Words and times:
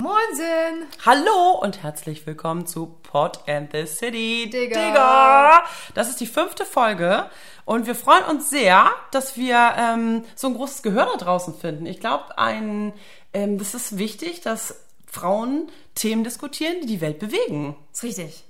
Moinsen! 0.00 0.86
Hallo 1.04 1.58
und 1.60 1.82
herzlich 1.82 2.26
willkommen 2.26 2.66
zu 2.66 2.98
Pot 3.02 3.46
and 3.46 3.70
the 3.72 3.86
City. 3.86 4.48
Digga. 4.50 4.88
Digga. 4.88 5.64
Das 5.94 6.08
ist 6.08 6.20
die 6.20 6.26
fünfte 6.26 6.64
Folge 6.64 7.28
und 7.64 7.86
wir 7.86 7.94
freuen 7.94 8.24
uns 8.24 8.48
sehr, 8.48 8.90
dass 9.10 9.36
wir 9.36 9.74
ähm, 9.76 10.24
so 10.34 10.48
ein 10.48 10.54
großes 10.54 10.82
Gehör 10.82 11.06
da 11.06 11.16
draußen 11.16 11.54
finden. 11.54 11.84
Ich 11.86 12.00
glaube, 12.00 12.38
ein, 12.38 12.94
ähm, 13.34 13.58
das 13.58 13.74
ist 13.74 13.98
wichtig, 13.98 14.40
dass 14.40 14.80
Frauen 15.06 15.70
Themen 15.94 16.24
diskutieren, 16.24 16.80
die 16.80 16.86
die 16.86 17.00
Welt 17.02 17.18
bewegen. 17.18 17.76
Ist 17.92 18.04
richtig. 18.04 18.44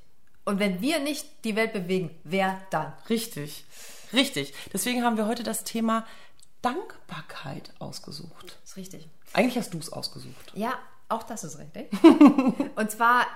Und 0.45 0.59
wenn 0.59 0.81
wir 0.81 0.99
nicht 0.99 1.27
die 1.45 1.57
Welt 1.57 1.73
bewegen, 1.73 2.11
wer 2.25 2.61
dann? 2.71 2.93
Richtig, 3.09 3.65
richtig. 4.13 4.55
Deswegen 4.73 5.05
haben 5.05 5.17
wir 5.17 5.27
heute 5.27 5.43
das 5.43 5.65
Thema 5.65 6.05
Dankbarkeit 6.63 7.73
ausgesucht. 7.79 8.59
Ist 8.65 8.77
richtig. 8.77 9.09
Eigentlich 9.33 9.57
hast 9.57 9.75
du 9.75 9.79
es 9.79 9.93
ausgesucht. 9.93 10.53
Ja, 10.55 10.79
auch 11.09 11.23
das 11.23 11.45
ist 11.45 11.59
richtig. 11.59 11.91
Und 12.77 12.91
zwar, 12.91 13.27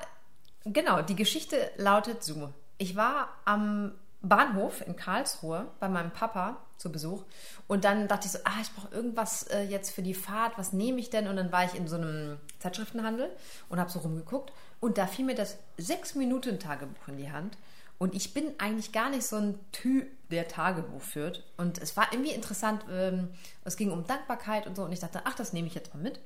genau, 0.65 1.03
die 1.03 1.17
Geschichte 1.17 1.71
lautet 1.77 2.25
so. 2.25 2.53
Ich 2.79 2.97
war 2.97 3.29
am 3.45 3.93
Bahnhof 4.23 4.87
in 4.87 4.97
Karlsruhe 4.97 5.67
bei 5.79 5.89
meinem 5.89 6.11
Papa 6.11 6.57
zu 6.79 6.91
Besuch 6.91 7.25
und 7.69 7.85
dann 7.85 8.09
dachte 8.09 8.27
ich 8.27 8.33
so, 8.33 8.39
ah, 8.45 8.61
ich 8.61 8.71
brauche 8.73 8.95
irgendwas 8.95 9.45
äh, 9.45 9.63
jetzt 9.63 9.91
für 9.91 10.03
die 10.03 10.15
Fahrt, 10.15 10.59
was 10.59 10.73
nehme 10.73 10.99
ich 10.99 11.11
denn? 11.11 11.29
Und 11.29 11.37
dann 11.37 11.53
war 11.53 11.65
ich 11.65 11.75
in 11.75 11.89
so 11.89 11.97
einem 11.97 12.39
Zeitschriftenhandel 12.59 13.31
und 13.69 13.79
habe 13.79 13.91
so 13.91 14.01
rumgeguckt 14.01 14.53
und 14.81 14.99
da 14.99 15.07
fiel 15.07 15.25
mir 15.25 15.35
das 15.35 15.59
6-Minuten-Tagebuch 15.79 17.09
in 17.09 17.17
die 17.17 17.31
Hand 17.31 17.57
und 17.99 18.15
ich 18.15 18.35
bin 18.35 18.55
eigentlich 18.59 18.93
gar 18.93 19.11
nicht 19.11 19.27
so 19.27 19.37
ein 19.37 19.59
Typ, 19.73 20.09
der 20.31 20.49
Tagebuch 20.49 21.03
führt 21.03 21.45
und 21.57 21.79
es 21.79 21.97
war 21.97 22.13
irgendwie 22.13 22.33
interessant, 22.33 22.85
ähm, 22.91 23.29
es 23.65 23.77
ging 23.77 23.91
um 23.91 24.07
Dankbarkeit 24.07 24.67
und 24.67 24.77
so 24.77 24.85
und 24.85 24.93
ich 24.93 25.01
dachte, 25.01 25.23
ach, 25.25 25.35
das 25.35 25.53
nehme 25.53 25.69
ich 25.69 25.75
jetzt 25.75 25.95
mal 25.95 26.03
mit 26.03 26.21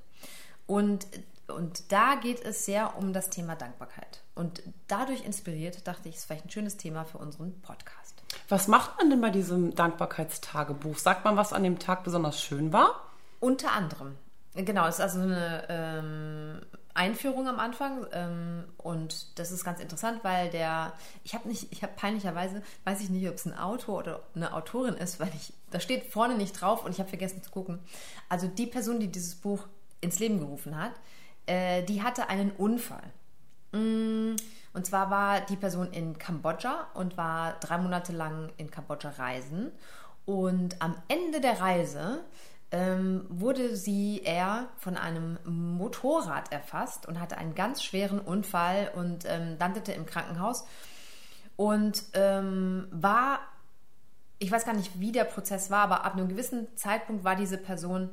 und 0.66 1.06
und 1.50 1.92
da 1.92 2.14
geht 2.14 2.44
es 2.44 2.64
sehr 2.64 2.96
um 2.96 3.12
das 3.12 3.30
Thema 3.30 3.56
Dankbarkeit. 3.56 4.22
Und 4.34 4.62
dadurch 4.88 5.24
inspiriert, 5.24 5.86
dachte 5.86 6.08
ich, 6.08 6.14
es 6.14 6.20
ist 6.20 6.26
vielleicht 6.26 6.46
ein 6.46 6.50
schönes 6.50 6.76
Thema 6.76 7.04
für 7.04 7.18
unseren 7.18 7.60
Podcast. 7.60 8.22
Was 8.48 8.68
macht 8.68 8.98
man 8.98 9.10
denn 9.10 9.20
bei 9.20 9.30
diesem 9.30 9.74
Dankbarkeitstagebuch? 9.74 10.96
Sagt 10.98 11.24
man, 11.24 11.36
was 11.36 11.52
an 11.52 11.62
dem 11.62 11.78
Tag 11.78 12.04
besonders 12.04 12.40
schön 12.40 12.72
war? 12.72 13.10
Unter 13.40 13.72
anderem. 13.72 14.16
Genau, 14.54 14.86
es 14.86 14.96
ist 14.96 15.00
also 15.00 15.20
eine 15.20 15.64
ähm, 15.68 16.60
Einführung 16.94 17.46
am 17.48 17.58
Anfang 17.58 18.06
ähm, 18.12 18.64
und 18.78 19.38
das 19.38 19.52
ist 19.52 19.64
ganz 19.64 19.80
interessant, 19.80 20.20
weil 20.22 20.50
der, 20.50 20.92
ich 21.24 21.34
habe 21.34 21.48
nicht, 21.48 21.72
ich 21.72 21.82
habe 21.82 21.92
peinlicherweise, 21.94 22.62
weiß 22.84 23.00
ich 23.00 23.10
nicht, 23.10 23.28
ob 23.28 23.34
es 23.34 23.46
ein 23.46 23.56
Autor 23.56 23.98
oder 23.98 24.22
eine 24.34 24.54
Autorin 24.54 24.94
ist, 24.94 25.20
weil 25.20 25.30
ich, 25.34 25.52
da 25.70 25.80
steht 25.80 26.04
vorne 26.04 26.34
nicht 26.34 26.60
drauf 26.60 26.84
und 26.84 26.92
ich 26.92 26.98
habe 26.98 27.08
vergessen 27.08 27.42
zu 27.42 27.50
gucken. 27.50 27.78
Also 28.28 28.48
die 28.48 28.66
Person, 28.66 29.00
die 29.00 29.08
dieses 29.08 29.36
Buch 29.36 29.66
ins 30.00 30.18
Leben 30.18 30.38
gerufen 30.38 30.76
hat, 30.76 30.92
äh, 31.46 31.82
die 31.84 32.02
hatte 32.02 32.28
einen 32.28 32.50
Unfall. 32.52 33.12
Mm, 33.72 34.36
und 34.72 34.86
zwar 34.86 35.10
war 35.10 35.40
die 35.40 35.56
Person 35.56 35.92
in 35.92 36.18
Kambodscha 36.18 36.88
und 36.94 37.16
war 37.16 37.58
drei 37.60 37.78
Monate 37.78 38.12
lang 38.12 38.50
in 38.56 38.70
Kambodscha 38.70 39.10
reisen. 39.10 39.72
Und 40.26 40.80
am 40.80 40.94
Ende 41.08 41.40
der 41.40 41.60
Reise 41.60 42.24
ähm, 42.72 43.26
wurde 43.28 43.76
sie 43.76 44.22
er 44.24 44.68
von 44.78 44.96
einem 44.96 45.38
Motorrad 45.44 46.52
erfasst 46.52 47.06
und 47.06 47.20
hatte 47.20 47.36
einen 47.36 47.54
ganz 47.54 47.82
schweren 47.82 48.20
Unfall 48.20 48.92
und 48.94 49.24
ähm, 49.26 49.56
landete 49.58 49.92
im 49.92 50.06
Krankenhaus 50.06 50.64
und 51.56 52.04
ähm, 52.14 52.86
war, 52.90 53.40
ich 54.38 54.50
weiß 54.50 54.64
gar 54.64 54.74
nicht, 54.74 55.00
wie 55.00 55.12
der 55.12 55.24
Prozess 55.24 55.70
war, 55.70 55.82
aber 55.82 56.04
ab 56.04 56.14
einem 56.14 56.28
gewissen 56.28 56.68
Zeitpunkt 56.76 57.24
war 57.24 57.36
diese 57.36 57.58
Person 57.58 58.10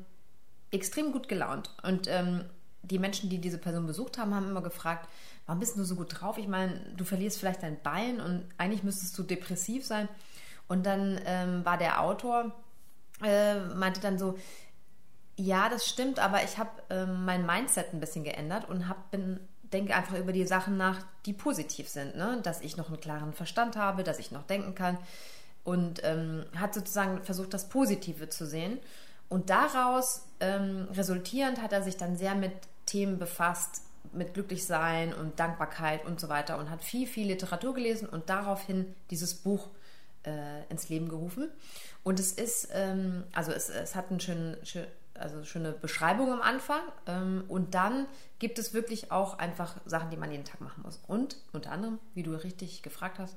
extrem 0.72 1.12
gut 1.12 1.28
gelaunt 1.28 1.76
und 1.84 2.08
ähm, 2.08 2.44
die 2.82 3.00
Menschen, 3.00 3.30
die 3.30 3.40
diese 3.40 3.58
Person 3.58 3.86
besucht 3.86 4.18
haben, 4.18 4.34
haben 4.34 4.50
immer 4.50 4.62
gefragt, 4.62 5.08
warum 5.46 5.60
bist 5.60 5.78
du 5.78 5.84
so 5.84 5.96
gut 5.96 6.20
drauf? 6.20 6.38
Ich 6.38 6.48
meine, 6.48 6.80
du 6.96 7.04
verlierst 7.04 7.40
vielleicht 7.40 7.64
dein 7.64 7.82
Bein 7.82 8.20
und 8.20 8.46
eigentlich 8.58 8.84
müsstest 8.84 9.18
du 9.18 9.24
depressiv 9.24 9.86
sein. 9.86 10.08
Und 10.68 10.86
dann 10.86 11.20
ähm, 11.26 11.66
war 11.66 11.78
der 11.78 12.02
Autor, 12.02 12.54
äh, 13.24 13.60
meinte 13.60 14.00
dann 14.00 14.18
so, 14.18 14.38
ja, 15.36 15.70
das 15.70 15.88
stimmt, 15.88 16.20
aber 16.20 16.44
ich 16.44 16.58
habe 16.58 16.72
ähm, 16.90 17.26
mein 17.26 17.46
Mindset 17.46 17.94
ein 17.94 18.00
bisschen 18.00 18.24
geändert 18.24 18.68
und 18.70 18.88
hab, 18.88 19.12
bin, 19.12 19.40
denke 19.72 19.96
einfach 19.96 20.18
über 20.18 20.32
die 20.32 20.46
Sachen 20.46 20.78
nach, 20.78 21.04
die 21.26 21.34
positiv 21.34 21.88
sind. 21.90 22.16
Ne? 22.16 22.40
Dass 22.44 22.62
ich 22.62 22.78
noch 22.78 22.88
einen 22.88 23.00
klaren 23.00 23.34
Verstand 23.34 23.76
habe, 23.76 24.04
dass 24.04 24.20
ich 24.20 24.32
noch 24.32 24.44
denken 24.44 24.74
kann. 24.76 24.98
Und 25.64 26.02
ähm, 26.04 26.46
hat 26.56 26.74
sozusagen 26.74 27.22
versucht, 27.24 27.54
das 27.54 27.70
Positive 27.70 28.30
zu 28.30 28.48
sehen. 28.48 28.80
Und 29.30 29.50
daraus 29.50 30.26
ähm, 30.40 30.88
resultierend 30.94 31.62
hat 31.62 31.74
er 31.74 31.84
sich 31.84 31.98
dann 31.98 32.16
sehr 32.16 32.36
mit 32.36 32.54
Themen 32.86 33.20
befasst, 33.20 33.82
mit 34.14 34.34
Glücklichsein 34.34 35.14
und 35.14 35.40
Dankbarkeit 35.40 36.06
und 36.06 36.20
so 36.20 36.30
weiter 36.30 36.58
und 36.58 36.70
hat 36.70 36.84
viel, 36.84 37.06
viel 37.06 37.28
Literatur 37.28 37.74
gelesen 37.74 38.08
und 38.08 38.30
daraufhin 38.30 38.96
dieses 39.12 39.36
Buch 39.36 39.68
äh, 40.28 40.64
ins 40.70 40.90
Leben 40.90 41.10
gerufen. 41.10 41.50
Und 42.04 42.20
es 42.20 42.32
ist, 42.32 42.70
ähm, 42.74 43.24
also 43.34 43.52
es, 43.52 43.70
es 43.70 43.96
hat 43.96 44.12
eine 44.12 44.20
schöne, 44.20 44.58
schön, 44.64 44.86
also 45.14 45.44
schöne 45.44 45.72
Beschreibung 45.72 46.32
am 46.32 46.42
Anfang 46.42 46.82
ähm, 47.08 47.44
und 47.48 47.74
dann 47.74 48.06
gibt 48.40 48.60
es 48.60 48.74
wirklich 48.74 49.12
auch 49.12 49.40
einfach 49.40 49.76
Sachen, 49.86 50.12
die 50.12 50.18
man 50.18 50.32
jeden 50.32 50.46
Tag 50.46 50.62
machen 50.62 50.84
muss. 50.84 51.00
Und 51.08 51.38
unter 51.54 51.72
anderem, 51.72 52.00
wie 52.14 52.24
du 52.24 52.36
richtig 52.36 52.84
gefragt 52.84 53.18
hast, 53.18 53.36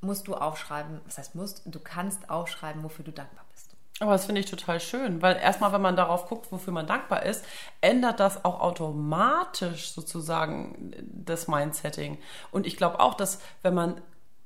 musst 0.00 0.28
du 0.28 0.34
aufschreiben, 0.34 1.00
was 1.06 1.18
heißt 1.18 1.34
musst, 1.34 1.62
du 1.64 1.80
kannst 1.80 2.30
aufschreiben, 2.30 2.82
wofür 2.82 3.04
du 3.04 3.12
dankbar 3.12 3.44
bist. 3.52 3.74
Aber 4.00 4.12
das 4.12 4.26
finde 4.26 4.40
ich 4.40 4.50
total 4.50 4.78
schön, 4.78 5.22
weil 5.22 5.36
erstmal, 5.36 5.72
wenn 5.72 5.80
man 5.80 5.96
darauf 5.96 6.28
guckt, 6.28 6.52
wofür 6.52 6.72
man 6.72 6.86
dankbar 6.86 7.24
ist, 7.24 7.44
ändert 7.80 8.20
das 8.20 8.44
auch 8.44 8.60
automatisch 8.60 9.90
sozusagen 9.90 10.92
das 11.02 11.48
Mindsetting. 11.48 12.18
Und 12.52 12.66
ich 12.66 12.76
glaube 12.76 13.00
auch, 13.00 13.14
dass 13.14 13.40
wenn 13.62 13.74
man 13.74 14.00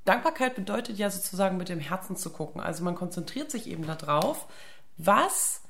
Dankbarkeit 0.05 0.55
bedeutet 0.55 0.99
ja 0.99 1.11
sozusagen 1.11 1.57
mit 1.57 1.69
dem 1.69 1.81
Herzen 1.81 2.17
zu 2.17 2.31
gucken. 2.31 2.61
Also 2.61 2.83
man 2.85 2.95
konzentriert 2.95 3.51
sich 3.51 3.69
eben 3.69 3.87
darauf, 3.87 4.47
was 4.97 5.63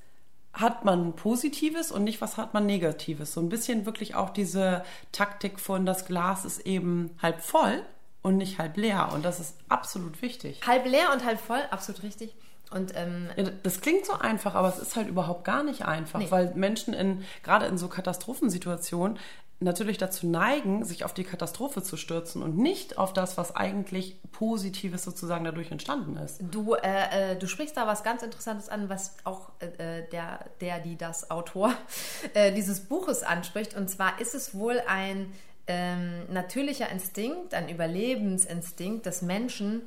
hat 0.52 0.84
man 0.84 1.14
Positives 1.14 1.90
und 1.90 2.04
nicht 2.04 2.20
was 2.20 2.36
hat 2.36 2.52
man 2.54 2.66
Negatives. 2.66 3.32
So 3.32 3.40
ein 3.40 3.48
bisschen 3.48 3.86
wirklich 3.86 4.14
auch 4.14 4.30
diese 4.30 4.84
Taktik 5.10 5.58
von 5.58 5.86
das 5.86 6.04
Glas 6.04 6.44
ist 6.44 6.60
eben 6.66 7.10
halb 7.22 7.40
voll 7.40 7.82
und 8.22 8.36
nicht 8.36 8.58
halb 8.58 8.76
leer. 8.76 9.10
Und 9.12 9.24
das 9.24 9.40
ist 9.40 9.56
absolut 9.68 10.20
wichtig. 10.22 10.60
Halb 10.66 10.86
leer 10.86 11.12
und 11.12 11.24
halb 11.24 11.40
voll, 11.40 11.62
absolut 11.70 12.02
richtig. 12.02 12.34
Und, 12.70 12.92
ähm, 12.94 13.28
ja, 13.36 13.50
das 13.62 13.80
klingt 13.82 14.06
so 14.06 14.14
einfach, 14.14 14.54
aber 14.54 14.68
es 14.68 14.78
ist 14.78 14.96
halt 14.96 15.08
überhaupt 15.08 15.44
gar 15.44 15.62
nicht 15.62 15.84
einfach, 15.84 16.20
nee. 16.20 16.30
weil 16.30 16.54
Menschen 16.54 16.94
in 16.94 17.22
gerade 17.42 17.66
in 17.66 17.76
so 17.76 17.88
Katastrophensituationen 17.88 19.18
natürlich 19.62 19.98
dazu 19.98 20.26
neigen, 20.26 20.84
sich 20.84 21.04
auf 21.04 21.14
die 21.14 21.24
Katastrophe 21.24 21.82
zu 21.82 21.96
stürzen 21.96 22.42
und 22.42 22.58
nicht 22.58 22.98
auf 22.98 23.12
das, 23.12 23.36
was 23.36 23.54
eigentlich 23.56 24.16
Positives 24.32 25.02
sozusagen 25.04 25.44
dadurch 25.44 25.70
entstanden 25.70 26.16
ist. 26.16 26.40
Du, 26.50 26.74
äh, 26.74 27.32
äh, 27.32 27.36
du 27.36 27.46
sprichst 27.46 27.76
da 27.76 27.86
was 27.86 28.02
ganz 28.02 28.22
Interessantes 28.22 28.68
an, 28.68 28.88
was 28.88 29.16
auch 29.24 29.50
äh, 29.60 30.00
äh 30.00 30.08
der, 30.10 30.46
der, 30.60 30.80
die 30.80 30.96
das 30.96 31.30
Autor 31.30 31.74
äh, 32.34 32.52
dieses 32.52 32.80
Buches 32.80 33.22
anspricht. 33.22 33.74
Und 33.74 33.88
zwar 33.88 34.20
ist 34.20 34.34
es 34.34 34.54
wohl 34.54 34.82
ein 34.86 35.32
ähm, 35.66 36.24
natürlicher 36.30 36.90
Instinkt, 36.90 37.54
ein 37.54 37.68
Überlebensinstinkt 37.68 39.06
des 39.06 39.22
Menschen, 39.22 39.82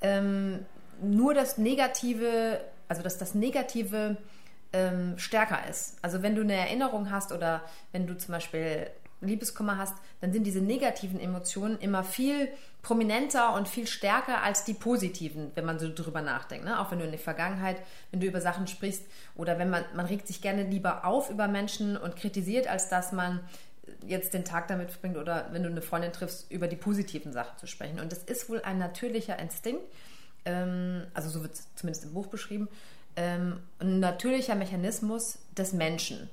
ähm, 0.00 0.64
nur 1.02 1.34
das 1.34 1.58
Negative, 1.58 2.60
also 2.88 3.02
dass 3.02 3.18
das 3.18 3.34
Negative 3.34 4.16
ähm, 4.72 5.18
stärker 5.18 5.68
ist. 5.68 5.96
Also 6.02 6.22
wenn 6.22 6.34
du 6.34 6.42
eine 6.42 6.54
Erinnerung 6.54 7.10
hast 7.10 7.32
oder 7.32 7.62
wenn 7.92 8.06
du 8.06 8.16
zum 8.16 8.32
Beispiel 8.32 8.90
Liebeskummer 9.20 9.78
hast, 9.78 9.94
dann 10.20 10.32
sind 10.32 10.44
diese 10.44 10.60
negativen 10.60 11.20
Emotionen 11.20 11.78
immer 11.78 12.04
viel 12.04 12.48
prominenter 12.82 13.54
und 13.54 13.68
viel 13.68 13.86
stärker 13.86 14.42
als 14.42 14.64
die 14.64 14.74
positiven, 14.74 15.52
wenn 15.54 15.64
man 15.64 15.78
so 15.78 15.92
drüber 15.92 16.22
nachdenkt. 16.22 16.64
Ne? 16.64 16.80
Auch 16.80 16.90
wenn 16.90 16.98
du 16.98 17.04
in 17.04 17.10
der 17.10 17.20
Vergangenheit, 17.20 17.76
wenn 18.10 18.20
du 18.20 18.26
über 18.26 18.40
Sachen 18.40 18.66
sprichst 18.66 19.04
oder 19.36 19.58
wenn 19.58 19.70
man, 19.70 19.84
man 19.94 20.06
regt 20.06 20.26
sich 20.26 20.40
gerne 20.40 20.62
lieber 20.64 21.04
auf 21.04 21.30
über 21.30 21.48
Menschen 21.48 21.96
und 21.96 22.16
kritisiert, 22.16 22.68
als 22.68 22.88
dass 22.88 23.12
man 23.12 23.40
jetzt 24.06 24.34
den 24.34 24.44
Tag 24.44 24.68
damit 24.68 24.90
verbringt 24.90 25.16
oder 25.16 25.48
wenn 25.52 25.62
du 25.62 25.68
eine 25.68 25.82
Freundin 25.82 26.12
triffst, 26.12 26.50
über 26.50 26.68
die 26.68 26.76
positiven 26.76 27.32
Sachen 27.32 27.58
zu 27.58 27.66
sprechen. 27.66 28.00
Und 28.00 28.12
das 28.12 28.22
ist 28.22 28.48
wohl 28.48 28.62
ein 28.62 28.78
natürlicher 28.78 29.38
Instinkt, 29.38 29.82
ähm, 30.44 31.06
also 31.12 31.28
so 31.28 31.42
wird 31.42 31.54
es 31.54 31.68
zumindest 31.74 32.04
im 32.04 32.14
Buch 32.14 32.28
beschrieben, 32.28 32.68
ähm, 33.16 33.60
ein 33.78 34.00
natürlicher 34.00 34.54
Mechanismus 34.54 35.38
des 35.56 35.72
Menschen. 35.72 36.30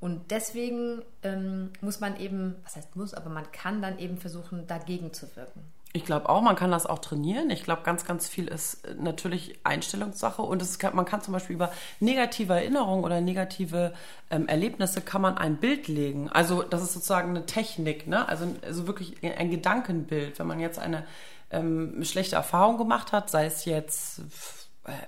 Und 0.00 0.30
deswegen 0.30 1.02
ähm, 1.22 1.70
muss 1.80 2.00
man 2.00 2.18
eben, 2.18 2.56
was 2.64 2.76
heißt 2.76 2.94
muss, 2.94 3.14
aber 3.14 3.30
man 3.30 3.50
kann 3.50 3.82
dann 3.82 3.98
eben 3.98 4.16
versuchen, 4.16 4.66
dagegen 4.66 5.12
zu 5.12 5.34
wirken. 5.34 5.62
Ich 5.94 6.04
glaube 6.04 6.28
auch, 6.28 6.42
man 6.42 6.54
kann 6.54 6.70
das 6.70 6.84
auch 6.86 6.98
trainieren. 6.98 7.48
Ich 7.48 7.64
glaube, 7.64 7.82
ganz, 7.82 8.04
ganz 8.04 8.28
viel 8.28 8.46
ist 8.46 8.82
natürlich 9.00 9.58
Einstellungssache 9.64 10.42
und 10.42 10.60
es 10.60 10.78
kann, 10.78 10.94
man 10.94 11.06
kann 11.06 11.22
zum 11.22 11.32
Beispiel 11.32 11.56
über 11.56 11.72
negative 11.98 12.52
Erinnerungen 12.52 13.04
oder 13.04 13.22
negative 13.22 13.94
ähm, 14.30 14.46
Erlebnisse 14.48 15.00
kann 15.00 15.22
man 15.22 15.38
ein 15.38 15.56
Bild 15.56 15.88
legen. 15.88 16.28
Also 16.28 16.62
das 16.62 16.82
ist 16.82 16.92
sozusagen 16.92 17.30
eine 17.30 17.46
Technik, 17.46 18.06
ne? 18.06 18.28
Also, 18.28 18.46
also 18.64 18.86
wirklich 18.86 19.16
ein 19.22 19.50
Gedankenbild. 19.50 20.38
Wenn 20.38 20.46
man 20.46 20.60
jetzt 20.60 20.78
eine 20.78 21.04
ähm, 21.50 22.04
schlechte 22.04 22.36
Erfahrungen 22.36 22.78
gemacht 22.78 23.12
hat, 23.12 23.30
sei 23.30 23.46
es 23.46 23.64
jetzt 23.64 24.18
äh, 24.18 24.22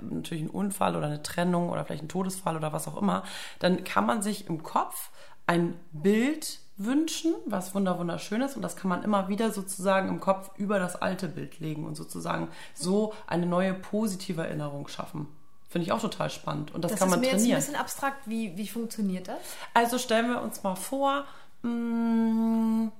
natürlich 0.01 0.45
ein 0.45 0.51
Unfall 0.51 0.97
oder 0.97 1.07
eine 1.07 1.23
Trennung 1.23 1.71
oder 1.71 1.85
vielleicht 1.85 2.03
ein 2.03 2.09
Todesfall 2.09 2.57
oder 2.57 2.73
was 2.73 2.89
auch 2.89 3.01
immer, 3.01 3.23
dann 3.59 3.85
kann 3.85 4.07
man 4.07 4.23
sich 4.23 4.47
im 4.49 4.63
Kopf 4.63 5.11
ein 5.47 5.79
Bild 5.93 6.61
wünschen, 6.77 7.35
was 7.45 7.75
wunderschön 7.75 8.41
ist 8.41 8.57
und 8.57 8.63
das 8.63 8.75
kann 8.75 8.89
man 8.89 9.03
immer 9.03 9.29
wieder 9.29 9.51
sozusagen 9.53 10.09
im 10.09 10.21
Kopf 10.21 10.51
über 10.57 10.79
das 10.79 10.97
alte 10.97 11.29
Bild 11.29 11.61
legen 11.61 11.85
und 11.85 11.95
sozusagen 11.95 12.49
so 12.75 13.13
eine 13.27 13.47
neue 13.47 13.75
positive 13.75 14.43
Erinnerung 14.43 14.89
schaffen. 14.89 15.29
Finde 15.69 15.87
ich 15.87 15.93
auch 15.93 16.01
total 16.01 16.31
spannend 16.31 16.75
und 16.75 16.83
das, 16.83 16.93
das 16.93 17.01
kann 17.01 17.11
man 17.11 17.21
trainieren. 17.21 17.35
Das 17.35 17.43
ist 17.43 17.49
mir 17.49 17.55
jetzt 17.55 17.65
ein 17.65 17.73
bisschen 17.73 17.81
abstrakt. 17.81 18.29
Wie, 18.29 18.57
wie 18.57 18.67
funktioniert 18.67 19.29
das? 19.29 19.39
Also 19.75 19.99
stellen 19.99 20.31
wir 20.31 20.41
uns 20.41 20.63
mal 20.63 20.75
vor, 20.75 21.27
mh, 21.63 21.71
mm, 21.71 22.93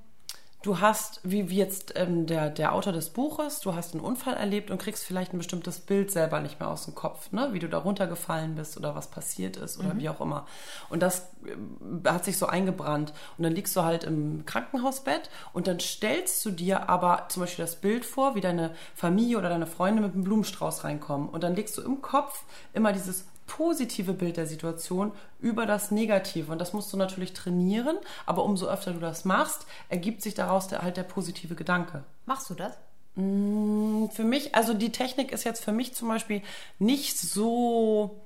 du 0.63 0.81
hast, 0.81 1.21
wie, 1.23 1.49
wie 1.49 1.57
jetzt 1.57 1.95
ähm, 1.97 2.27
der, 2.27 2.51
der 2.51 2.75
Autor 2.75 2.93
des 2.93 3.11
Buches, 3.11 3.61
du 3.61 3.75
hast 3.75 3.95
einen 3.95 4.03
Unfall 4.03 4.35
erlebt 4.35 4.71
und 4.71 4.79
kriegst 4.81 5.05
vielleicht 5.05 5.33
ein 5.33 5.39
bestimmtes 5.39 5.81
Bild 5.81 6.11
selber 6.11 6.41
nicht 6.41 6.61
mehr 6.61 6.69
aus 6.69 6.85
dem 6.85 6.95
Kopf, 6.95 7.33
ne? 7.33 7.49
wie 7.53 7.59
du 7.59 7.69
da 7.69 7.79
runtergefallen 7.79 8.55
bist 8.55 8.77
oder 8.77 8.95
was 8.95 9.09
passiert 9.11 9.57
ist 9.57 9.79
oder 9.79 9.95
mhm. 9.95 10.01
wie 10.01 10.09
auch 10.11 10.21
immer. 10.21 10.47
Und 10.91 11.03
das 11.03 11.31
äh, 11.45 12.09
hat 12.09 12.25
sich 12.25 12.37
so 12.37 12.47
eingebrannt. 12.47 13.15
Und 13.39 13.45
dann 13.45 13.55
liegst 13.55 13.75
du 13.75 13.83
halt 13.83 14.05
im 14.05 14.45
Krankenhausbett 14.45 15.31
und 15.53 15.67
dann 15.67 15.81
stellst 15.81 16.45
du 16.45 16.51
dir 16.51 16.89
aber 16.89 17.27
zum 17.29 17.43
Beispiel 17.43 17.65
das 17.65 17.77
Bild 17.77 18.05
vor, 18.05 18.35
wie 18.35 18.41
deine 18.41 18.75
Familie 18.95 19.39
oder 19.39 19.49
deine 19.49 19.67
Freunde 19.67 20.03
mit 20.03 20.13
einem 20.13 20.25
Blumenstrauß 20.25 20.85
reinkommen. 20.85 21.29
Und 21.29 21.43
dann 21.43 21.57
legst 21.57 21.79
du 21.79 21.83
im 21.83 22.03
Kopf 22.03 22.45
immer 22.75 22.93
dieses 22.93 23.27
positive 23.51 24.13
Bild 24.13 24.37
der 24.37 24.47
Situation 24.47 25.13
über 25.41 25.67
das 25.67 25.91
Negative. 25.91 26.53
Und 26.53 26.61
das 26.61 26.73
musst 26.73 26.93
du 26.93 26.97
natürlich 26.97 27.33
trainieren, 27.33 27.99
aber 28.25 28.45
umso 28.45 28.69
öfter 28.69 28.93
du 28.93 29.01
das 29.01 29.25
machst, 29.25 29.67
ergibt 29.89 30.23
sich 30.23 30.35
daraus 30.35 30.69
der, 30.69 30.83
halt 30.83 30.97
der 30.97 31.03
positive 31.03 31.57
Gedanke. 31.57 32.05
Machst 32.27 32.49
du 32.49 32.55
das? 32.55 32.79
Mm, 33.17 34.07
für 34.07 34.23
mich, 34.23 34.55
also 34.55 34.73
die 34.73 34.93
Technik 34.93 35.33
ist 35.33 35.43
jetzt 35.43 35.65
für 35.65 35.73
mich 35.73 35.95
zum 35.95 36.09
Beispiel 36.09 36.43
nicht 36.79 37.19
so. 37.19 38.21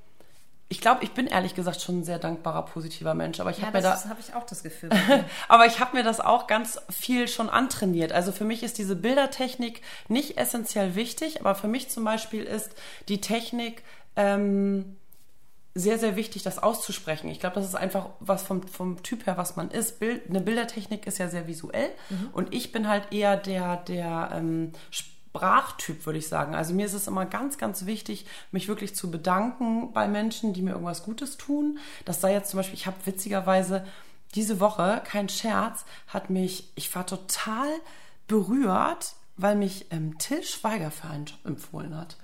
Ich 0.69 0.81
glaube, 0.81 1.05
ich 1.05 1.13
bin 1.13 1.27
ehrlich 1.27 1.55
gesagt 1.55 1.81
schon 1.81 2.01
ein 2.01 2.05
sehr 2.05 2.19
dankbarer, 2.19 2.67
positiver 2.67 3.15
Mensch. 3.15 3.41
Aber 3.41 3.51
ich 3.51 3.59
ja, 3.59 3.67
habe 3.67 3.79
mir 3.79 3.83
da. 3.83 4.05
habe 4.09 4.21
ich 4.21 4.35
auch 4.35 4.45
das 4.45 4.63
Gefühl. 4.63 4.91
aber 5.49 5.65
ich 5.65 5.81
habe 5.81 5.97
mir 5.97 6.03
das 6.03 6.21
auch 6.21 6.47
ganz 6.47 6.79
viel 6.91 7.29
schon 7.29 7.49
antrainiert. 7.49 8.13
Also 8.13 8.31
für 8.31 8.45
mich 8.45 8.63
ist 8.63 8.77
diese 8.77 8.97
Bildertechnik 8.97 9.81
nicht 10.09 10.37
essentiell 10.37 10.97
wichtig, 10.97 11.41
aber 11.41 11.55
für 11.55 11.69
mich 11.69 11.89
zum 11.89 12.05
Beispiel 12.05 12.43
ist 12.43 12.75
die 13.09 13.23
Technik. 13.23 13.83
Ähm, 14.17 14.97
sehr, 15.75 15.99
sehr 15.99 16.15
wichtig, 16.15 16.43
das 16.45 16.63
auszusprechen. 16.63 17.29
Ich 17.29 17.41
glaube, 17.41 17.57
das 17.57 17.67
ist 17.67 17.75
einfach 17.75 18.11
was 18.21 18.45
vom, 18.45 18.67
vom 18.67 19.03
Typ 19.03 19.27
her, 19.27 19.37
was 19.37 19.57
man 19.57 19.71
ist. 19.71 19.99
Bild, 19.99 20.29
eine 20.29 20.41
Bildertechnik 20.41 21.07
ist 21.07 21.19
ja 21.19 21.29
sehr 21.29 21.49
visuell 21.49 21.91
mhm. 22.11 22.29
und 22.33 22.55
ich 22.55 22.71
bin 22.71 22.89
halt 22.89 23.13
eher 23.13 23.37
der, 23.37 23.79
der 23.79 24.31
ähm, 24.35 24.73
Sprachtyp, 24.91 26.07
würde 26.07 26.21
ich 26.21 26.29
sagen. 26.29 26.55
Also 26.55 26.75
mir 26.75 26.87
ist 26.87 26.95
es 26.95 27.09
immer 27.09 27.27
ganz, 27.27 27.59
ganz 27.59 27.87
wichtig, 27.87 28.25
mich 28.53 28.69
wirklich 28.69 28.95
zu 28.95 29.11
bedanken 29.11 29.93
bei 29.93 30.07
Menschen, 30.07 30.53
die 30.53 30.63
mir 30.63 30.73
irgendwas 30.73 31.03
Gutes 31.03 31.37
tun. 31.37 31.79
Das 32.05 32.21
sei 32.21 32.33
jetzt 32.33 32.51
zum 32.51 32.59
Beispiel, 32.59 32.79
ich 32.79 32.87
habe 32.87 32.97
witzigerweise 33.05 33.85
diese 34.37 34.61
Woche, 34.61 35.03
kein 35.05 35.29
Scherz, 35.29 35.85
hat 36.07 36.31
mich, 36.31 36.71
ich 36.77 36.95
war 36.95 37.05
total 37.05 37.69
berührt, 38.29 39.15
weil 39.37 39.57
mich 39.57 39.87
ähm, 39.91 40.17
Till 40.19 40.43
Schweiger 40.45 40.91
für 40.91 41.09
einen 41.09 41.25
Job 41.25 41.39
empfohlen 41.45 41.97
hat. 41.97 42.17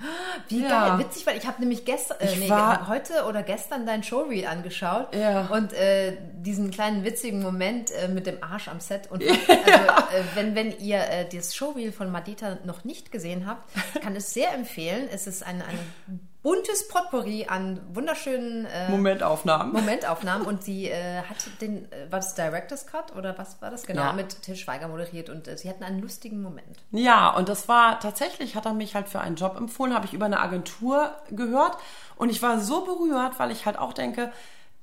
Wie 0.49 0.63
ja. 0.63 0.69
geil, 0.69 1.07
witzig, 1.07 1.27
weil 1.27 1.37
ich 1.37 1.47
habe 1.47 1.61
nämlich 1.61 1.85
gestern, 1.85 2.19
äh, 2.21 2.37
nee, 2.37 2.49
war, 2.49 2.87
heute 2.87 3.25
oder 3.29 3.43
gestern 3.43 3.85
dein 3.85 4.05
Showreel 4.05 4.47
angeschaut 4.47 5.15
ja. 5.15 5.47
und 5.47 5.73
äh, 5.73 6.17
diesen 6.35 6.71
kleinen 6.71 7.05
witzigen 7.05 7.43
Moment 7.43 7.91
äh, 7.91 8.09
mit 8.09 8.27
dem 8.27 8.43
Arsch 8.43 8.69
am 8.69 8.79
Set. 8.79 9.11
Und 9.11 9.23
ja. 9.25 10.09
also, 10.11 10.29
wenn, 10.35 10.55
wenn 10.55 10.79
ihr 10.79 10.99
äh, 10.99 11.29
das 11.29 11.55
Showreel 11.55 11.91
von 11.91 12.13
Madita 12.13 12.59
noch 12.65 12.85
nicht 12.85 13.11
gesehen 13.11 13.47
habt, 13.47 13.69
kann 14.03 14.15
es 14.15 14.33
sehr 14.33 14.55
empfehlen. 14.55 15.09
Es 15.13 15.27
ist 15.27 15.45
ein, 15.45 15.63
ein 15.63 16.21
buntes 16.43 16.89
Potpourri 16.89 17.47
an 17.49 17.81
wunderschönen 17.93 18.65
äh, 18.67 18.89
Momentaufnahmen. 18.91 19.73
Momentaufnahmen 19.73 20.47
und 20.47 20.63
sie 20.63 20.89
äh, 20.89 21.23
hat 21.23 21.37
den, 21.61 21.91
äh, 21.93 22.11
war 22.11 22.21
das 22.21 22.35
Director's 22.35 22.87
Cut 22.87 23.15
oder 23.15 23.37
was 23.37 23.61
war 23.61 23.71
das 23.71 23.83
genau, 23.83 24.03
ja. 24.03 24.13
mit 24.13 24.43
Till 24.43 24.57
Schweiger 24.57 24.89
moderiert 24.89 25.29
und 25.29 25.49
äh, 25.49 25.57
sie 25.59 25.69
hatten 25.69 25.85
einen 25.85 26.01
lustigen 26.01 26.41
Moment. 26.41 26.79
Ja, 26.93 27.31
und 27.31 27.49
das 27.49 27.69
war 27.69 28.01
tatsächlich, 28.01 28.57
hat 28.57 28.65
er 28.65 28.73
mich 28.73 28.95
halt 28.95 29.09
für 29.09 29.21
einen 29.21 29.37
Job 29.37 29.57
empfohlen, 29.57 29.95
habe 29.95 30.07
ich 30.07 30.15
über 30.15 30.27
eine 30.27 30.41
Agentur 30.41 31.15
gehört 31.31 31.77
und 32.17 32.31
ich 32.31 32.41
war 32.41 32.59
so 32.61 32.85
berührt, 32.85 33.39
weil 33.39 33.51
ich 33.51 33.67
halt 33.67 33.79
auch 33.79 33.93
denke, 33.93 34.33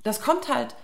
das 0.04 0.22
kommt 0.22 0.54
halt 0.54 0.76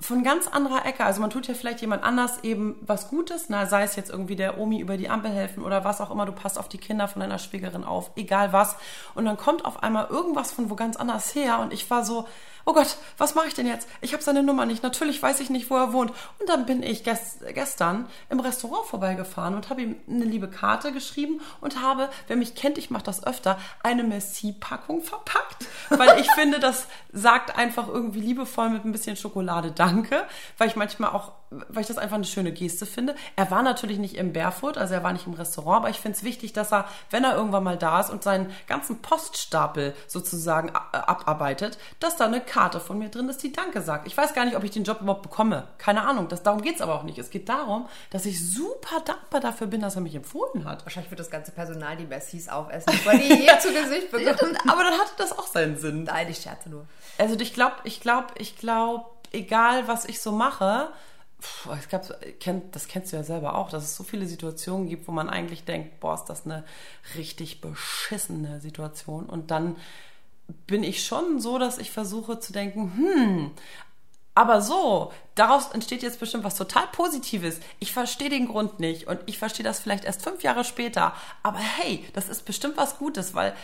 von 0.00 0.22
ganz 0.24 0.48
anderer 0.48 0.86
Ecke. 0.86 1.04
Also 1.04 1.20
man 1.20 1.30
tut 1.30 1.46
ja 1.46 1.54
vielleicht 1.54 1.80
jemand 1.80 2.02
anders 2.02 2.42
eben 2.42 2.76
was 2.80 3.08
Gutes, 3.08 3.48
na, 3.48 3.66
sei 3.66 3.82
es 3.82 3.96
jetzt 3.96 4.10
irgendwie 4.10 4.36
der 4.36 4.58
Omi 4.58 4.80
über 4.80 4.96
die 4.96 5.10
Ampel 5.10 5.30
helfen 5.30 5.62
oder 5.62 5.84
was 5.84 6.00
auch 6.00 6.10
immer, 6.10 6.26
du 6.26 6.32
passt 6.32 6.58
auf 6.58 6.68
die 6.68 6.78
Kinder 6.78 7.06
von 7.06 7.20
deiner 7.20 7.38
Schwägerin 7.38 7.84
auf, 7.84 8.10
egal 8.16 8.52
was. 8.52 8.76
Und 9.14 9.26
dann 9.26 9.36
kommt 9.36 9.64
auf 9.64 9.82
einmal 9.82 10.06
irgendwas 10.08 10.52
von 10.52 10.70
wo 10.70 10.74
ganz 10.74 10.96
anders 10.96 11.34
her 11.34 11.60
und 11.60 11.72
ich 11.72 11.90
war 11.90 12.04
so, 12.04 12.26
oh 12.70 12.72
Gott, 12.72 12.96
was 13.18 13.34
mache 13.34 13.48
ich 13.48 13.54
denn 13.54 13.66
jetzt? 13.66 13.88
Ich 14.00 14.12
habe 14.12 14.22
seine 14.22 14.44
Nummer 14.44 14.64
nicht. 14.64 14.84
Natürlich 14.84 15.20
weiß 15.20 15.40
ich 15.40 15.50
nicht, 15.50 15.70
wo 15.70 15.76
er 15.76 15.92
wohnt. 15.92 16.12
Und 16.38 16.48
dann 16.48 16.66
bin 16.66 16.84
ich 16.84 17.02
gest 17.02 17.40
gestern 17.52 18.06
im 18.28 18.38
Restaurant 18.38 18.86
vorbeigefahren 18.86 19.56
und 19.56 19.70
habe 19.70 19.82
ihm 19.82 19.96
eine 20.08 20.24
liebe 20.24 20.48
Karte 20.48 20.92
geschrieben 20.92 21.40
und 21.60 21.82
habe, 21.82 22.08
wer 22.28 22.36
mich 22.36 22.54
kennt, 22.54 22.78
ich 22.78 22.90
mache 22.90 23.02
das 23.02 23.26
öfter, 23.26 23.58
eine 23.82 24.04
Messi-Packung 24.04 25.02
verpackt. 25.02 25.66
Weil 25.88 26.20
ich 26.20 26.30
finde, 26.36 26.60
das 26.60 26.86
sagt 27.12 27.58
einfach 27.58 27.88
irgendwie 27.88 28.20
liebevoll 28.20 28.70
mit 28.70 28.84
ein 28.84 28.92
bisschen 28.92 29.16
Schokolade 29.16 29.72
Danke, 29.72 30.24
weil 30.56 30.68
ich 30.68 30.76
manchmal 30.76 31.10
auch 31.10 31.32
weil 31.50 31.82
ich 31.82 31.88
das 31.88 31.98
einfach 31.98 32.16
eine 32.16 32.24
schöne 32.24 32.52
Geste 32.52 32.86
finde. 32.86 33.16
Er 33.34 33.50
war 33.50 33.62
natürlich 33.62 33.98
nicht 33.98 34.16
im 34.16 34.32
Barefoot, 34.32 34.78
also 34.78 34.94
er 34.94 35.02
war 35.02 35.12
nicht 35.12 35.26
im 35.26 35.34
Restaurant, 35.34 35.78
aber 35.78 35.90
ich 35.90 35.98
finde 35.98 36.16
es 36.16 36.22
wichtig, 36.22 36.52
dass 36.52 36.72
er, 36.72 36.86
wenn 37.10 37.24
er 37.24 37.34
irgendwann 37.34 37.64
mal 37.64 37.76
da 37.76 38.00
ist 38.00 38.10
und 38.10 38.22
seinen 38.22 38.52
ganzen 38.68 39.02
Poststapel 39.02 39.94
sozusagen 40.06 40.68
äh, 40.68 40.72
abarbeitet, 40.96 41.78
dass 41.98 42.16
da 42.16 42.26
eine 42.26 42.40
Karte 42.40 42.78
von 42.78 42.98
mir 42.98 43.08
drin 43.08 43.28
ist, 43.28 43.42
die 43.42 43.52
Danke 43.52 43.82
sagt. 43.82 44.06
Ich 44.06 44.16
weiß 44.16 44.32
gar 44.32 44.44
nicht, 44.44 44.56
ob 44.56 44.62
ich 44.62 44.70
den 44.70 44.84
Job 44.84 45.00
überhaupt 45.00 45.22
bekomme. 45.22 45.66
Keine 45.78 46.02
Ahnung. 46.02 46.28
Das, 46.28 46.42
darum 46.44 46.62
geht 46.62 46.76
es 46.76 46.82
aber 46.82 46.94
auch 46.94 47.02
nicht. 47.02 47.18
Es 47.18 47.30
geht 47.30 47.48
darum, 47.48 47.88
dass 48.10 48.26
ich 48.26 48.40
super 48.48 49.00
dankbar 49.04 49.40
dafür 49.40 49.66
bin, 49.66 49.80
dass 49.80 49.96
er 49.96 50.02
mich 50.02 50.14
empfohlen 50.14 50.64
hat. 50.64 50.84
Wahrscheinlich 50.84 51.10
wird 51.10 51.20
das 51.20 51.30
ganze 51.30 51.50
Personal 51.50 51.96
die 51.96 52.06
Messis 52.06 52.48
aufessen, 52.48 52.92
weil 53.04 53.18
die 53.18 53.34
hier 53.34 53.58
zu 53.58 53.72
Gesicht 53.72 54.10
bekommen. 54.12 54.56
aber 54.68 54.84
dann 54.84 54.94
hatte 54.94 55.12
das 55.18 55.36
auch 55.36 55.48
seinen 55.48 55.76
Sinn. 55.76 56.04
Nein, 56.04 56.28
ich 56.30 56.38
scherze 56.38 56.70
nur. 56.70 56.86
Also 57.18 57.34
ich 57.38 57.54
glaube, 57.54 57.74
ich 57.84 58.00
glaube, 58.00 58.28
ich 58.38 58.56
glaube, 58.56 59.04
egal 59.32 59.88
was 59.88 60.04
ich 60.04 60.20
so 60.20 60.32
mache, 60.32 60.88
ich 61.80 61.88
glaube, 61.88 62.18
das 62.72 62.88
kennst 62.88 63.12
du 63.12 63.16
ja 63.16 63.22
selber 63.22 63.54
auch, 63.54 63.70
dass 63.70 63.84
es 63.84 63.96
so 63.96 64.04
viele 64.04 64.26
Situationen 64.26 64.88
gibt, 64.88 65.08
wo 65.08 65.12
man 65.12 65.28
eigentlich 65.28 65.64
denkt, 65.64 66.00
boah, 66.00 66.14
ist 66.14 66.24
das 66.24 66.44
eine 66.44 66.64
richtig 67.16 67.60
beschissene 67.60 68.60
Situation. 68.60 69.26
Und 69.26 69.50
dann 69.50 69.76
bin 70.66 70.82
ich 70.82 71.04
schon 71.04 71.40
so, 71.40 71.58
dass 71.58 71.78
ich 71.78 71.90
versuche 71.90 72.40
zu 72.40 72.52
denken, 72.52 72.92
hm, 72.96 73.50
aber 74.34 74.62
so, 74.62 75.12
daraus 75.34 75.70
entsteht 75.72 76.02
jetzt 76.02 76.20
bestimmt 76.20 76.44
was 76.44 76.54
total 76.54 76.86
Positives. 76.92 77.58
Ich 77.78 77.92
verstehe 77.92 78.30
den 78.30 78.48
Grund 78.48 78.80
nicht 78.80 79.06
und 79.06 79.20
ich 79.26 79.38
verstehe 79.38 79.64
das 79.64 79.80
vielleicht 79.80 80.04
erst 80.04 80.22
fünf 80.22 80.42
Jahre 80.42 80.64
später. 80.64 81.14
Aber 81.42 81.58
hey, 81.58 82.04
das 82.14 82.28
ist 82.28 82.44
bestimmt 82.44 82.76
was 82.76 82.98
Gutes, 82.98 83.34
weil 83.34 83.54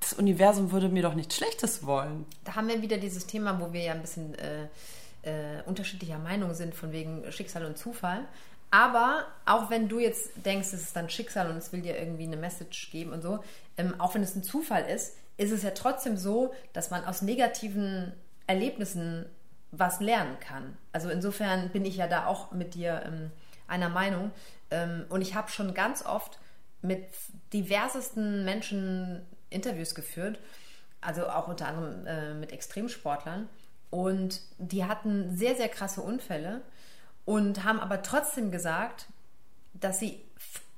das 0.00 0.14
Universum 0.14 0.72
würde 0.72 0.88
mir 0.88 1.02
doch 1.02 1.14
nichts 1.14 1.36
Schlechtes 1.36 1.84
wollen. 1.86 2.26
Da 2.44 2.54
haben 2.54 2.68
wir 2.68 2.82
wieder 2.82 2.96
dieses 2.96 3.26
Thema, 3.26 3.60
wo 3.60 3.72
wir 3.72 3.82
ja 3.82 3.92
ein 3.92 4.02
bisschen 4.02 4.34
äh, 4.34 4.68
äh, 5.26 5.62
unterschiedlicher 5.66 6.18
Meinung 6.18 6.54
sind 6.54 6.74
von 6.74 6.92
wegen 6.92 7.30
Schicksal 7.30 7.64
und 7.66 7.76
Zufall. 7.76 8.24
Aber 8.70 9.26
auch 9.44 9.70
wenn 9.70 9.88
du 9.88 9.98
jetzt 9.98 10.30
denkst, 10.44 10.68
es 10.68 10.82
ist 10.82 10.96
dann 10.96 11.08
Schicksal 11.08 11.50
und 11.50 11.56
es 11.56 11.72
will 11.72 11.82
dir 11.82 11.98
irgendwie 11.98 12.24
eine 12.24 12.36
Message 12.36 12.90
geben 12.90 13.12
und 13.12 13.22
so, 13.22 13.42
ähm, 13.76 14.00
auch 14.00 14.14
wenn 14.14 14.22
es 14.22 14.34
ein 14.34 14.42
Zufall 14.42 14.84
ist, 14.84 15.16
ist 15.36 15.52
es 15.52 15.62
ja 15.62 15.70
trotzdem 15.70 16.16
so, 16.16 16.52
dass 16.72 16.90
man 16.90 17.04
aus 17.04 17.22
negativen 17.22 18.12
Erlebnissen 18.46 19.26
was 19.70 20.00
lernen 20.00 20.38
kann. 20.40 20.76
Also 20.92 21.10
insofern 21.10 21.68
bin 21.70 21.84
ich 21.84 21.96
ja 21.96 22.06
da 22.06 22.26
auch 22.26 22.52
mit 22.52 22.74
dir 22.74 23.02
ähm, 23.04 23.30
einer 23.68 23.88
Meinung. 23.88 24.30
Ähm, 24.70 25.04
und 25.08 25.20
ich 25.20 25.34
habe 25.34 25.50
schon 25.50 25.74
ganz 25.74 26.04
oft 26.04 26.38
mit 26.82 27.04
diversesten 27.52 28.44
Menschen 28.44 29.24
Interviews 29.50 29.94
geführt, 29.94 30.38
also 31.00 31.28
auch 31.28 31.48
unter 31.48 31.68
anderem 31.68 32.06
äh, 32.06 32.34
mit 32.34 32.52
Extremsportlern. 32.52 33.48
Und 33.90 34.40
die 34.58 34.84
hatten 34.84 35.36
sehr, 35.36 35.56
sehr 35.56 35.68
krasse 35.68 36.02
Unfälle 36.02 36.62
und 37.24 37.64
haben 37.64 37.80
aber 37.80 38.02
trotzdem 38.02 38.50
gesagt, 38.50 39.06
dass 39.74 39.98
sie, 39.98 40.20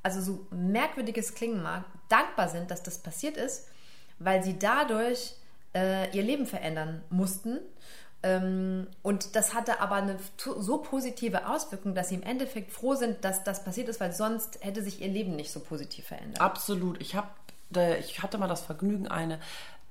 also 0.02 0.20
so 0.20 0.46
merkwürdig 0.50 1.16
es 1.16 1.34
klingen 1.34 1.62
mag, 1.62 1.84
dankbar 2.08 2.48
sind, 2.48 2.70
dass 2.70 2.82
das 2.82 2.98
passiert 2.98 3.36
ist, 3.36 3.68
weil 4.18 4.42
sie 4.42 4.58
dadurch 4.58 5.34
äh, 5.74 6.10
ihr 6.16 6.22
Leben 6.22 6.46
verändern 6.46 7.02
mussten. 7.10 7.58
Ähm, 8.22 8.88
und 9.02 9.36
das 9.36 9.54
hatte 9.54 9.80
aber 9.80 9.96
eine 9.96 10.16
so 10.36 10.78
positive 10.78 11.48
Auswirkung, 11.48 11.94
dass 11.94 12.08
sie 12.08 12.16
im 12.16 12.22
Endeffekt 12.22 12.72
froh 12.72 12.94
sind, 12.94 13.24
dass 13.24 13.44
das 13.44 13.62
passiert 13.62 13.88
ist, 13.88 14.00
weil 14.00 14.12
sonst 14.12 14.58
hätte 14.62 14.82
sich 14.82 15.00
ihr 15.00 15.08
Leben 15.08 15.36
nicht 15.36 15.52
so 15.52 15.60
positiv 15.60 16.06
verändert. 16.06 16.40
Absolut. 16.40 17.00
Ich 17.00 17.14
habe 17.14 17.28
ich 18.00 18.22
hatte 18.22 18.38
mal 18.38 18.48
das 18.48 18.62
Vergnügen, 18.62 19.08
eine 19.08 19.38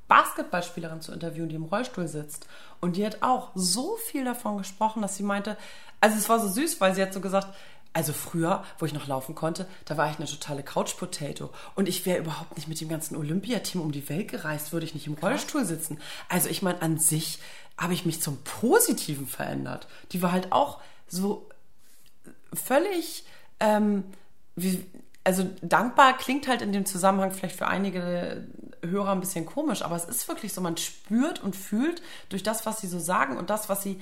Basketballspielerin 0.08 1.02
zu 1.02 1.12
interviewen, 1.12 1.50
die 1.50 1.56
im 1.56 1.66
Rollstuhl 1.66 2.08
sitzt. 2.08 2.48
Und 2.80 2.96
die 2.96 3.06
hat 3.06 3.22
auch 3.22 3.50
so 3.56 3.98
viel 3.98 4.24
davon 4.24 4.58
gesprochen, 4.58 5.02
dass 5.02 5.18
sie 5.18 5.24
meinte, 5.24 5.58
also 6.00 6.18
es 6.18 6.30
war 6.30 6.40
so 6.40 6.48
süß, 6.48 6.80
weil 6.80 6.96
sie 6.96 7.02
hat 7.02 7.14
so 7.14 7.20
gesagt, 7.20 7.48
also 7.94 8.14
früher, 8.14 8.64
wo 8.78 8.86
ich 8.86 8.94
noch 8.94 9.08
laufen 9.08 9.34
konnte, 9.34 9.66
da 9.86 9.98
war 9.98 10.10
ich 10.12 10.18
eine 10.18 10.28
totale 10.28 10.62
Couch-Potato. 10.62 11.50
Und 11.76 11.90
ich 11.90 12.06
wäre 12.06 12.20
überhaupt 12.20 12.56
nicht 12.56 12.68
mit 12.68 12.80
dem 12.80 12.90
ganzen 12.90 13.16
Olympiateam 13.16 13.82
um 13.82 13.92
die 13.92 14.08
Welt 14.08 14.28
gereist, 14.30 14.72
würde 14.72 14.86
ich 14.86 14.94
nicht 14.94 15.08
im 15.08 15.16
Rollstuhl 15.16 15.66
sitzen. 15.66 16.00
Also 16.30 16.48
ich 16.48 16.62
meine, 16.62 16.82
an 16.82 17.00
sich 17.00 17.40
habe 17.78 17.94
ich 17.94 18.06
mich 18.06 18.22
zum 18.22 18.38
Positiven 18.44 19.26
verändert. 19.26 19.88
Die 20.12 20.22
war 20.22 20.32
halt 20.32 20.52
auch 20.52 20.80
so 21.08 21.50
völlig, 22.54 23.26
ähm, 23.60 24.04
wie, 24.56 24.86
also 25.24 25.50
dankbar 25.62 26.18
klingt 26.18 26.48
halt 26.48 26.62
in 26.62 26.74
dem 26.74 26.86
Zusammenhang 26.86 27.32
vielleicht 27.32 27.58
für 27.58 27.68
einige 27.68 28.46
Hörer 28.84 29.12
ein 29.12 29.20
bisschen 29.20 29.46
komisch, 29.46 29.82
aber 29.82 29.96
es 29.96 30.06
ist 30.06 30.28
wirklich 30.28 30.54
so, 30.54 30.62
man 30.62 30.78
spürt 30.78 31.44
und 31.44 31.56
fühlt 31.56 32.02
durch 32.30 32.44
das, 32.44 32.66
was 32.66 32.80
sie 32.80 32.88
so 32.88 33.00
sagen 33.00 33.38
und 33.38 33.50
das, 33.50 33.70
was 33.70 33.84
sie, 33.84 34.00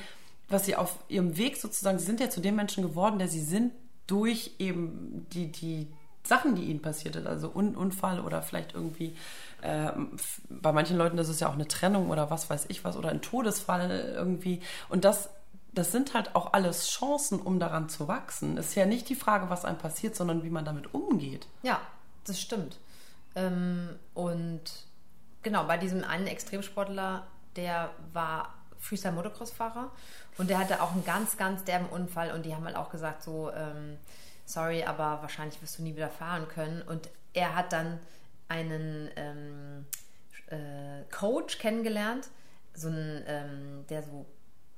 was 0.49 0.65
sie 0.65 0.75
auf 0.75 0.99
ihrem 1.07 1.37
Weg 1.37 1.57
sozusagen, 1.57 1.99
sie 1.99 2.05
sind 2.05 2.19
ja 2.19 2.29
zu 2.29 2.41
dem 2.41 2.55
Menschen 2.55 2.83
geworden, 2.83 3.19
der 3.19 3.27
sie 3.27 3.43
sind, 3.43 3.73
durch 4.07 4.55
eben 4.59 5.25
die, 5.31 5.51
die 5.51 5.87
Sachen, 6.23 6.55
die 6.55 6.65
ihnen 6.65 6.81
passiert 6.81 7.15
sind, 7.15 7.27
also 7.27 7.51
Un 7.53 7.75
Unfall 7.75 8.19
oder 8.19 8.41
vielleicht 8.41 8.73
irgendwie, 8.73 9.15
äh, 9.61 9.91
bei 10.49 10.71
manchen 10.71 10.97
Leuten 10.97 11.17
ist 11.17 11.29
es 11.29 11.39
ja 11.39 11.49
auch 11.49 11.53
eine 11.53 11.67
Trennung 11.67 12.09
oder 12.09 12.29
was 12.29 12.49
weiß 12.49 12.65
ich 12.69 12.83
was 12.83 12.97
oder 12.97 13.09
ein 13.09 13.21
Todesfall 13.21 14.13
irgendwie. 14.15 14.61
Und 14.89 15.05
das, 15.05 15.29
das 15.73 15.91
sind 15.91 16.13
halt 16.13 16.35
auch 16.35 16.53
alles 16.53 16.89
Chancen, 16.89 17.39
um 17.39 17.59
daran 17.59 17.89
zu 17.89 18.07
wachsen. 18.07 18.57
Es 18.57 18.69
ist 18.69 18.75
ja 18.75 18.85
nicht 18.85 19.09
die 19.09 19.15
Frage, 19.15 19.49
was 19.49 19.65
einem 19.65 19.77
passiert, 19.77 20.15
sondern 20.15 20.43
wie 20.43 20.49
man 20.49 20.65
damit 20.65 20.93
umgeht. 20.93 21.47
Ja, 21.63 21.79
das 22.25 22.39
stimmt. 22.39 22.77
Ähm, 23.35 23.99
und 24.13 24.63
genau, 25.43 25.65
bei 25.65 25.77
diesem 25.77 26.03
einen 26.03 26.27
Extremsportler, 26.27 27.27
der 27.55 27.91
war 28.13 28.53
Freestyle-Motocross-Fahrer 28.79 29.91
und 30.37 30.49
der 30.49 30.59
hatte 30.59 30.81
auch 30.81 30.91
einen 30.91 31.05
ganz, 31.05 31.37
ganz 31.37 31.63
derben 31.63 31.87
Unfall 31.87 32.31
und 32.31 32.45
die 32.45 32.55
haben 32.55 32.65
halt 32.65 32.75
auch 32.75 32.89
gesagt, 32.89 33.23
so, 33.23 33.51
ähm, 33.51 33.97
sorry, 34.45 34.83
aber 34.83 35.21
wahrscheinlich 35.21 35.61
wirst 35.61 35.79
du 35.79 35.83
nie 35.83 35.95
wieder 35.95 36.09
fahren 36.09 36.47
können. 36.47 36.81
Und 36.81 37.09
er 37.33 37.55
hat 37.55 37.73
dann 37.73 37.99
einen 38.47 39.09
ähm, 39.15 39.85
äh, 40.47 41.03
Coach 41.11 41.57
kennengelernt, 41.57 42.29
so 42.73 42.87
einen, 42.87 43.23
ähm, 43.27 43.85
der 43.89 44.03
so 44.03 44.25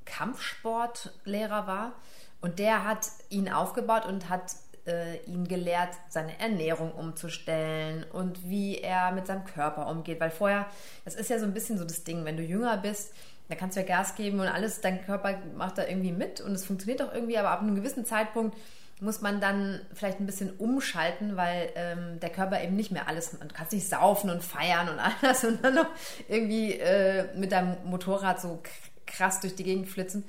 Kampfsportlehrer 0.06 1.68
war. 1.68 1.94
Und 2.40 2.60
der 2.60 2.86
hat 2.86 3.08
ihn 3.30 3.52
aufgebaut 3.52 4.06
und 4.06 4.30
hat 4.30 4.56
äh, 4.88 5.18
ihn 5.26 5.48
gelehrt, 5.48 5.90
seine 6.10 6.40
Ernährung 6.40 6.92
umzustellen 6.92 8.06
und 8.12 8.50
wie 8.50 8.78
er 8.78 9.12
mit 9.12 9.28
seinem 9.28 9.46
Körper 9.46 9.88
umgeht. 9.88 10.20
Weil 10.20 10.32
vorher, 10.32 10.68
das 11.06 11.16
ist 11.16 11.30
ja 11.30 11.40
so 11.40 11.46
ein 11.46 11.54
bisschen 11.54 11.78
so 11.78 11.84
das 11.84 12.04
Ding, 12.04 12.26
wenn 12.26 12.38
du 12.38 12.44
jünger 12.44 12.78
bist, 12.78 13.14
da 13.50 13.56
kannst 13.56 13.78
du 13.78 13.82
ja 13.82 13.88
Gas 13.88 14.16
geben 14.16 14.40
und 14.40 14.48
alles, 14.48 14.82
dein 14.82 15.06
Körper 15.06 15.38
macht 15.56 15.78
da 15.78 15.88
irgendwie 15.88 16.12
mit 16.12 16.42
und 16.42 16.52
es 16.52 16.66
funktioniert 16.66 17.02
auch 17.02 17.14
irgendwie, 17.14 17.38
aber 17.38 17.52
ab 17.52 17.62
einem 17.62 17.76
gewissen 17.76 18.06
Zeitpunkt 18.06 18.58
muss 19.00 19.22
man 19.22 19.40
dann 19.40 19.82
vielleicht 19.94 20.20
ein 20.20 20.26
bisschen 20.26 20.52
umschalten, 20.58 21.38
weil 21.38 21.70
ähm, 21.76 22.20
der 22.20 22.30
Körper 22.30 22.62
eben 22.64 22.76
nicht 22.76 22.92
mehr 22.92 23.08
alles, 23.08 23.38
man 23.38 23.48
kann 23.48 23.68
nicht 23.72 23.88
saufen 23.88 24.30
und 24.30 24.44
feiern 24.44 24.90
und 24.90 25.00
alles 25.22 25.44
und 25.44 25.64
dann 25.64 25.76
noch 25.76 25.88
irgendwie 26.28 26.74
äh, 26.74 27.28
mit 27.36 27.52
deinem 27.52 27.78
Motorrad 27.86 28.42
so 28.42 28.62
krass 29.06 29.40
durch 29.40 29.56
die 29.56 29.64
Gegend 29.64 29.88
flitzen. 29.88 30.26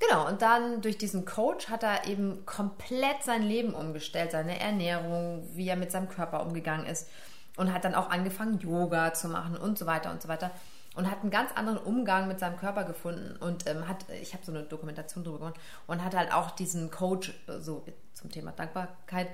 Genau, 0.00 0.26
und 0.26 0.40
dann 0.40 0.80
durch 0.80 0.96
diesen 0.96 1.26
Coach 1.26 1.68
hat 1.68 1.82
er 1.82 2.06
eben 2.06 2.46
komplett 2.46 3.22
sein 3.22 3.42
Leben 3.42 3.74
umgestellt, 3.74 4.32
seine 4.32 4.58
Ernährung, 4.58 5.46
wie 5.54 5.68
er 5.68 5.76
mit 5.76 5.92
seinem 5.92 6.08
Körper 6.08 6.44
umgegangen 6.44 6.86
ist 6.86 7.08
und 7.56 7.72
hat 7.72 7.84
dann 7.84 7.94
auch 7.94 8.08
angefangen, 8.08 8.58
Yoga 8.58 9.12
zu 9.12 9.28
machen 9.28 9.56
und 9.56 9.78
so 9.78 9.84
weiter 9.84 10.10
und 10.10 10.22
so 10.22 10.28
weiter 10.28 10.50
und 10.96 11.10
hat 11.10 11.20
einen 11.20 11.30
ganz 11.30 11.52
anderen 11.52 11.78
Umgang 11.78 12.28
mit 12.28 12.40
seinem 12.40 12.56
Körper 12.56 12.84
gefunden 12.84 13.36
und 13.36 13.68
ähm, 13.68 13.86
hat, 13.86 14.06
ich 14.22 14.32
habe 14.32 14.44
so 14.44 14.52
eine 14.52 14.62
Dokumentation 14.62 15.22
drüber 15.22 15.38
gemacht 15.38 15.60
und 15.86 16.02
hat 16.02 16.16
halt 16.16 16.32
auch 16.32 16.50
diesen 16.52 16.90
Coach 16.90 17.32
äh, 17.46 17.60
so 17.60 17.84
zum 18.14 18.30
Thema 18.30 18.52
Dankbarkeit 18.52 19.28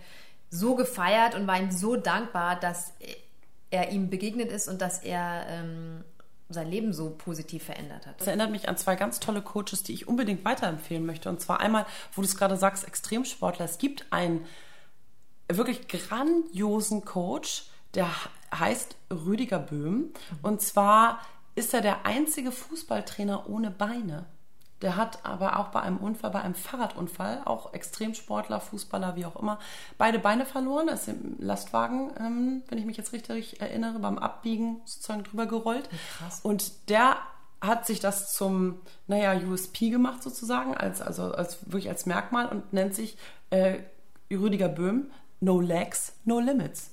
so 0.51 0.75
gefeiert 0.75 1.35
und 1.35 1.47
war 1.47 1.59
ihm 1.59 1.71
so 1.71 1.97
dankbar, 1.97 2.59
dass 2.59 2.93
er 3.71 3.91
ihm 3.91 4.11
begegnet 4.11 4.51
ist 4.51 4.69
und 4.69 4.81
dass 4.81 5.03
er 5.03 5.47
ähm, 5.49 6.05
sein 6.49 6.71
Leben 6.71 6.93
so 6.93 7.11
positiv 7.11 7.65
verändert 7.65 8.07
hat. 8.07 8.21
Das 8.21 8.29
erinnert 8.29 8.51
mich 8.51 8.69
an 8.69 8.77
zwei 8.77 8.95
ganz 8.95 9.19
tolle 9.19 9.43
Coaches, 9.43 9.83
die 9.83 9.93
ich 9.93 10.07
unbedingt 10.07 10.45
weiterempfehlen 10.45 11.05
möchte. 11.05 11.29
Und 11.29 11.41
zwar 11.41 11.61
einmal, 11.61 11.87
wo 12.13 12.23
du 12.23 12.29
es 12.29 12.37
gerade 12.37 12.57
sagst, 12.57 12.87
Extremsportler. 12.87 13.65
Es 13.65 13.79
gibt 13.79 14.07
einen 14.11 14.47
wirklich 15.49 15.89
grandiosen 15.89 17.05
Coach, 17.05 17.67
der 17.95 18.09
heißt 18.55 18.97
Rüdiger 19.11 19.59
Böhm. 19.59 19.97
Mhm. 19.97 20.13
Und 20.43 20.63
zwar 20.63 21.21
ist 21.55 21.75
er 21.75 21.81
der 21.81 22.07
einzige 22.07 22.53
Fußballtrainer 22.53 23.49
ohne 23.49 23.71
Beine. 23.71 24.27
Der 24.83 24.97
hat 24.97 25.25
aber 25.25 25.59
auch 25.59 25.69
bei 25.69 25.81
einem 25.81 25.97
Unfall, 25.97 26.31
bei 26.31 26.43
einem 26.43 26.55
Fahrradunfall, 26.55 27.43
auch 27.47 27.73
Extremsportler, 27.73 28.61
Fußballer, 28.61 29.17
wie 29.17 29.25
auch 29.25 29.37
immer, 29.37 29.59
beide 29.97 30.19
Beine 30.19 30.45
verloren. 30.45 30.89
Er 30.89 30.95
ist 30.95 31.09
im 31.09 31.37
Lastwagen, 31.39 32.13
ähm, 32.19 32.63
wenn 32.69 32.79
ich 32.79 32.85
mich 32.85 32.99
jetzt 32.99 33.13
richtig 33.13 33.61
erinnere, 33.61 33.99
beim 33.99 34.19
Abbiegen 34.19 34.83
sozusagen 34.85 35.25
drüber 35.25 35.47
gerollt. 35.47 35.89
Krass. 36.19 36.41
Und 36.43 36.91
der 36.91 37.17
hat 37.63 37.87
sich 37.87 38.01
das 38.01 38.35
zum, 38.35 38.81
naja, 39.07 39.35
USP 39.35 39.89
gemacht 39.89 40.23
sozusagen, 40.23 40.77
als, 40.77 41.01
also 41.01 41.33
als, 41.33 41.65
wirklich 41.65 41.89
als 41.89 42.05
Merkmal 42.05 42.47
und 42.47 42.73
nennt 42.75 42.95
sich 42.95 43.17
äh, 43.51 43.79
Rüdiger 44.31 44.69
Böhm 44.69 45.11
No 45.41 45.61
Legs, 45.61 46.15
No 46.25 46.39
Limits. 46.39 46.91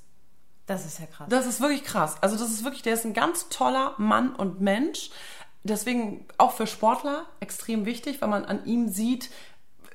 Das 0.66 0.86
ist 0.86 1.00
ja 1.00 1.06
krass. 1.08 1.28
Das 1.30 1.46
ist 1.46 1.60
wirklich 1.60 1.84
krass. 1.84 2.16
Also 2.22 2.38
das 2.38 2.50
ist 2.50 2.63
wirklich, 2.63 2.84
der 2.84 2.94
ist 2.94 3.06
ein 3.06 3.13
ganz 3.13 3.50
toller 3.50 3.96
Mann 3.98 4.34
und 4.34 4.62
Mensch. 4.62 5.10
Deswegen 5.63 6.25
auch 6.38 6.51
für 6.51 6.67
Sportler 6.67 7.25
extrem 7.39 7.86
wichtig, 7.86 8.22
weil 8.22 8.29
man 8.29 8.46
an 8.46 8.65
ihm 8.65 8.89
sieht, 8.89 9.29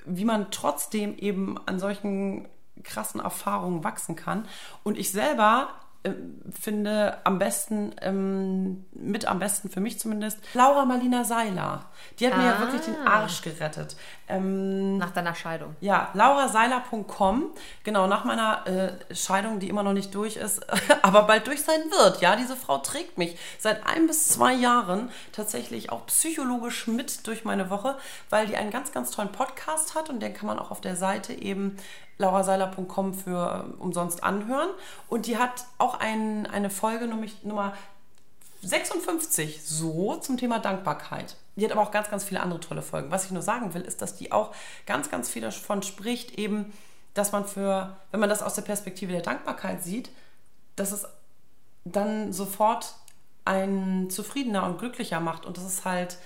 wie 0.07 0.25
man 0.25 0.51
trotzdem 0.51 1.17
eben 1.19 1.59
an 1.67 1.79
solchen 1.79 2.49
krassen 2.83 3.21
Erfahrungen 3.21 3.85
wachsen 3.85 4.17
kann. 4.17 4.47
Und 4.83 4.99
ich 4.99 5.11
selber 5.11 5.69
äh, 6.05 6.13
finde 6.51 7.19
am 7.25 7.39
besten, 7.39 7.93
ähm, 8.03 8.85
mit 8.93 9.27
am 9.27 9.41
besten 9.41 9.69
für 9.69 9.81
mich 9.81 9.99
zumindest, 9.99 10.39
Laura 10.55 10.85
Marlina 10.85 11.25
Seiler. 11.25 11.87
Die 12.19 12.27
hat 12.27 12.35
ah. 12.35 12.37
mir 12.37 12.45
ja 12.45 12.61
wirklich 12.61 12.83
den 12.83 12.97
ah. 13.05 13.23
Arsch 13.23 13.43
gerettet. 13.43 13.97
Ähm, 14.29 14.99
nach 14.99 15.11
deiner 15.11 15.35
Scheidung. 15.35 15.75
Ja, 15.81 16.11
lauraseiler.com. 16.15 17.47
Genau, 17.83 18.07
nach 18.07 18.25
meiner 18.25 18.67
äh, 18.67 19.15
Scheidung, 19.15 19.59
die 19.59 19.69
immer 19.69 19.83
noch 19.83 19.93
nicht 19.93 20.15
durch 20.15 20.37
ist, 20.37 20.65
aber 21.03 21.23
bald 21.23 21.47
durch 21.47 21.63
sein 21.63 21.81
wird. 21.91 22.21
Ja, 22.21 22.37
diese 22.37 22.55
Frau 22.55 22.79
trägt 22.79 23.19
mich 23.19 23.37
seit 23.59 23.87
ein 23.87 24.07
bis 24.07 24.29
zwei 24.29 24.53
Jahren 24.53 25.11
tatsächlich 25.33 25.91
auch 25.91 26.07
psychologisch 26.07 26.87
mit 26.87 27.27
durch 27.27 27.45
meine 27.45 27.71
Woche, 27.71 27.97
weil 28.31 28.47
die 28.47 28.57
einen 28.57 28.71
ganz, 28.71 28.93
ganz 28.93 29.11
tollen 29.11 29.33
Podcast 29.33 29.95
hat 29.95 30.11
und 30.11 30.21
den 30.21 30.35
kann 30.35 30.47
man 30.47 30.59
auch 30.59 30.71
auf 30.71 30.81
der 30.81 30.95
Seite 30.95 31.33
eben 31.33 31.77
lauraseiler.com 32.19 33.15
für 33.15 33.67
äh, 33.79 33.81
umsonst 33.81 34.23
anhören. 34.23 34.71
Und 35.09 35.27
die 35.27 35.39
hat 35.39 35.65
auch 35.79 35.99
ein, 35.99 36.47
eine 36.47 36.71
Folge 36.71 37.07
Nummer 37.07 37.73
56 38.63 39.65
so 39.65 40.17
zum 40.17 40.37
Thema 40.37 40.59
Dankbarkeit. 40.59 41.37
Die 41.57 41.65
hat 41.65 41.73
aber 41.73 41.83
auch 41.83 41.91
ganz, 41.91 42.11
ganz 42.11 42.25
viele 42.25 42.41
andere 42.41 42.61
tolle 42.61 42.83
Folgen. 42.83 43.11
Was 43.11 43.25
ich 43.25 43.31
nur 43.31 43.43
sagen 43.43 43.75
will, 43.75 43.83
ist, 43.83 44.03
dass 44.03 44.17
die 44.17 44.33
auch 44.33 44.55
ganz, 44.87 45.11
ganz 45.11 45.29
viel 45.29 45.43
davon 45.43 45.83
spricht, 45.83 46.39
eben, 46.39 46.73
dass 47.15 47.33
man 47.33 47.47
für, 47.47 47.97
wenn 48.11 48.21
man 48.21 48.29
das 48.29 48.43
aus 48.43 48.55
der 48.55 48.63
Perspektive 48.63 49.13
der 49.13 49.23
Dankbarkeit 49.23 49.83
sieht, 49.83 50.11
dass 50.77 50.93
es 50.93 51.07
dann 51.85 52.33
sofort 52.33 52.95
einen 53.45 54.11
zufriedener 54.11 54.65
und 54.67 54.79
glücklicher 54.79 55.21
macht. 55.21 55.47
Und 55.47 55.57
das 55.57 55.65
ist 55.65 55.85
halt 55.85 56.19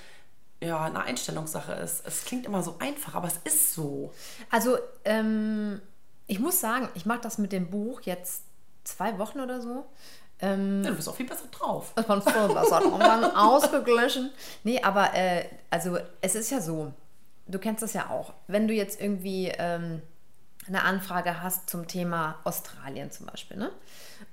ja, 0.63 0.85
eine 0.85 1.03
Einstellungssache 1.03 1.73
ist. 1.73 2.07
Es 2.07 2.25
klingt 2.25 2.47
immer 2.47 2.63
so 2.63 2.77
einfach, 2.79 3.15
aber 3.15 3.29
es 3.29 3.39
ist 3.45 3.75
so. 3.75 4.13
Also, 4.51 4.79
ähm, 5.05 5.81
ich 6.27 6.39
muss 6.39 6.61
sagen, 6.61 6.89
ich 6.95 7.05
mache 7.05 7.21
das 7.21 7.39
mit 7.39 7.53
dem 7.53 7.71
Buch 7.71 8.03
jetzt 8.03 8.45
zwei 8.85 9.19
Wochen 9.19 9.41
oder 9.41 9.61
so. 9.61 9.87
Ähm, 10.41 10.83
ja, 10.85 10.91
du 10.91 10.97
bist 10.97 11.09
auch 11.09 11.15
viel 11.15 11.27
besser 11.27 11.47
drauf. 11.51 11.93
Ich 11.99 12.07
bin 12.07 12.23
voll 12.23 12.49
besser 12.55 12.81
drauf. 12.81 13.37
ausgeglichen. 13.37 14.31
Nee, 14.65 14.81
aber 14.83 15.15
äh, 15.15 15.45
also 15.71 15.99
es 16.21 16.35
ist 16.35 16.51
ja 16.51 16.61
so, 16.61 16.93
du 17.47 17.59
kennst 17.59 17.83
das 17.83 17.93
ja 17.93 18.11
auch. 18.11 18.33
Wenn 18.47 18.67
du 18.67 18.75
jetzt 18.75 19.01
irgendwie 19.01 19.53
ähm, 19.57 20.03
eine 20.67 20.85
Anfrage 20.85 21.43
hast 21.43 21.69
zum 21.69 21.89
Thema 21.89 22.37
Australien 22.45 23.11
zum 23.11 23.27
Beispiel, 23.27 23.57
ne? 23.57 23.71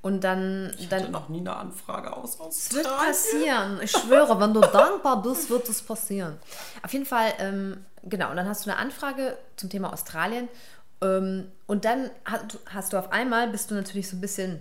Und 0.01 0.23
dann. 0.23 0.71
Ich 0.77 0.85
hatte 0.85 1.03
dann, 1.03 1.11
noch 1.11 1.29
nie 1.29 1.39
eine 1.39 1.55
Anfrage 1.55 2.15
aus 2.15 2.39
Australien. 2.39 2.51
Es 2.51 2.73
wird 2.73 2.87
passieren. 2.87 3.79
Ich 3.81 3.91
schwöre, 3.91 4.39
wenn 4.39 4.53
du 4.53 4.61
dankbar 4.61 5.21
bist, 5.21 5.49
wird 5.49 5.67
es 5.67 5.81
passieren. 5.81 6.37
Auf 6.83 6.93
jeden 6.93 7.05
Fall, 7.05 7.33
ähm, 7.39 7.83
genau. 8.03 8.29
Und 8.29 8.37
dann 8.37 8.47
hast 8.47 8.65
du 8.65 8.69
eine 8.69 8.79
Anfrage 8.79 9.37
zum 9.55 9.69
Thema 9.69 9.91
Australien. 9.91 10.47
Ähm, 11.01 11.51
und 11.65 11.85
dann 11.85 12.11
hast, 12.25 12.59
hast, 12.67 12.93
du 12.93 12.97
auf 12.97 13.11
einmal, 13.11 13.49
bist 13.49 13.71
du 13.71 13.75
natürlich 13.75 14.09
so 14.09 14.15
ein 14.15 14.21
bisschen 14.21 14.59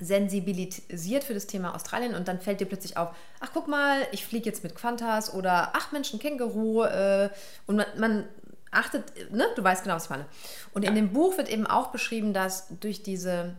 sensibilisiert 0.00 1.24
für 1.24 1.34
das 1.34 1.46
Thema 1.46 1.74
Australien 1.74 2.14
und 2.14 2.28
dann 2.28 2.40
fällt 2.40 2.60
dir 2.60 2.66
plötzlich 2.66 2.96
auf, 2.96 3.08
ach 3.40 3.50
guck 3.52 3.66
mal, 3.66 4.06
ich 4.12 4.24
fliege 4.24 4.46
jetzt 4.46 4.62
mit 4.62 4.76
Quantas 4.76 5.34
oder 5.34 5.72
ach 5.74 5.90
Mensch, 5.90 6.12
ein 6.12 6.20
Känguru 6.20 6.84
äh, 6.84 7.30
und 7.66 7.76
man, 7.76 7.86
man 7.98 8.24
achtet, 8.70 9.32
ne, 9.32 9.46
du 9.56 9.62
weißt 9.62 9.82
genau, 9.82 9.96
was 9.96 10.04
ich 10.04 10.10
meine. 10.10 10.26
Und 10.72 10.82
ja. 10.82 10.88
in 10.88 10.94
dem 10.94 11.12
Buch 11.12 11.36
wird 11.36 11.48
eben 11.48 11.66
auch 11.66 11.88
beschrieben, 11.88 12.32
dass 12.32 12.68
durch 12.80 13.02
diese 13.02 13.54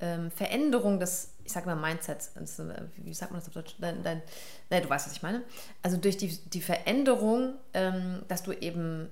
ähm, 0.00 0.30
Veränderung 0.30 1.00
des, 1.00 1.32
ich 1.44 1.52
sag 1.52 1.66
mal, 1.66 1.76
Mindsets, 1.76 2.32
wie 2.96 3.14
sagt 3.14 3.32
man 3.32 3.40
das 3.40 3.48
auf 3.48 3.54
Deutsch? 3.54 3.76
Dein, 3.78 4.02
dein, 4.02 4.22
nein, 4.70 4.82
du 4.82 4.88
weißt, 4.88 5.06
was 5.06 5.12
ich 5.12 5.22
meine. 5.22 5.42
Also 5.82 5.96
durch 5.96 6.16
die, 6.16 6.36
die 6.36 6.60
Veränderung, 6.60 7.54
ähm, 7.74 8.22
dass 8.28 8.42
du 8.42 8.52
eben 8.52 9.08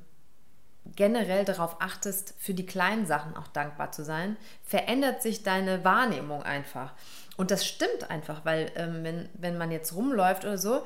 generell 0.96 1.44
darauf 1.44 1.80
achtest, 1.80 2.34
für 2.38 2.54
die 2.54 2.66
kleinen 2.66 3.06
Sachen 3.06 3.36
auch 3.36 3.48
dankbar 3.48 3.92
zu 3.92 4.04
sein, 4.04 4.36
verändert 4.62 5.22
sich 5.22 5.42
deine 5.42 5.84
Wahrnehmung 5.84 6.42
einfach. 6.42 6.92
Und 7.36 7.50
das 7.50 7.66
stimmt 7.66 8.10
einfach, 8.10 8.44
weil 8.44 8.70
ähm, 8.76 9.02
wenn, 9.02 9.28
wenn 9.34 9.58
man 9.58 9.70
jetzt 9.70 9.94
rumläuft 9.94 10.44
oder 10.44 10.58
so, 10.58 10.84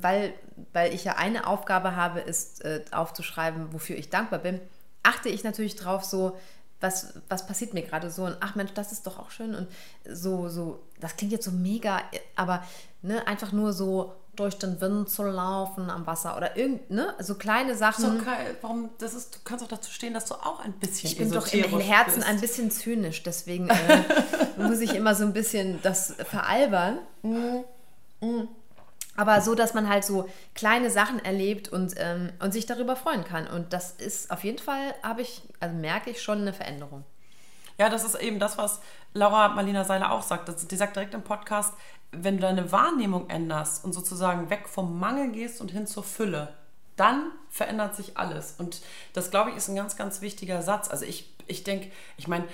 weil, 0.00 0.34
weil 0.72 0.94
ich 0.94 1.04
ja 1.04 1.16
eine 1.16 1.46
Aufgabe 1.46 1.96
habe, 1.96 2.20
ist 2.20 2.64
äh, 2.64 2.84
aufzuschreiben, 2.90 3.72
wofür 3.72 3.96
ich 3.96 4.10
dankbar 4.10 4.38
bin, 4.38 4.60
achte 5.02 5.28
ich 5.28 5.44
natürlich 5.44 5.76
drauf, 5.76 6.04
so, 6.04 6.36
was, 6.80 7.14
was 7.28 7.46
passiert 7.46 7.74
mir 7.74 7.82
gerade 7.82 8.10
so 8.10 8.24
und 8.24 8.36
ach 8.40 8.54
Mensch, 8.54 8.72
das 8.74 8.92
ist 8.92 9.06
doch 9.06 9.18
auch 9.18 9.30
schön 9.30 9.54
und 9.54 9.68
so, 10.08 10.48
so, 10.48 10.82
das 11.00 11.16
klingt 11.16 11.32
jetzt 11.32 11.44
so 11.44 11.52
mega, 11.52 12.00
aber 12.36 12.64
ne, 13.02 13.26
einfach 13.26 13.52
nur 13.52 13.72
so 13.72 14.14
durch 14.34 14.58
den 14.58 14.80
Wind 14.80 15.10
zu 15.10 15.24
laufen 15.24 15.90
am 15.90 16.06
Wasser 16.06 16.36
oder 16.36 16.56
irgend, 16.56 16.90
ne, 16.90 17.14
so 17.18 17.34
kleine 17.34 17.76
Sachen. 17.76 18.18
So. 18.18 18.26
Warum, 18.62 18.88
das 18.98 19.14
ist, 19.14 19.36
du 19.36 19.38
kannst 19.44 19.62
auch 19.64 19.68
dazu 19.68 19.90
stehen, 19.90 20.14
dass 20.14 20.24
du 20.24 20.34
auch 20.34 20.60
ein 20.60 20.72
bisschen 20.72 21.10
Ich 21.10 21.18
bin 21.18 21.30
doch 21.30 21.52
im 21.52 21.80
Herzen 21.80 22.16
bist. 22.16 22.26
ein 22.26 22.40
bisschen 22.40 22.70
zynisch, 22.70 23.22
deswegen 23.22 23.68
äh, 23.68 24.02
muss 24.56 24.80
ich 24.80 24.94
immer 24.94 25.14
so 25.14 25.24
ein 25.24 25.34
bisschen 25.34 25.80
das 25.82 26.14
veralbern. 26.30 26.98
Mm, 27.22 27.60
mm. 28.20 28.48
Aber 29.16 29.40
so, 29.40 29.54
dass 29.54 29.74
man 29.74 29.88
halt 29.88 30.04
so 30.04 30.28
kleine 30.54 30.90
Sachen 30.90 31.22
erlebt 31.22 31.68
und, 31.68 31.94
ähm, 31.98 32.32
und 32.40 32.52
sich 32.52 32.66
darüber 32.66 32.96
freuen 32.96 33.24
kann. 33.24 33.46
Und 33.46 33.72
das 33.72 33.92
ist 33.92 34.30
auf 34.30 34.42
jeden 34.42 34.58
Fall, 34.58 34.94
habe 35.02 35.20
ich, 35.20 35.42
also 35.60 35.74
merke 35.74 36.10
ich 36.10 36.22
schon 36.22 36.40
eine 36.40 36.52
Veränderung. 36.52 37.04
Ja, 37.78 37.88
das 37.88 38.04
ist 38.04 38.14
eben 38.14 38.38
das, 38.38 38.58
was 38.58 38.80
Laura 39.12 39.48
Marlina 39.48 39.84
Seiler 39.84 40.12
auch 40.12 40.22
sagt. 40.22 40.70
die 40.70 40.76
sagt 40.76 40.96
direkt 40.96 41.14
im 41.14 41.22
Podcast, 41.22 41.74
wenn 42.10 42.36
du 42.36 42.42
deine 42.42 42.72
Wahrnehmung 42.72 43.28
änderst 43.28 43.84
und 43.84 43.92
sozusagen 43.92 44.50
weg 44.50 44.68
vom 44.68 44.98
Mangel 44.98 45.32
gehst 45.32 45.60
und 45.60 45.70
hin 45.70 45.86
zur 45.86 46.04
Fülle, 46.04 46.54
dann 46.96 47.30
verändert 47.48 47.96
sich 47.96 48.16
alles. 48.18 48.54
Und 48.58 48.82
das, 49.14 49.30
glaube 49.30 49.50
ich, 49.50 49.56
ist 49.56 49.68
ein 49.68 49.76
ganz, 49.76 49.96
ganz 49.96 50.20
wichtiger 50.20 50.62
Satz. 50.62 50.88
Also 50.90 51.04
ich, 51.04 51.34
ich 51.46 51.64
denke, 51.64 51.90
ich 52.16 52.28
meine, 52.28 52.44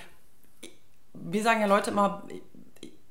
wir 1.12 1.42
sagen 1.42 1.60
ja 1.60 1.66
Leute 1.66 1.90
immer, 1.90 2.22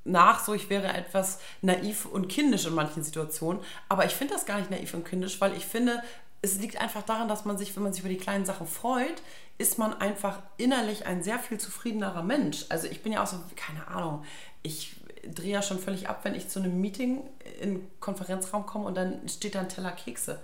nach, 0.07 0.43
so 0.43 0.53
ich 0.53 0.69
wäre 0.69 0.87
etwas 0.87 1.39
naiv 1.61 2.05
und 2.05 2.27
kindisch 2.27 2.65
in 2.65 2.73
manchen 2.73 3.03
Situationen. 3.03 3.61
Aber 3.89 4.05
ich 4.05 4.13
finde 4.13 4.33
das 4.33 4.45
gar 4.45 4.59
nicht 4.59 4.71
naiv 4.71 4.93
und 4.93 5.05
kindisch, 5.05 5.39
weil 5.41 5.55
ich 5.55 5.65
finde, 5.65 6.01
es 6.41 6.59
liegt 6.59 6.79
einfach 6.79 7.03
daran, 7.03 7.27
dass 7.27 7.45
man 7.45 7.57
sich, 7.57 7.75
wenn 7.75 7.83
man 7.83 7.93
sich 7.93 8.01
über 8.01 8.09
die 8.09 8.17
kleinen 8.17 8.45
Sachen 8.45 8.67
freut, 8.67 9.21
ist 9.57 9.77
man 9.79 9.93
einfach 9.99 10.39
innerlich 10.57 11.05
ein 11.05 11.23
sehr 11.23 11.39
viel 11.39 11.59
zufriedenerer 11.59 12.23
Mensch. 12.23 12.65
Also 12.69 12.87
ich 12.87 13.01
bin 13.01 13.11
ja 13.11 13.23
auch 13.23 13.27
so, 13.27 13.37
keine 13.55 13.87
Ahnung, 13.87 14.23
ich 14.61 14.95
drehe 15.25 15.53
ja 15.53 15.61
schon 15.61 15.79
völlig 15.79 16.09
ab, 16.09 16.19
wenn 16.23 16.35
ich 16.35 16.47
zu 16.47 16.59
einem 16.59 16.79
Meeting 16.79 17.23
in 17.59 17.69
einen 17.69 17.91
Konferenzraum 17.99 18.65
komme 18.65 18.85
und 18.85 18.95
dann 18.95 19.27
steht 19.27 19.55
da 19.55 19.61
ein 19.61 19.69
Teller 19.69 19.91
Kekse. 19.91 20.39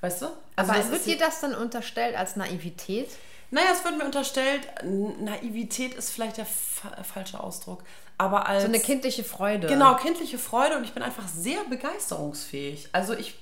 Weißt 0.00 0.22
du? 0.22 0.26
Also 0.56 0.72
Aber 0.72 0.90
wird 0.90 1.06
dir 1.06 1.18
das 1.18 1.40
dann 1.40 1.54
unterstellt 1.54 2.16
als 2.16 2.36
Naivität? 2.36 3.08
Naja, 3.52 3.68
es 3.72 3.84
wird 3.84 3.98
mir 3.98 4.04
unterstellt, 4.06 4.66
Naivität 4.82 5.94
ist 5.94 6.10
vielleicht 6.10 6.38
der 6.38 6.46
fa 6.46 7.02
falsche 7.04 7.38
Ausdruck. 7.38 7.84
Aber 8.16 8.46
als. 8.46 8.62
So 8.62 8.68
eine 8.68 8.80
kindliche 8.80 9.24
Freude. 9.24 9.66
Genau, 9.68 9.94
kindliche 9.96 10.38
Freude 10.38 10.76
und 10.78 10.84
ich 10.84 10.92
bin 10.92 11.02
einfach 11.02 11.28
sehr 11.28 11.62
begeisterungsfähig. 11.64 12.88
Also 12.92 13.12
ich. 13.12 13.38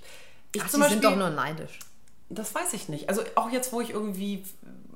ich 0.52 0.62
Ach, 0.62 0.68
zum 0.68 0.80
Sie 0.80 0.88
Beispiel, 0.88 1.02
sind 1.02 1.04
doch 1.04 1.16
nur 1.16 1.30
neidisch. 1.30 1.78
Das 2.28 2.54
weiß 2.54 2.72
ich 2.74 2.88
nicht. 2.88 3.08
Also 3.08 3.22
auch 3.36 3.50
jetzt, 3.50 3.72
wo 3.72 3.80
ich 3.80 3.90
irgendwie 3.90 4.44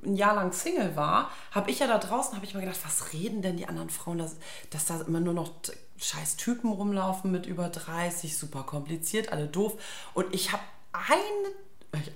ein 0.04 0.16
Jahr 0.16 0.34
lang 0.34 0.52
Single 0.52 0.96
war, 0.96 1.30
habe 1.52 1.70
ich 1.70 1.78
ja 1.78 1.86
da 1.86 1.98
draußen, 1.98 2.34
habe 2.34 2.44
ich 2.44 2.54
mir 2.54 2.60
gedacht, 2.60 2.80
was 2.84 3.12
reden 3.12 3.40
denn 3.40 3.56
die 3.56 3.66
anderen 3.66 3.90
Frauen, 3.90 4.18
dass, 4.18 4.36
dass 4.70 4.86
da 4.86 5.00
immer 5.00 5.20
nur 5.20 5.34
noch 5.34 5.52
scheiß 5.96 6.36
Typen 6.36 6.72
rumlaufen 6.72 7.30
mit 7.30 7.46
über 7.46 7.68
30, 7.68 8.36
super 8.36 8.64
kompliziert, 8.64 9.32
alle 9.32 9.46
doof. 9.46 9.74
Und 10.12 10.34
ich 10.34 10.52
habe 10.52 10.62
einen, 10.92 11.54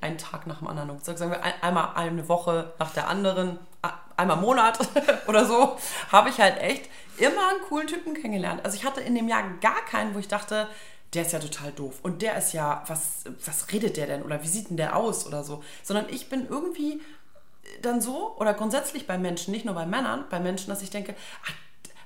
einen 0.00 0.18
Tag 0.18 0.47
nach 0.47 0.58
dem 0.58 0.68
anderen, 0.68 0.99
sagen 1.02 1.30
wir 1.30 1.42
einmal 1.62 1.94
eine 1.94 2.28
Woche 2.28 2.73
nach 2.78 2.92
der 2.92 3.08
anderen, 3.08 3.58
einmal 4.16 4.37
im 4.37 4.42
Monat 4.42 4.78
oder 5.26 5.44
so, 5.44 5.76
habe 6.11 6.28
ich 6.28 6.40
halt 6.40 6.58
echt 6.58 6.88
immer 7.18 7.49
einen 7.50 7.61
coolen 7.68 7.87
Typen 7.87 8.14
kennengelernt. 8.14 8.64
Also 8.64 8.76
ich 8.76 8.85
hatte 8.85 9.00
in 9.00 9.14
dem 9.14 9.28
Jahr 9.28 9.42
gar 9.61 9.85
keinen, 9.85 10.14
wo 10.14 10.18
ich 10.18 10.28
dachte, 10.28 10.68
der 11.14 11.23
ist 11.23 11.32
ja 11.32 11.38
total 11.38 11.73
doof 11.73 12.00
und 12.02 12.20
der 12.20 12.37
ist 12.37 12.52
ja, 12.52 12.82
was, 12.87 13.25
was 13.44 13.73
redet 13.73 13.97
der 13.97 14.06
denn 14.06 14.23
oder 14.23 14.43
wie 14.43 14.49
sieht 14.49 14.71
denn 14.71 14.76
der 14.76 14.95
aus 14.97 15.26
oder 15.26 15.43
so, 15.43 15.62
sondern 15.82 16.06
ich 16.10 16.28
bin 16.28 16.47
irgendwie 16.49 17.00
dann 17.82 18.00
so 18.00 18.36
oder 18.38 18.54
grundsätzlich 18.54 19.06
bei 19.06 19.19
Menschen, 19.19 19.52
nicht 19.52 19.64
nur 19.64 19.75
bei 19.75 19.86
Männern, 19.86 20.25
bei 20.30 20.41
Menschen, 20.41 20.69
dass 20.69 20.82
ich 20.82 20.91
denke, 20.91 21.14
ach, 21.45 21.52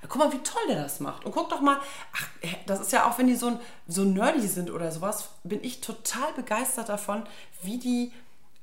guck 0.08 0.16
mal, 0.16 0.32
wie 0.32 0.38
toll 0.38 0.62
der 0.68 0.82
das 0.82 1.00
macht. 1.00 1.24
Und 1.24 1.32
guck 1.32 1.48
doch 1.48 1.60
mal, 1.60 1.78
ach, 2.12 2.26
das 2.66 2.80
ist 2.80 2.92
ja 2.92 3.08
auch, 3.08 3.18
wenn 3.18 3.26
die 3.26 3.36
so, 3.36 3.58
so 3.86 4.04
nerdy 4.04 4.46
sind 4.46 4.70
oder 4.70 4.90
sowas, 4.90 5.28
bin 5.44 5.62
ich 5.62 5.80
total 5.80 6.32
begeistert 6.34 6.88
davon, 6.88 7.24
wie 7.62 7.78
die, 7.78 8.12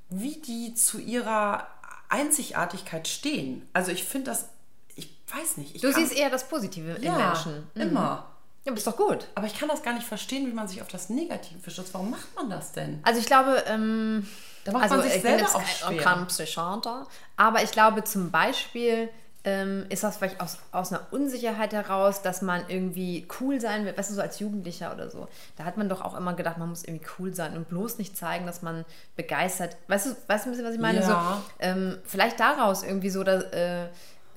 wie 0.10 0.38
die 0.38 0.74
zu 0.74 1.00
ihrer 1.00 1.68
Einzigartigkeit 2.10 3.08
stehen. 3.08 3.68
Also 3.74 3.92
ich 3.92 4.04
finde 4.04 4.32
das, 4.32 4.50
ich 4.96 5.10
weiß 5.34 5.58
nicht. 5.58 5.76
Ich 5.76 5.82
du 5.82 5.94
siehst 5.94 6.14
eher 6.14 6.30
das 6.30 6.48
Positive 6.50 6.98
ja, 7.00 7.14
in 7.14 7.26
Menschen. 7.26 7.68
Mhm. 7.76 7.82
Immer. 7.82 8.26
Ja, 8.66 8.72
aber 8.72 8.78
ist 8.78 8.88
doch 8.88 8.98
gut. 8.98 9.28
Aber 9.36 9.48
ich 9.48 9.58
kann 9.58 9.70
das 9.70 9.84
gar 9.84 9.94
nicht 9.94 10.06
verstehen, 10.06 10.46
wie 10.48 10.52
man 10.52 10.68
sich 10.68 10.82
auf 10.82 10.90
das 10.90 11.10
Negative 11.10 11.72
stürzt. 11.72 11.94
Warum 11.94 12.12
macht 12.12 12.36
man 12.36 12.50
das 12.50 12.74
denn? 12.74 13.00
Also 13.04 13.20
ich 13.22 13.26
glaube, 13.26 13.64
ähm, 13.68 14.28
da 14.66 14.74
macht 14.74 14.84
also 14.84 14.96
man 14.96 15.04
sich 15.06 15.16
ich 15.16 15.22
selber 15.22 15.48
auch 15.56 15.66
schwer. 15.66 17.08
aber 17.38 17.64
ich 17.64 17.72
glaube 17.72 18.04
zum 18.04 18.32
Beispiel 18.32 19.10
ähm, 19.50 19.86
ist 19.90 20.04
das 20.04 20.18
vielleicht 20.18 20.40
aus, 20.42 20.60
aus 20.72 20.94
einer 20.94 21.08
Unsicherheit 21.10 21.74
heraus, 21.74 22.22
dass 22.22 22.44
man 22.44 22.62
irgendwie 22.68 23.28
cool 23.40 23.60
sein 23.60 23.84
will, 23.84 23.98
weißt 23.98 24.12
du, 24.12 24.14
so 24.14 24.22
als 24.22 24.38
Jugendlicher 24.38 24.94
oder 24.94 25.10
so. 25.10 25.28
Da 25.58 25.64
hat 25.66 25.76
man 25.76 25.90
doch 25.90 26.02
auch 26.02 26.16
immer 26.16 26.36
gedacht, 26.36 26.60
man 26.60 26.70
muss 26.70 26.84
irgendwie 26.84 27.06
cool 27.18 27.34
sein 27.34 27.58
und 27.58 27.68
bloß 27.68 27.98
nicht 27.98 28.16
zeigen, 28.16 28.46
dass 28.46 28.62
man 28.62 28.86
begeistert. 29.16 29.76
Weißt 29.88 30.06
du, 30.06 30.16
weißt 30.28 30.46
du 30.46 30.50
ein 30.50 30.52
bisschen, 30.52 30.68
was 30.68 30.76
ich 30.76 30.80
meine? 30.80 31.00
Ja. 31.00 31.42
So, 31.42 31.52
ähm, 31.62 31.98
vielleicht 32.04 32.40
daraus 32.40 32.84
irgendwie 32.84 33.10
so, 33.10 33.24
dass, 33.24 33.44
äh, 33.46 33.88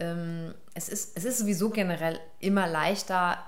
ähm, 0.00 0.54
es, 0.72 0.88
ist, 0.88 1.16
es 1.16 1.24
ist 1.24 1.38
sowieso 1.38 1.68
generell 1.68 2.18
immer 2.40 2.66
leichter, 2.66 3.38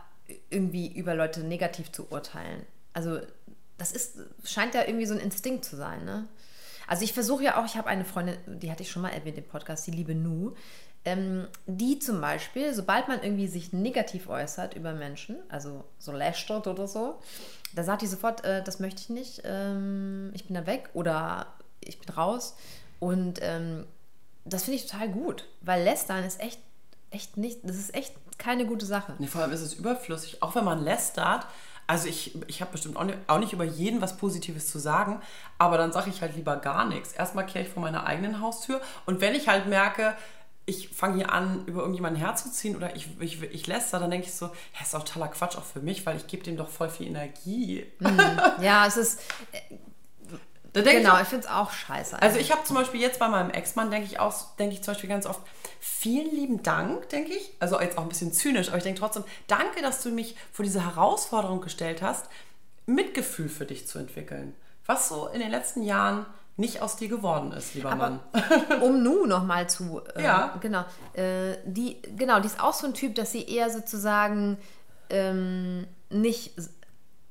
irgendwie 0.50 0.92
über 0.92 1.14
Leute 1.14 1.40
negativ 1.40 1.92
zu 1.92 2.10
urteilen. 2.10 2.66
Also 2.92 3.20
das 3.78 3.92
ist, 3.92 4.18
scheint 4.44 4.74
ja 4.74 4.82
irgendwie 4.86 5.06
so 5.06 5.14
ein 5.14 5.20
Instinkt 5.20 5.64
zu 5.64 5.76
sein, 5.76 6.04
ne? 6.04 6.28
Also 6.86 7.04
ich 7.04 7.14
versuche 7.14 7.42
ja 7.42 7.58
auch, 7.58 7.64
ich 7.64 7.76
habe 7.76 7.88
eine 7.88 8.04
Freundin, 8.04 8.36
die 8.46 8.70
hatte 8.70 8.82
ich 8.82 8.90
schon 8.90 9.02
mal 9.02 9.08
erwähnt 9.08 9.38
im 9.38 9.44
Podcast, 9.44 9.86
die 9.86 9.90
liebe 9.90 10.14
Nu, 10.14 10.54
die 11.66 11.98
zum 11.98 12.20
Beispiel, 12.20 12.72
sobald 12.72 13.08
man 13.08 13.22
irgendwie 13.22 13.46
sich 13.46 13.72
negativ 13.74 14.28
äußert 14.28 14.74
über 14.74 14.94
Menschen, 14.94 15.36
also 15.50 15.84
so 15.98 16.12
lästert 16.12 16.66
oder 16.66 16.88
so, 16.88 17.18
da 17.74 17.84
sagt 17.84 18.02
die 18.02 18.06
sofort, 18.06 18.44
äh, 18.44 18.62
das 18.62 18.80
möchte 18.80 19.02
ich 19.02 19.08
nicht, 19.10 19.42
ähm, 19.44 20.30
ich 20.34 20.46
bin 20.46 20.54
da 20.54 20.66
weg 20.66 20.88
oder 20.94 21.46
ich 21.80 21.98
bin 21.98 22.14
raus. 22.14 22.56
Und 23.00 23.40
ähm, 23.42 23.84
das 24.46 24.64
finde 24.64 24.76
ich 24.76 24.86
total 24.86 25.10
gut, 25.10 25.46
weil 25.60 25.84
Lästern 25.84 26.24
ist 26.24 26.40
echt, 26.40 26.60
echt 27.10 27.36
nicht, 27.36 27.58
das 27.64 27.76
ist 27.76 27.94
echt 27.94 28.14
keine 28.38 28.64
gute 28.64 28.86
Sache. 28.86 29.14
Nee, 29.18 29.26
vor 29.26 29.42
allem 29.42 29.52
ist 29.52 29.60
es 29.60 29.74
überflüssig. 29.74 30.42
Auch 30.42 30.54
wenn 30.54 30.64
man 30.64 30.82
lästert, 30.82 31.46
also 31.86 32.08
ich, 32.08 32.34
ich 32.46 32.60
habe 32.60 32.72
bestimmt 32.72 32.96
auch 32.96 33.04
nicht, 33.04 33.18
auch 33.26 33.38
nicht, 33.38 33.52
über 33.52 33.64
jeden 33.64 34.00
was 34.00 34.16
Positives 34.16 34.68
zu 34.68 34.78
sagen, 34.78 35.20
aber 35.58 35.76
dann 35.76 35.92
sage 35.92 36.08
ich 36.10 36.22
halt 36.22 36.34
lieber 36.34 36.56
gar 36.56 36.86
nichts. 36.86 37.12
Erstmal 37.12 37.44
kehre 37.44 37.64
ich 37.64 37.70
vor 37.70 37.82
meiner 37.82 38.06
eigenen 38.06 38.40
Haustür 38.40 38.80
und 39.06 39.20
wenn 39.20 39.34
ich 39.34 39.48
halt 39.48 39.66
merke, 39.66 40.16
ich 40.66 40.88
fange 40.88 41.16
hier 41.16 41.32
an, 41.32 41.64
über 41.66 41.80
irgendjemanden 41.80 42.20
herzuziehen 42.20 42.76
oder 42.76 42.96
ich, 42.96 43.08
ich, 43.20 43.42
ich 43.42 43.66
lässt 43.66 43.92
da, 43.92 43.98
dann 43.98 44.10
denke 44.10 44.26
ich 44.26 44.34
so, 44.34 44.46
ja, 44.46 44.82
ist 44.82 44.94
auch 44.94 45.04
totaler 45.04 45.28
Quatsch 45.28 45.56
auch 45.56 45.64
für 45.64 45.80
mich, 45.80 46.06
weil 46.06 46.16
ich 46.16 46.26
gebe 46.26 46.42
dem 46.42 46.56
doch 46.56 46.68
voll 46.68 46.88
viel 46.88 47.06
Energie. 47.06 47.86
Mhm. 47.98 48.20
Ja, 48.60 48.86
es 48.86 48.96
ist, 48.96 49.20
genau, 50.72 51.16
ich, 51.16 51.22
ich 51.22 51.28
finde 51.28 51.46
es 51.46 51.50
auch 51.50 51.70
scheiße. 51.70 52.20
Also 52.20 52.38
ich 52.38 52.50
habe 52.50 52.64
zum 52.64 52.76
Beispiel 52.76 53.00
jetzt 53.00 53.18
bei 53.18 53.28
meinem 53.28 53.50
Ex-Mann, 53.50 53.90
denke 53.90 54.06
ich 54.06 54.18
auch, 54.20 54.56
denke 54.56 54.74
ich 54.74 54.82
zum 54.82 54.94
Beispiel 54.94 55.10
ganz 55.10 55.26
oft, 55.26 55.40
vielen 55.80 56.30
lieben 56.34 56.62
Dank, 56.62 57.08
denke 57.10 57.32
ich. 57.32 57.54
Also 57.60 57.78
jetzt 57.80 57.98
auch 57.98 58.02
ein 58.02 58.08
bisschen 58.08 58.32
zynisch, 58.32 58.68
aber 58.68 58.78
ich 58.78 58.84
denke 58.84 59.00
trotzdem, 59.00 59.24
danke, 59.46 59.82
dass 59.82 60.02
du 60.02 60.10
mich 60.10 60.36
vor 60.52 60.64
diese 60.64 60.84
Herausforderung 60.84 61.60
gestellt 61.60 62.00
hast, 62.00 62.26
Mitgefühl 62.86 63.48
für 63.48 63.66
dich 63.66 63.86
zu 63.86 63.98
entwickeln. 63.98 64.54
Was 64.86 65.08
so 65.08 65.28
in 65.28 65.40
den 65.40 65.50
letzten 65.50 65.82
Jahren 65.82 66.26
nicht 66.56 66.82
aus 66.82 66.96
dir 66.96 67.08
geworden 67.08 67.52
ist, 67.52 67.74
lieber 67.74 67.90
aber 67.90 68.10
Mann. 68.10 68.20
um 68.82 69.02
Nu 69.02 69.26
nochmal 69.26 69.68
zu. 69.68 70.02
Äh, 70.14 70.22
ja. 70.22 70.56
Genau. 70.60 70.84
Äh, 71.14 71.56
die, 71.64 72.00
genau, 72.16 72.40
die 72.40 72.46
ist 72.46 72.60
auch 72.60 72.74
so 72.74 72.86
ein 72.86 72.94
Typ, 72.94 73.14
dass 73.16 73.32
sie 73.32 73.42
eher 73.44 73.70
sozusagen 73.70 74.58
ähm, 75.10 75.86
nicht 76.10 76.52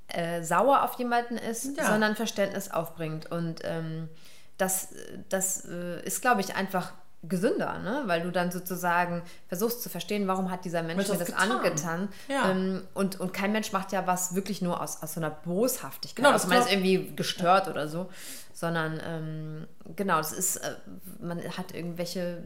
äh, 0.10 0.44
sauer 0.44 0.84
auf 0.84 1.00
jemanden 1.00 1.38
ist, 1.38 1.78
ja. 1.78 1.86
sondern 1.86 2.16
Verständnis 2.16 2.70
aufbringt. 2.70 3.32
Und 3.32 3.62
ähm, 3.64 4.10
das, 4.58 4.90
das 5.30 5.66
äh, 5.66 6.04
ist, 6.06 6.22
glaube 6.22 6.42
ich, 6.42 6.56
einfach 6.56 6.94
gesünder, 7.24 7.80
ne? 7.80 8.04
weil 8.06 8.22
du 8.22 8.32
dann 8.32 8.52
sozusagen 8.52 9.22
versuchst 9.48 9.82
zu 9.82 9.90
verstehen, 9.90 10.28
warum 10.28 10.52
hat 10.52 10.66
dieser 10.66 10.84
Mensch 10.84 11.08
mir 11.08 11.18
das 11.18 11.28
getan? 11.28 11.52
angetan. 11.52 12.10
Ja. 12.28 12.52
Ähm, 12.52 12.84
und, 12.94 13.20
und 13.20 13.34
kein 13.34 13.52
Mensch 13.52 13.72
macht 13.72 13.92
ja 13.92 14.06
was 14.06 14.36
wirklich 14.36 14.62
nur 14.62 14.82
aus, 14.82 15.02
aus 15.02 15.14
so 15.14 15.20
einer 15.20 15.30
Boshaftigkeit. 15.30 16.18
Genau, 16.18 16.32
also 16.32 16.48
man 16.48 16.60
ist 16.60 16.72
irgendwie 16.72 17.14
gestört 17.16 17.68
oder 17.68 17.88
so, 17.88 18.10
sondern 18.54 19.00
ähm, 19.06 19.68
genau, 19.96 20.20
es 20.20 20.34
ist, 20.34 20.58
äh, 20.58 20.76
man 21.22 21.42
hat 21.58 21.74
irgendwelche 21.74 22.44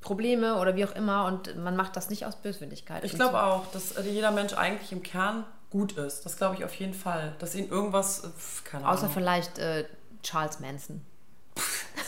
Probleme 0.00 0.58
oder 0.58 0.76
wie 0.76 0.84
auch 0.84 0.94
immer 0.94 1.24
und 1.24 1.56
man 1.56 1.74
macht 1.74 1.96
das 1.96 2.10
nicht 2.10 2.26
aus 2.26 2.36
Böswilligkeit. 2.36 3.04
Ich 3.04 3.14
glaube 3.14 3.32
so. 3.32 3.38
auch, 3.38 3.72
dass 3.72 3.92
äh, 3.92 4.02
jeder 4.02 4.30
Mensch 4.30 4.52
eigentlich 4.52 4.92
im 4.92 5.02
Kern 5.02 5.44
gut 5.70 5.92
ist. 5.92 6.24
Das 6.24 6.36
glaube 6.36 6.54
ich 6.56 6.64
auf 6.64 6.74
jeden 6.74 6.94
Fall. 6.94 7.34
Dass 7.38 7.54
ihn 7.54 7.68
irgendwas, 7.68 8.24
äh, 8.24 8.28
keine 8.64 8.84
Ahnung. 8.84 8.98
Außer 8.98 9.08
vielleicht 9.08 9.58
äh, 9.58 9.86
Charles 10.22 10.60
Manson. 10.60 11.02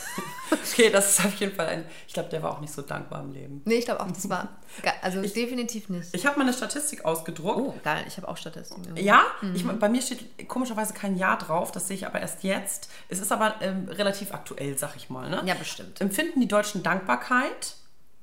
Okay, 0.71 0.89
das 0.89 1.17
ist 1.19 1.25
auf 1.25 1.35
jeden 1.35 1.55
Fall 1.55 1.67
ein. 1.67 1.85
Ich 2.07 2.13
glaube, 2.13 2.29
der 2.29 2.41
war 2.43 2.51
auch 2.51 2.61
nicht 2.61 2.73
so 2.73 2.81
dankbar 2.81 3.21
im 3.21 3.31
Leben. 3.31 3.61
Nee, 3.65 3.75
ich 3.75 3.85
glaube 3.85 4.01
auch, 4.01 4.07
das 4.11 4.29
war. 4.29 4.49
Also 5.01 5.21
definitiv 5.21 5.89
nicht. 5.89 6.09
Ich 6.13 6.25
habe 6.25 6.37
mal 6.37 6.43
eine 6.43 6.53
Statistik 6.53 7.03
ausgedruckt. 7.03 7.57
Oh, 7.59 7.75
geil, 7.83 8.05
ich 8.07 8.15
habe 8.17 8.27
auch 8.29 8.37
Statistiken. 8.37 8.95
Ja, 8.95 9.23
ich, 9.53 9.67
bei 9.67 9.89
mir 9.89 10.01
steht 10.01 10.47
komischerweise 10.47 10.93
kein 10.93 11.17
Jahr 11.17 11.37
drauf, 11.37 11.71
das 11.71 11.87
sehe 11.87 11.97
ich 11.97 12.05
aber 12.05 12.21
erst 12.21 12.43
jetzt. 12.43 12.89
Es 13.09 13.19
ist 13.19 13.31
aber 13.33 13.55
ähm, 13.61 13.89
relativ 13.89 14.33
aktuell, 14.33 14.77
sag 14.77 14.95
ich 14.95 15.09
mal. 15.09 15.29
Ne? 15.29 15.41
Ja, 15.45 15.55
bestimmt. 15.55 15.99
Empfinden 15.99 16.39
die 16.39 16.47
Deutschen 16.47 16.83
Dankbarkeit? 16.83 17.75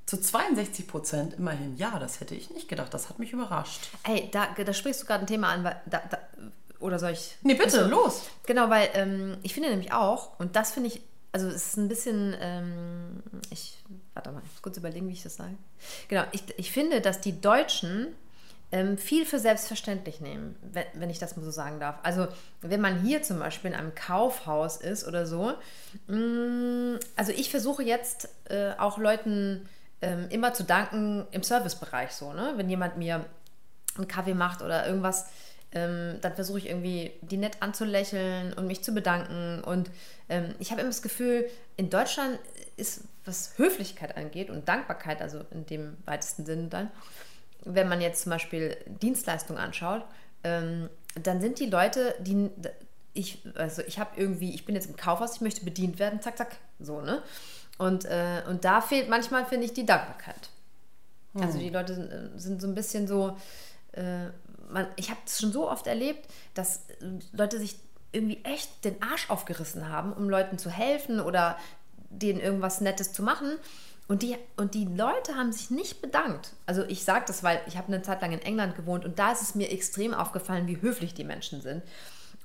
Zu 0.06 0.18
62 0.18 0.88
Prozent 0.88 1.34
immerhin. 1.34 1.76
Ja, 1.76 1.98
das 1.98 2.20
hätte 2.20 2.34
ich 2.34 2.48
nicht 2.48 2.66
gedacht. 2.66 2.94
Das 2.94 3.10
hat 3.10 3.18
mich 3.18 3.34
überrascht. 3.34 3.90
Ey, 4.04 4.30
da, 4.32 4.46
da 4.56 4.72
sprichst 4.72 5.02
du 5.02 5.06
gerade 5.06 5.24
ein 5.24 5.26
Thema 5.26 5.48
an, 5.48 5.64
weil. 5.64 5.82
Da, 5.84 6.00
da, 6.08 6.18
oder 6.80 6.98
soll 6.98 7.10
ich. 7.10 7.36
Nee, 7.42 7.54
bitte, 7.54 7.80
Achso. 7.84 7.90
los. 7.90 8.22
Genau, 8.46 8.70
weil 8.70 8.88
ähm, 8.94 9.36
ich 9.42 9.52
finde 9.52 9.68
nämlich 9.68 9.92
auch, 9.92 10.38
und 10.38 10.56
das 10.56 10.70
finde 10.70 10.88
ich, 10.88 11.02
also 11.32 11.48
es 11.48 11.66
ist 11.68 11.76
ein 11.76 11.88
bisschen, 11.88 12.34
ähm, 12.40 13.22
ich, 13.50 13.78
warte 14.14 14.32
mal, 14.32 14.42
ich 14.44 14.50
muss 14.52 14.62
kurz 14.62 14.76
überlegen, 14.76 15.08
wie 15.08 15.12
ich 15.12 15.22
das 15.22 15.36
sage. 15.36 15.54
Genau, 16.08 16.24
ich, 16.32 16.42
ich 16.56 16.72
finde, 16.72 17.00
dass 17.00 17.20
die 17.20 17.40
Deutschen 17.40 18.14
ähm, 18.70 18.98
viel 18.98 19.24
für 19.24 19.38
selbstverständlich 19.38 20.20
nehmen, 20.20 20.56
wenn, 20.62 20.84
wenn 20.94 21.10
ich 21.10 21.18
das 21.18 21.36
mal 21.36 21.42
so 21.42 21.50
sagen 21.50 21.80
darf. 21.80 21.96
Also 22.02 22.28
wenn 22.60 22.80
man 22.80 23.02
hier 23.02 23.22
zum 23.22 23.38
Beispiel 23.38 23.70
in 23.70 23.76
einem 23.76 23.94
Kaufhaus 23.94 24.76
ist 24.76 25.06
oder 25.06 25.26
so, 25.26 25.54
mh, 26.06 26.98
also 27.16 27.32
ich 27.32 27.50
versuche 27.50 27.82
jetzt 27.82 28.28
äh, 28.50 28.72
auch 28.78 28.98
Leuten 28.98 29.68
ähm, 30.00 30.26
immer 30.30 30.54
zu 30.54 30.64
danken 30.64 31.26
im 31.30 31.42
Servicebereich 31.42 32.12
so, 32.12 32.32
ne? 32.32 32.52
Wenn 32.56 32.68
jemand 32.68 32.98
mir 32.98 33.24
einen 33.96 34.08
Kaffee 34.08 34.34
macht 34.34 34.62
oder 34.62 34.86
irgendwas, 34.86 35.26
ähm, 35.72 36.18
dann 36.20 36.34
versuche 36.34 36.58
ich 36.58 36.68
irgendwie 36.68 37.12
die 37.20 37.36
nett 37.36 37.58
anzulächeln 37.60 38.52
und 38.54 38.66
mich 38.66 38.82
zu 38.82 38.92
bedanken. 38.92 39.62
Und 39.64 39.90
ähm, 40.28 40.54
ich 40.58 40.70
habe 40.70 40.80
immer 40.80 40.90
das 40.90 41.02
Gefühl, 41.02 41.48
in 41.76 41.90
Deutschland 41.90 42.38
ist, 42.76 43.04
was 43.24 43.58
Höflichkeit 43.58 44.16
angeht 44.16 44.50
und 44.50 44.68
Dankbarkeit, 44.68 45.20
also 45.20 45.40
in 45.50 45.66
dem 45.66 45.96
weitesten 46.06 46.46
Sinne 46.46 46.68
dann, 46.68 46.90
wenn 47.64 47.88
man 47.88 48.00
jetzt 48.00 48.22
zum 48.22 48.30
Beispiel 48.30 48.76
Dienstleistungen 48.86 49.60
anschaut, 49.60 50.04
ähm, 50.44 50.88
dann 51.22 51.40
sind 51.40 51.58
die 51.58 51.66
Leute, 51.66 52.14
die 52.20 52.50
ich, 53.12 53.42
also 53.56 53.82
ich 53.82 53.98
habe 53.98 54.10
irgendwie, 54.16 54.54
ich 54.54 54.64
bin 54.64 54.74
jetzt 54.74 54.88
im 54.88 54.96
Kaufhaus, 54.96 55.34
ich 55.36 55.40
möchte 55.40 55.64
bedient 55.64 55.98
werden, 55.98 56.20
zack, 56.22 56.38
zack, 56.38 56.56
so, 56.78 57.00
ne? 57.00 57.22
Und, 57.76 58.04
äh, 58.06 58.42
und 58.48 58.64
da 58.64 58.80
fehlt 58.80 59.08
manchmal, 59.08 59.44
finde 59.44 59.66
ich, 59.66 59.72
die 59.72 59.86
Dankbarkeit. 59.86 60.50
Also 61.34 61.58
die 61.58 61.70
Leute 61.70 61.94
sind, 61.94 62.10
äh, 62.10 62.28
sind 62.36 62.60
so 62.60 62.66
ein 62.66 62.74
bisschen 62.74 63.06
so, 63.06 63.36
äh, 63.92 64.26
man, 64.70 64.86
ich 64.96 65.10
habe 65.10 65.20
es 65.26 65.40
schon 65.40 65.52
so 65.52 65.70
oft 65.70 65.86
erlebt, 65.86 66.28
dass 66.54 66.82
Leute 67.32 67.58
sich 67.58 67.78
irgendwie 68.12 68.42
echt 68.44 68.84
den 68.84 69.02
Arsch 69.02 69.28
aufgerissen 69.30 69.88
haben, 69.88 70.12
um 70.12 70.30
Leuten 70.30 70.58
zu 70.58 70.70
helfen 70.70 71.20
oder 71.20 71.58
denen 72.10 72.40
irgendwas 72.40 72.80
Nettes 72.80 73.12
zu 73.12 73.22
machen. 73.22 73.52
Und 74.06 74.22
die, 74.22 74.36
und 74.56 74.72
die 74.72 74.86
Leute 74.86 75.34
haben 75.36 75.52
sich 75.52 75.70
nicht 75.70 76.00
bedankt. 76.00 76.54
Also 76.64 76.82
ich 76.84 77.04
sage 77.04 77.24
das, 77.26 77.42
weil 77.42 77.60
ich 77.66 77.76
habe 77.76 77.88
eine 77.88 78.00
Zeit 78.00 78.22
lang 78.22 78.32
in 78.32 78.40
England 78.40 78.74
gewohnt 78.74 79.04
und 79.04 79.18
da 79.18 79.32
ist 79.32 79.42
es 79.42 79.54
mir 79.54 79.70
extrem 79.70 80.14
aufgefallen, 80.14 80.66
wie 80.66 80.80
höflich 80.80 81.12
die 81.12 81.24
Menschen 81.24 81.60
sind. 81.60 81.82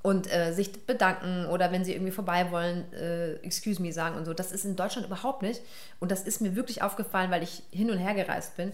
Und 0.02 0.30
äh, 0.30 0.52
sich 0.52 0.84
bedanken 0.84 1.46
oder 1.46 1.72
wenn 1.72 1.82
sie 1.82 1.94
irgendwie 1.94 2.12
vorbei 2.12 2.50
wollen, 2.50 2.92
äh, 2.92 3.36
excuse 3.36 3.80
me 3.80 3.90
sagen 3.94 4.16
und 4.16 4.26
so. 4.26 4.34
Das 4.34 4.52
ist 4.52 4.66
in 4.66 4.76
Deutschland 4.76 5.06
überhaupt 5.06 5.40
nicht. 5.40 5.62
Und 5.98 6.10
das 6.10 6.24
ist 6.24 6.42
mir 6.42 6.54
wirklich 6.54 6.82
aufgefallen, 6.82 7.30
weil 7.30 7.42
ich 7.42 7.62
hin 7.70 7.90
und 7.90 7.96
her 7.96 8.12
gereist 8.12 8.54
bin. 8.58 8.72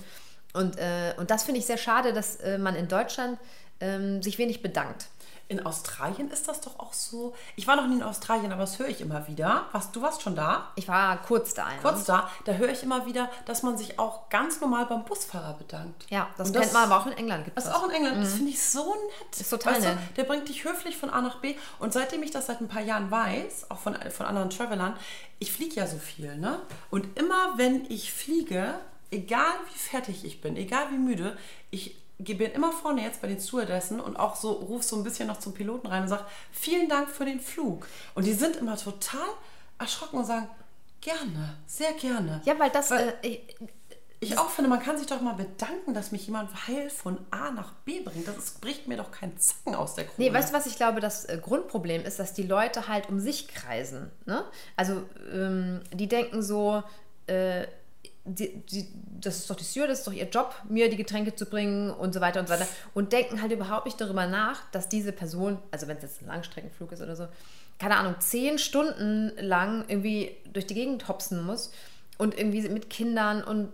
Und, 0.52 0.78
äh, 0.78 1.14
und 1.16 1.30
das 1.30 1.44
finde 1.44 1.60
ich 1.60 1.66
sehr 1.66 1.78
schade, 1.78 2.12
dass 2.12 2.36
äh, 2.36 2.58
man 2.58 2.74
in 2.74 2.88
Deutschland 2.88 3.38
ähm, 3.80 4.22
sich 4.22 4.38
wenig 4.38 4.62
bedankt. 4.62 5.06
In 5.48 5.66
Australien 5.66 6.30
ist 6.30 6.46
das 6.46 6.60
doch 6.60 6.78
auch 6.78 6.92
so. 6.92 7.34
Ich 7.56 7.66
war 7.66 7.74
noch 7.74 7.88
nie 7.88 7.96
in 7.96 8.04
Australien, 8.04 8.52
aber 8.52 8.60
das 8.60 8.78
höre 8.78 8.86
ich 8.86 9.00
immer 9.00 9.26
wieder. 9.26 9.66
Was, 9.72 9.90
du 9.90 10.00
warst 10.00 10.22
schon 10.22 10.36
da? 10.36 10.68
Ich 10.76 10.86
war 10.86 11.20
kurz 11.22 11.54
da. 11.54 11.68
ja. 11.68 11.76
Kurz 11.82 12.04
da, 12.04 12.30
da 12.44 12.52
höre 12.52 12.68
ich 12.68 12.84
immer 12.84 13.04
wieder, 13.04 13.28
dass 13.46 13.64
man 13.64 13.76
sich 13.76 13.98
auch 13.98 14.28
ganz 14.28 14.60
normal 14.60 14.86
beim 14.86 15.04
Busfahrer 15.04 15.54
bedankt. 15.54 16.06
Ja, 16.08 16.28
das 16.38 16.50
Und 16.50 16.56
kennt 16.56 16.72
man 16.72 16.84
aber 16.84 17.00
auch 17.00 17.06
in 17.06 17.14
England. 17.14 17.46
Gibt 17.46 17.56
Das 17.56 17.64
ist 17.66 17.74
auch 17.74 17.88
in 17.88 17.90
England. 17.90 18.22
Das 18.22 18.34
finde 18.34 18.50
ich 18.50 18.62
so 18.62 18.94
nett. 18.94 19.40
Ist 19.40 19.50
total 19.50 19.74
weißt 19.74 19.86
nett. 19.86 19.98
Du, 20.10 20.14
der 20.14 20.24
bringt 20.24 20.48
dich 20.48 20.62
höflich 20.62 20.96
von 20.96 21.10
A 21.10 21.20
nach 21.20 21.40
B. 21.40 21.56
Und 21.80 21.92
seitdem 21.92 22.22
ich 22.22 22.30
das 22.30 22.46
seit 22.46 22.60
ein 22.60 22.68
paar 22.68 22.82
Jahren 22.82 23.10
weiß, 23.10 23.72
auch 23.72 23.78
von, 23.78 23.96
von 24.12 24.26
anderen 24.26 24.50
Travelern, 24.50 24.96
ich 25.40 25.50
fliege 25.52 25.74
ja 25.74 25.88
so 25.88 25.98
viel, 25.98 26.36
ne? 26.36 26.60
Und 26.90 27.18
immer 27.18 27.54
wenn 27.56 27.86
ich 27.86 28.12
fliege, 28.12 28.78
egal 29.10 29.52
wie 29.72 29.78
fertig 29.78 30.24
ich 30.24 30.40
bin, 30.40 30.56
egal 30.56 30.90
wie 30.92 30.98
müde, 30.98 31.36
ich 31.70 31.96
bin 32.18 32.52
immer 32.52 32.70
vorne 32.72 33.02
jetzt 33.02 33.22
bei 33.22 33.28
den 33.28 33.40
Stewardessen 33.40 33.98
und 34.00 34.16
auch 34.16 34.36
so 34.36 34.52
ruf 34.52 34.82
so 34.82 34.96
ein 34.96 35.04
bisschen 35.04 35.26
noch 35.28 35.38
zum 35.38 35.54
Piloten 35.54 35.86
rein 35.86 36.02
und 36.02 36.08
sage, 36.08 36.24
vielen 36.52 36.88
Dank 36.88 37.08
für 37.08 37.24
den 37.24 37.40
Flug. 37.40 37.86
Und 38.14 38.26
die 38.26 38.34
sind 38.34 38.56
immer 38.56 38.76
total 38.76 39.26
erschrocken 39.78 40.18
und 40.18 40.26
sagen, 40.26 40.48
gerne, 41.00 41.56
sehr 41.66 41.92
gerne. 41.94 42.42
Ja, 42.44 42.58
weil 42.58 42.70
das. 42.70 42.90
Weil- 42.90 43.14
äh, 43.22 43.28
ich, 43.28 43.40
Ich 44.22 44.36
auch 44.36 44.50
finde, 44.50 44.68
man 44.68 44.80
kann 44.82 44.98
sich 44.98 45.06
doch 45.06 45.22
mal 45.22 45.32
bedanken, 45.32 45.94
dass 45.94 46.12
mich 46.12 46.26
jemand 46.26 46.50
heil 46.68 46.90
von 46.90 47.16
A 47.30 47.52
nach 47.52 47.72
B 47.86 48.00
bringt. 48.00 48.28
Das 48.28 48.36
ist, 48.36 48.60
bricht 48.60 48.86
mir 48.86 48.98
doch 48.98 49.10
keinen 49.10 49.38
Zacken 49.38 49.74
aus 49.74 49.94
der 49.94 50.04
Krone. 50.04 50.28
Nee, 50.28 50.34
weißt 50.34 50.50
du, 50.50 50.54
was 50.54 50.66
ich 50.66 50.76
glaube, 50.76 51.00
das 51.00 51.24
äh, 51.24 51.38
Grundproblem 51.42 52.04
ist, 52.04 52.18
dass 52.18 52.34
die 52.34 52.42
Leute 52.42 52.86
halt 52.86 53.08
um 53.08 53.18
sich 53.18 53.48
kreisen. 53.48 54.10
Ne? 54.26 54.44
Also, 54.76 55.04
ähm, 55.32 55.80
die 55.94 56.06
denken 56.06 56.42
so, 56.42 56.82
äh, 57.28 57.66
die, 58.34 58.62
die, 58.66 58.88
das 59.20 59.38
ist 59.38 59.50
doch 59.50 59.56
die 59.56 59.64
Steward, 59.64 59.90
das 59.90 60.00
ist 60.00 60.06
doch 60.06 60.12
ihr 60.12 60.28
Job, 60.28 60.54
mir 60.68 60.88
die 60.88 60.96
Getränke 60.96 61.34
zu 61.34 61.46
bringen 61.46 61.90
und 61.90 62.14
so 62.14 62.20
weiter 62.20 62.40
und 62.40 62.48
so 62.48 62.54
weiter. 62.54 62.66
Und 62.94 63.12
denken 63.12 63.42
halt 63.42 63.52
überhaupt 63.52 63.86
nicht 63.86 64.00
darüber 64.00 64.26
nach, 64.26 64.62
dass 64.70 64.88
diese 64.88 65.12
Person, 65.12 65.58
also 65.70 65.88
wenn 65.88 65.96
es 65.96 66.02
jetzt 66.02 66.22
ein 66.22 66.26
Langstreckenflug 66.26 66.92
ist 66.92 67.02
oder 67.02 67.16
so, 67.16 67.28
keine 67.78 67.96
Ahnung, 67.96 68.14
zehn 68.20 68.58
Stunden 68.58 69.32
lang 69.38 69.84
irgendwie 69.88 70.36
durch 70.52 70.66
die 70.66 70.74
Gegend 70.74 71.08
hopsen 71.08 71.44
muss 71.44 71.72
und 72.18 72.38
irgendwie 72.38 72.68
mit 72.68 72.90
Kindern 72.90 73.42
und 73.42 73.72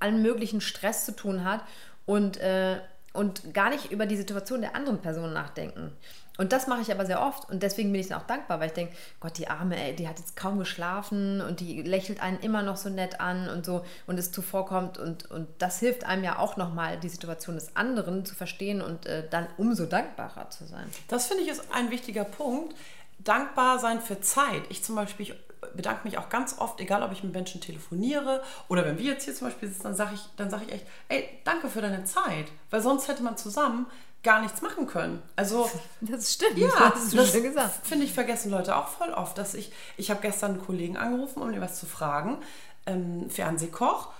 allen 0.00 0.22
möglichen 0.22 0.60
Stress 0.60 1.06
zu 1.06 1.16
tun 1.16 1.44
hat 1.44 1.62
und, 2.06 2.36
äh, 2.38 2.78
und 3.12 3.54
gar 3.54 3.70
nicht 3.70 3.90
über 3.90 4.06
die 4.06 4.16
Situation 4.16 4.60
der 4.60 4.76
anderen 4.76 5.00
Person 5.00 5.32
nachdenken. 5.32 5.92
Und 6.38 6.52
das 6.52 6.68
mache 6.68 6.80
ich 6.80 6.92
aber 6.92 7.04
sehr 7.04 7.20
oft 7.20 7.50
und 7.50 7.64
deswegen 7.64 7.90
bin 7.90 8.00
ich 8.00 8.08
dann 8.08 8.20
auch 8.20 8.26
dankbar, 8.26 8.60
weil 8.60 8.68
ich 8.68 8.72
denke, 8.72 8.94
Gott, 9.18 9.36
die 9.38 9.48
Arme, 9.48 9.76
ey, 9.76 9.94
die 9.94 10.06
hat 10.06 10.20
jetzt 10.20 10.36
kaum 10.36 10.58
geschlafen 10.60 11.40
und 11.40 11.58
die 11.58 11.82
lächelt 11.82 12.22
einen 12.22 12.38
immer 12.38 12.62
noch 12.62 12.76
so 12.76 12.88
nett 12.88 13.20
an 13.20 13.48
und 13.50 13.66
so 13.66 13.84
und 14.06 14.18
es 14.18 14.30
zuvorkommt 14.30 14.98
und, 14.98 15.28
und 15.32 15.48
das 15.58 15.80
hilft 15.80 16.04
einem 16.04 16.22
ja 16.22 16.38
auch 16.38 16.56
nochmal, 16.56 16.96
die 16.96 17.08
Situation 17.08 17.56
des 17.56 17.76
anderen 17.76 18.24
zu 18.24 18.36
verstehen 18.36 18.80
und 18.80 19.04
äh, 19.06 19.28
dann 19.28 19.48
umso 19.56 19.84
dankbarer 19.84 20.48
zu 20.50 20.64
sein. 20.64 20.86
Das 21.08 21.26
finde 21.26 21.42
ich 21.42 21.48
ist 21.50 21.64
ein 21.72 21.90
wichtiger 21.90 22.24
Punkt. 22.24 22.76
Dankbar 23.18 23.80
sein 23.80 24.00
für 24.00 24.20
Zeit. 24.20 24.62
Ich 24.68 24.84
zum 24.84 24.94
Beispiel 24.94 25.26
ich 25.26 25.34
bedanke 25.74 26.04
mich 26.04 26.18
auch 26.18 26.28
ganz 26.28 26.58
oft, 26.58 26.80
egal 26.80 27.02
ob 27.02 27.12
ich 27.12 27.24
mit 27.24 27.32
Menschen 27.32 27.60
telefoniere 27.60 28.42
oder 28.68 28.84
wenn 28.84 28.98
wir 28.98 29.06
jetzt 29.06 29.24
hier 29.24 29.34
zum 29.34 29.48
Beispiel 29.48 29.68
sitzen, 29.68 29.82
dann 29.82 29.94
sage 29.94 30.14
ich, 30.14 30.20
dann 30.36 30.50
sage 30.50 30.66
ich 30.66 30.72
echt, 30.72 30.86
ey, 31.08 31.28
danke 31.44 31.68
für 31.68 31.80
deine 31.80 32.04
Zeit. 32.04 32.46
Weil 32.70 32.80
sonst 32.80 33.08
hätte 33.08 33.22
man 33.22 33.36
zusammen 33.36 33.86
gar 34.22 34.40
nichts 34.40 34.62
machen 34.62 34.86
können. 34.86 35.22
Also 35.36 35.70
Das 36.00 36.32
stimmt, 36.34 36.58
Ja, 36.58 36.68
das 36.68 36.94
hast 36.94 37.12
du 37.12 37.16
das 37.16 37.30
schön 37.32 37.42
gesagt. 37.42 37.86
finde 37.86 38.04
ich 38.04 38.12
vergessen 38.12 38.50
Leute 38.50 38.76
auch 38.76 38.88
voll 38.88 39.10
oft, 39.10 39.38
dass 39.38 39.54
ich, 39.54 39.72
ich 39.96 40.10
habe 40.10 40.20
gestern 40.20 40.52
einen 40.52 40.64
Kollegen 40.64 40.96
angerufen, 40.96 41.42
um 41.42 41.52
ihm 41.52 41.60
was 41.60 41.78
zu 41.78 41.86
fragen, 41.86 42.38
ähm, 42.86 43.30
Fernsehkoch. 43.30 44.12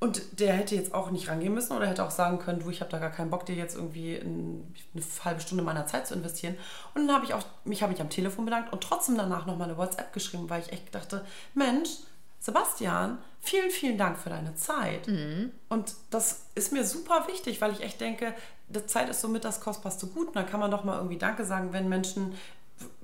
Und 0.00 0.40
der 0.40 0.54
hätte 0.54 0.74
jetzt 0.74 0.94
auch 0.94 1.12
nicht 1.12 1.28
rangehen 1.28 1.54
müssen 1.54 1.76
oder 1.76 1.86
hätte 1.86 2.04
auch 2.04 2.10
sagen 2.10 2.40
können, 2.40 2.58
du, 2.58 2.70
ich 2.70 2.80
habe 2.80 2.90
da 2.90 2.98
gar 2.98 3.10
keinen 3.12 3.30
Bock, 3.30 3.46
dir 3.46 3.54
jetzt 3.54 3.76
irgendwie 3.76 4.16
in, 4.16 4.74
eine 4.94 5.04
halbe 5.24 5.40
Stunde 5.40 5.62
meiner 5.62 5.86
Zeit 5.86 6.08
zu 6.08 6.14
investieren. 6.14 6.56
Und 6.92 7.06
dann 7.06 7.14
habe 7.14 7.24
ich 7.24 7.34
auch, 7.34 7.44
mich 7.64 7.84
habe 7.84 7.92
ich 7.92 8.00
am 8.00 8.10
Telefon 8.10 8.44
bedankt 8.44 8.72
und 8.72 8.82
trotzdem 8.82 9.16
danach 9.16 9.46
nochmal 9.46 9.68
eine 9.68 9.78
WhatsApp 9.78 10.12
geschrieben, 10.12 10.50
weil 10.50 10.60
ich 10.60 10.72
echt 10.72 10.92
dachte, 10.92 11.24
Mensch, 11.54 11.88
Sebastian, 12.40 13.18
vielen, 13.40 13.70
vielen 13.70 13.96
Dank 13.96 14.18
für 14.18 14.30
deine 14.30 14.56
Zeit. 14.56 15.06
Und 15.68 15.94
das 16.10 16.46
ist 16.56 16.72
mir 16.72 16.84
super 16.84 17.28
wichtig, 17.28 17.60
weil 17.60 17.70
ich 17.70 17.82
echt 17.84 18.00
denke, 18.00 18.34
die 18.72 18.86
Zeit 18.86 19.08
ist 19.08 19.20
somit 19.20 19.44
das 19.44 19.60
kostbarste 19.60 20.06
Gut. 20.06 20.28
Und 20.28 20.36
dann 20.36 20.46
kann 20.46 20.60
man 20.60 20.70
doch 20.70 20.84
mal 20.84 20.96
irgendwie 20.96 21.18
Danke 21.18 21.44
sagen, 21.44 21.72
wenn 21.72 21.88
Menschen 21.88 22.34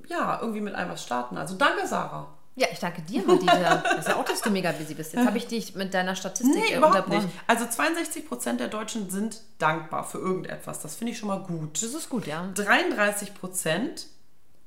ja 0.08 0.38
irgendwie 0.40 0.60
mit 0.60 0.74
einem 0.74 0.90
was 0.90 1.02
starten. 1.02 1.36
Also 1.36 1.54
danke, 1.56 1.86
Sarah. 1.86 2.28
Ja, 2.56 2.66
ich 2.72 2.80
danke 2.80 3.02
dir, 3.02 3.22
Madita. 3.24 3.76
Das 3.84 3.98
ist 4.00 4.08
ja 4.08 4.16
auch, 4.16 4.24
dass 4.24 4.40
du 4.40 4.50
mega 4.50 4.72
busy 4.72 4.94
bist. 4.94 5.12
Jetzt 5.12 5.24
habe 5.26 5.38
ich 5.38 5.46
dich 5.46 5.76
mit 5.76 5.94
deiner 5.94 6.16
Statistik 6.16 6.52
Nee, 6.56 6.76
überhaupt 6.76 6.96
unterbrochen. 6.96 7.26
nicht. 7.26 7.38
Also 7.46 7.66
62 7.66 8.26
Prozent 8.28 8.58
der 8.58 8.66
Deutschen 8.68 9.10
sind 9.10 9.40
dankbar 9.58 10.02
für 10.04 10.18
irgendetwas. 10.18 10.80
Das 10.80 10.96
finde 10.96 11.12
ich 11.12 11.18
schon 11.18 11.28
mal 11.28 11.40
gut. 11.40 11.80
Das 11.82 11.94
ist 11.94 12.08
gut, 12.08 12.26
ja. 12.26 12.48
33 12.54 13.34
Prozent 13.34 14.06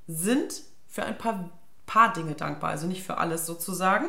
sind 0.08 0.62
für 0.88 1.04
ein 1.04 1.18
paar, 1.18 1.50
paar 1.86 2.14
Dinge 2.14 2.34
dankbar, 2.36 2.70
also 2.70 2.88
nicht 2.88 3.04
für 3.04 3.18
alles 3.18 3.46
sozusagen. 3.46 4.08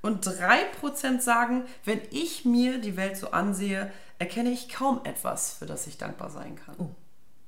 Und 0.00 0.24
3 0.24 0.64
Prozent 0.80 1.22
sagen, 1.22 1.66
wenn 1.84 2.00
ich 2.10 2.44
mir 2.46 2.78
die 2.78 2.96
Welt 2.96 3.16
so 3.18 3.32
ansehe, 3.32 3.90
erkenne 4.18 4.50
ich 4.50 4.68
kaum 4.68 5.00
etwas, 5.04 5.52
für 5.54 5.66
das 5.66 5.86
ich 5.86 5.98
dankbar 5.98 6.30
sein 6.30 6.56
kann. 6.56 6.94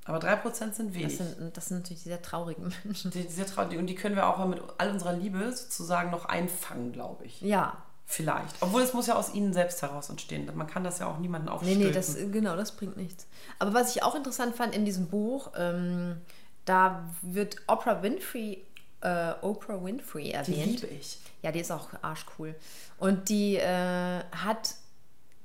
Aber 0.05 0.19
3 0.19 0.35
Prozent 0.37 0.75
sind 0.75 0.89
Das 0.89 0.95
wenig. 1.01 1.17
sind, 1.17 1.55
das 1.57 1.67
sind 1.67 1.77
natürlich 1.79 2.03
die 2.03 2.09
sehr 2.09 2.21
traurigen 2.21 2.73
Menschen. 2.83 3.11
Die, 3.11 3.23
diese 3.23 3.43
Trau- 3.45 3.65
die- 3.65 3.77
und 3.77 3.87
die 3.87 3.95
können 3.95 4.15
wir 4.15 4.27
auch 4.27 4.43
mit 4.45 4.61
all 4.77 4.89
unserer 4.91 5.13
Liebe 5.13 5.51
sozusagen 5.51 6.09
noch 6.11 6.25
einfangen, 6.25 6.91
glaube 6.91 7.25
ich. 7.25 7.41
Ja. 7.41 7.77
Vielleicht. 8.07 8.55
Obwohl 8.61 8.81
es 8.81 8.93
muss 8.93 9.07
ja 9.07 9.15
aus 9.15 9.33
ihnen 9.33 9.53
selbst 9.53 9.81
heraus 9.81 10.09
entstehen. 10.09 10.49
Man 10.55 10.67
kann 10.67 10.83
das 10.83 10.99
ja 10.99 11.07
auch 11.07 11.17
niemanden 11.19 11.45
Nee, 11.47 11.51
aufstülpen. 11.53 11.83
nee, 11.83 11.91
das, 11.91 12.15
genau, 12.15 12.57
das 12.57 12.73
bringt 12.73 12.97
nichts. 12.97 13.25
Aber 13.57 13.73
was 13.73 13.95
ich 13.95 14.03
auch 14.03 14.15
interessant 14.15 14.53
fand 14.55 14.75
in 14.75 14.83
diesem 14.83 15.07
Buch, 15.07 15.51
ähm, 15.55 16.17
da 16.65 17.07
wird 17.21 17.55
Oprah 17.67 18.01
Winfrey 18.03 18.65
äh, 18.99 19.33
Oprah 19.41 19.81
Winfrey 19.83 20.23
Die 20.25 20.31
erwähnt. 20.33 20.81
liebe 20.81 20.87
ich. 20.87 21.19
Ja, 21.41 21.51
die 21.53 21.59
ist 21.61 21.71
auch 21.71 21.87
arschcool. 22.01 22.53
Und 22.97 23.29
die 23.29 23.55
äh, 23.55 24.19
hat, 24.31 24.75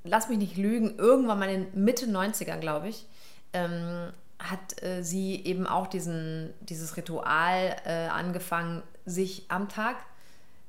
lass 0.07 0.29
mich 0.29 0.37
nicht 0.37 0.57
lügen, 0.57 0.97
irgendwann 0.97 1.39
mal 1.39 1.49
in 1.49 1.71
den 1.71 1.83
Mitte 1.83 2.05
90ern, 2.05 2.59
glaube 2.59 2.89
ich, 2.89 3.05
ähm, 3.53 4.11
hat 4.39 4.81
äh, 4.83 5.03
sie 5.03 5.43
eben 5.45 5.67
auch 5.67 5.87
diesen, 5.87 6.53
dieses 6.61 6.97
Ritual 6.97 7.75
äh, 7.85 8.07
angefangen, 8.07 8.83
sich 9.05 9.45
am 9.49 9.69
Tag 9.69 9.97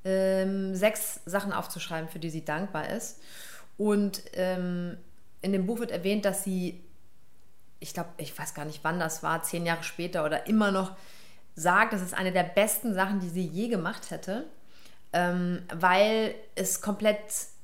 ähm, 0.04 0.74
sechs 0.74 1.20
Sachen 1.26 1.52
aufzuschreiben, 1.52 2.08
für 2.08 2.18
die 2.18 2.30
sie 2.30 2.44
dankbar 2.44 2.88
ist. 2.88 3.20
Und 3.76 4.22
ähm, 4.34 4.96
in 5.42 5.52
dem 5.52 5.66
Buch 5.66 5.80
wird 5.80 5.90
erwähnt, 5.90 6.24
dass 6.24 6.44
sie, 6.44 6.80
ich 7.80 7.94
glaube, 7.94 8.10
ich 8.16 8.36
weiß 8.36 8.54
gar 8.54 8.64
nicht, 8.64 8.80
wann 8.82 8.98
das 8.98 9.22
war, 9.22 9.42
zehn 9.42 9.66
Jahre 9.66 9.84
später 9.84 10.24
oder 10.24 10.46
immer 10.46 10.70
noch 10.70 10.96
sagt, 11.54 11.92
das 11.92 12.02
ist 12.02 12.14
eine 12.14 12.32
der 12.32 12.44
besten 12.44 12.94
Sachen, 12.94 13.20
die 13.20 13.28
sie 13.28 13.44
je 13.46 13.68
gemacht 13.68 14.10
hätte, 14.10 14.46
ähm, 15.12 15.62
weil 15.74 16.34
es 16.54 16.80
komplett 16.80 17.18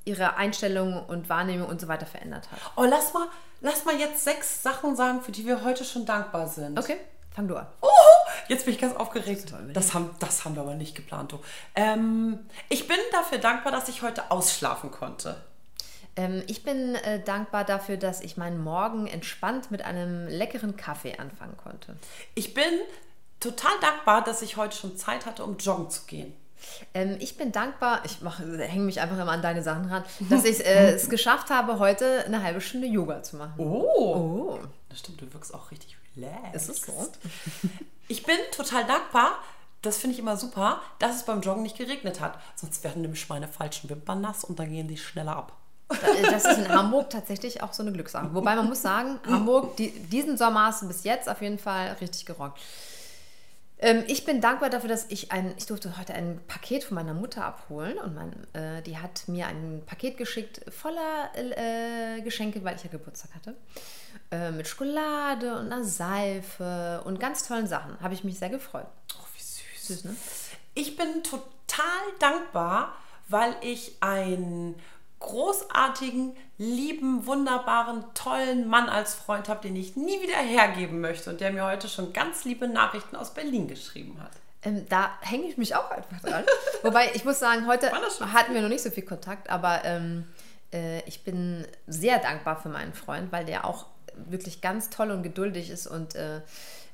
ihre 0.04 0.36
Einstellung 0.36 1.04
und 1.06 1.28
Wahrnehmung 1.28 1.68
und 1.68 1.80
so 1.80 1.88
weiter 1.88 2.06
verändert 2.06 2.50
hat. 2.50 2.58
Oh, 2.76 2.84
lass 2.84 3.12
mal, 3.14 3.28
lass 3.60 3.84
mal 3.84 3.98
jetzt 3.98 4.24
sechs 4.24 4.62
Sachen 4.62 4.96
sagen, 4.96 5.22
für 5.22 5.32
die 5.32 5.46
wir 5.46 5.64
heute 5.64 5.84
schon 5.84 6.06
dankbar 6.06 6.48
sind. 6.48 6.78
Okay, 6.78 6.96
fang 7.34 7.48
du 7.48 7.56
an. 7.56 7.66
Oh, 7.80 7.88
jetzt 8.48 8.64
bin 8.64 8.74
ich 8.74 8.80
ganz 8.80 8.94
aufgeregt. 8.96 9.52
Das 9.72 9.94
haben, 9.94 10.10
das 10.18 10.44
haben 10.44 10.54
wir 10.56 10.62
aber 10.62 10.74
nicht 10.74 10.94
geplant. 10.94 11.32
Du. 11.32 11.40
Ähm, 11.74 12.38
ich 12.68 12.86
bin 12.86 12.98
dafür 13.12 13.38
dankbar, 13.38 13.72
dass 13.72 13.88
ich 13.88 14.02
heute 14.02 14.30
ausschlafen 14.30 14.90
konnte. 14.90 15.36
Ähm, 16.16 16.42
ich 16.46 16.62
bin 16.62 16.94
äh, 16.94 17.22
dankbar 17.22 17.64
dafür, 17.64 17.96
dass 17.96 18.20
ich 18.20 18.36
meinen 18.36 18.62
Morgen 18.62 19.06
entspannt 19.06 19.70
mit 19.70 19.82
einem 19.82 20.28
leckeren 20.28 20.76
Kaffee 20.76 21.16
anfangen 21.18 21.56
konnte. 21.56 21.96
Ich 22.34 22.54
bin 22.54 22.64
total 23.40 23.72
dankbar, 23.80 24.22
dass 24.22 24.42
ich 24.42 24.56
heute 24.56 24.76
schon 24.76 24.96
Zeit 24.96 25.26
hatte, 25.26 25.44
um 25.44 25.56
joggen 25.56 25.90
zu 25.90 26.02
gehen. 26.06 26.34
Ähm, 26.94 27.16
ich 27.20 27.36
bin 27.36 27.52
dankbar, 27.52 28.02
ich 28.04 28.18
hänge 28.58 28.84
mich 28.84 29.00
einfach 29.00 29.18
immer 29.18 29.32
an 29.32 29.42
deine 29.42 29.62
Sachen 29.62 29.86
ran, 29.86 30.04
dass 30.30 30.44
ich 30.44 30.64
äh, 30.64 30.92
es 30.94 31.08
geschafft 31.08 31.50
habe, 31.50 31.78
heute 31.78 32.24
eine 32.26 32.42
halbe 32.42 32.60
Stunde 32.60 32.86
Yoga 32.86 33.22
zu 33.22 33.36
machen. 33.36 33.54
Oh. 33.58 33.84
Oh, 33.86 34.58
Das 34.88 35.00
stimmt, 35.00 35.20
du 35.20 35.32
wirkst 35.32 35.52
auch 35.54 35.70
richtig 35.70 35.96
relaxed. 36.16 36.54
ist 36.54 36.68
es 36.68 36.82
so? 36.82 36.92
Ich 38.08 38.22
bin 38.24 38.36
total 38.54 38.84
dankbar, 38.84 39.38
das 39.80 39.96
finde 39.96 40.12
ich 40.14 40.20
immer 40.20 40.36
super, 40.36 40.80
dass 40.98 41.16
es 41.16 41.22
beim 41.24 41.40
Joggen 41.40 41.62
nicht 41.62 41.78
geregnet 41.78 42.20
hat. 42.20 42.38
Sonst 42.54 42.84
werden 42.84 43.00
nämlich 43.02 43.28
meine 43.30 43.48
falschen 43.48 43.88
Wimpern 43.88 44.20
nass 44.20 44.44
und 44.44 44.58
dann 44.58 44.70
gehen 44.70 44.88
die 44.88 44.98
schneller 44.98 45.36
ab. 45.36 45.52
Äh, 45.90 46.22
Das 46.30 46.44
ist 46.44 46.58
in 46.58 46.68
Hamburg 46.68 47.08
tatsächlich 47.10 47.62
auch 47.62 47.72
so 47.72 47.82
eine 47.82 47.92
Glückssache. 47.92 48.34
Wobei 48.34 48.56
man 48.56 48.68
muss 48.68 48.82
sagen, 48.82 49.18
Hamburg, 49.26 49.76
die, 49.78 49.90
diesen 49.90 50.36
Sommer 50.36 50.66
hast 50.66 50.82
du 50.82 50.88
bis 50.88 51.04
jetzt 51.04 51.28
auf 51.30 51.40
jeden 51.40 51.58
Fall 51.58 51.96
richtig 52.00 52.26
gerockt. 52.26 52.58
Ähm, 53.84 54.02
ich 54.06 54.24
bin 54.24 54.40
dankbar 54.40 54.70
dafür, 54.70 54.88
dass 54.88 55.04
ich 55.10 55.30
ein, 55.30 55.52
ich 55.58 55.66
durfte 55.66 55.98
heute 55.98 56.14
ein 56.14 56.40
Paket 56.48 56.84
von 56.84 56.94
meiner 56.94 57.12
Mutter 57.12 57.44
abholen 57.44 57.98
und 57.98 58.14
mein, 58.14 58.32
äh, 58.54 58.80
die 58.80 58.96
hat 58.96 59.28
mir 59.28 59.46
ein 59.46 59.82
Paket 59.84 60.16
geschickt 60.16 60.62
voller 60.72 61.30
äh, 61.34 62.22
Geschenke, 62.22 62.64
weil 62.64 62.76
ich 62.76 62.82
ja 62.82 62.88
Geburtstag 62.88 63.34
hatte. 63.34 63.54
Äh, 64.30 64.52
mit 64.52 64.66
Schokolade 64.66 65.58
und 65.58 65.70
einer 65.70 65.84
Seife 65.84 67.02
und 67.04 67.20
ganz 67.20 67.46
tollen 67.46 67.66
Sachen. 67.66 68.00
Habe 68.00 68.14
ich 68.14 68.24
mich 68.24 68.38
sehr 68.38 68.48
gefreut. 68.48 68.86
Oh, 69.18 69.26
wie 69.36 69.42
süß. 69.42 69.86
Süß, 69.86 70.04
ne? 70.04 70.16
Ich 70.72 70.96
bin 70.96 71.22
total 71.22 72.04
dankbar, 72.18 72.96
weil 73.28 73.54
ich 73.60 73.98
einen 74.00 74.76
großartigen, 75.24 76.36
lieben, 76.58 77.26
wunderbaren, 77.26 78.04
tollen 78.14 78.68
Mann 78.68 78.88
als 78.88 79.14
Freund 79.14 79.48
habe, 79.48 79.62
den 79.62 79.76
ich 79.76 79.96
nie 79.96 80.20
wieder 80.22 80.36
hergeben 80.36 81.00
möchte 81.00 81.30
und 81.30 81.40
der 81.40 81.52
mir 81.52 81.64
heute 81.64 81.88
schon 81.88 82.12
ganz 82.12 82.44
liebe 82.44 82.68
Nachrichten 82.68 83.16
aus 83.16 83.32
Berlin 83.32 83.66
geschrieben 83.66 84.18
hat. 84.22 84.32
Ähm, 84.62 84.86
da 84.88 85.10
hänge 85.20 85.46
ich 85.46 85.56
mich 85.56 85.74
auch 85.74 85.90
einfach 85.90 86.20
dran. 86.20 86.44
Wobei, 86.82 87.10
ich 87.14 87.24
muss 87.24 87.38
sagen, 87.38 87.66
heute 87.66 87.90
hatten 87.90 88.54
wir 88.54 88.62
noch 88.62 88.68
nicht 88.68 88.82
so 88.82 88.90
viel 88.90 89.04
Kontakt, 89.04 89.50
aber 89.50 89.84
ähm, 89.84 90.26
äh, 90.72 91.00
ich 91.06 91.24
bin 91.24 91.66
sehr 91.86 92.18
dankbar 92.18 92.60
für 92.60 92.68
meinen 92.68 92.94
Freund, 92.94 93.32
weil 93.32 93.44
der 93.44 93.64
auch 93.64 93.86
wirklich 94.16 94.60
ganz 94.60 94.90
toll 94.90 95.10
und 95.10 95.22
geduldig 95.22 95.70
ist 95.70 95.86
und 95.86 96.14
äh, 96.14 96.40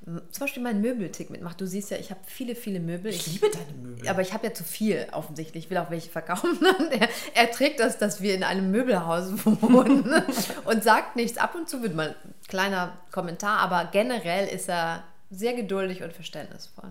zum 0.05 0.41
Beispiel 0.41 0.63
meinen 0.63 0.81
Möbeltick 0.81 1.29
mitmacht. 1.29 1.61
Du 1.61 1.67
siehst 1.67 1.91
ja, 1.91 1.99
ich 1.99 2.11
habe 2.11 2.21
viele, 2.25 2.55
viele 2.55 2.81
Möbel. 2.81 3.13
Ich 3.13 3.27
liebe 3.27 3.51
deine 3.51 3.73
Möbel. 3.73 4.09
Aber 4.09 4.23
ich 4.23 4.33
habe 4.33 4.47
ja 4.47 4.55
zu 4.55 4.65
viel 4.65 5.07
offensichtlich. 5.13 5.65
Ich 5.65 5.71
will 5.71 5.77
auch 5.77 5.91
welche 5.91 6.11
verkaufen. 6.11 6.59
er, 6.91 7.09
er 7.35 7.51
trägt 7.51 7.81
das, 7.81 7.99
dass 7.99 8.23
wir 8.23 8.35
in 8.35 8.43
einem 8.43 8.71
Möbelhaus 8.71 9.33
wohnen 9.45 10.23
und 10.65 10.83
sagt 10.83 11.17
nichts. 11.17 11.37
Ab 11.37 11.55
und 11.55 11.69
zu 11.69 11.83
wird 11.83 11.95
mal 11.95 12.09
ein 12.09 12.35
kleiner 12.49 12.97
Kommentar, 13.13 13.59
aber 13.59 13.91
generell 13.93 14.49
ist 14.49 14.71
er 14.71 15.05
sehr 15.31 15.53
geduldig 15.53 16.03
und 16.03 16.15
verständnisvoll. 16.15 16.91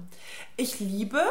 Ich 0.55 0.79
liebe 0.79 1.21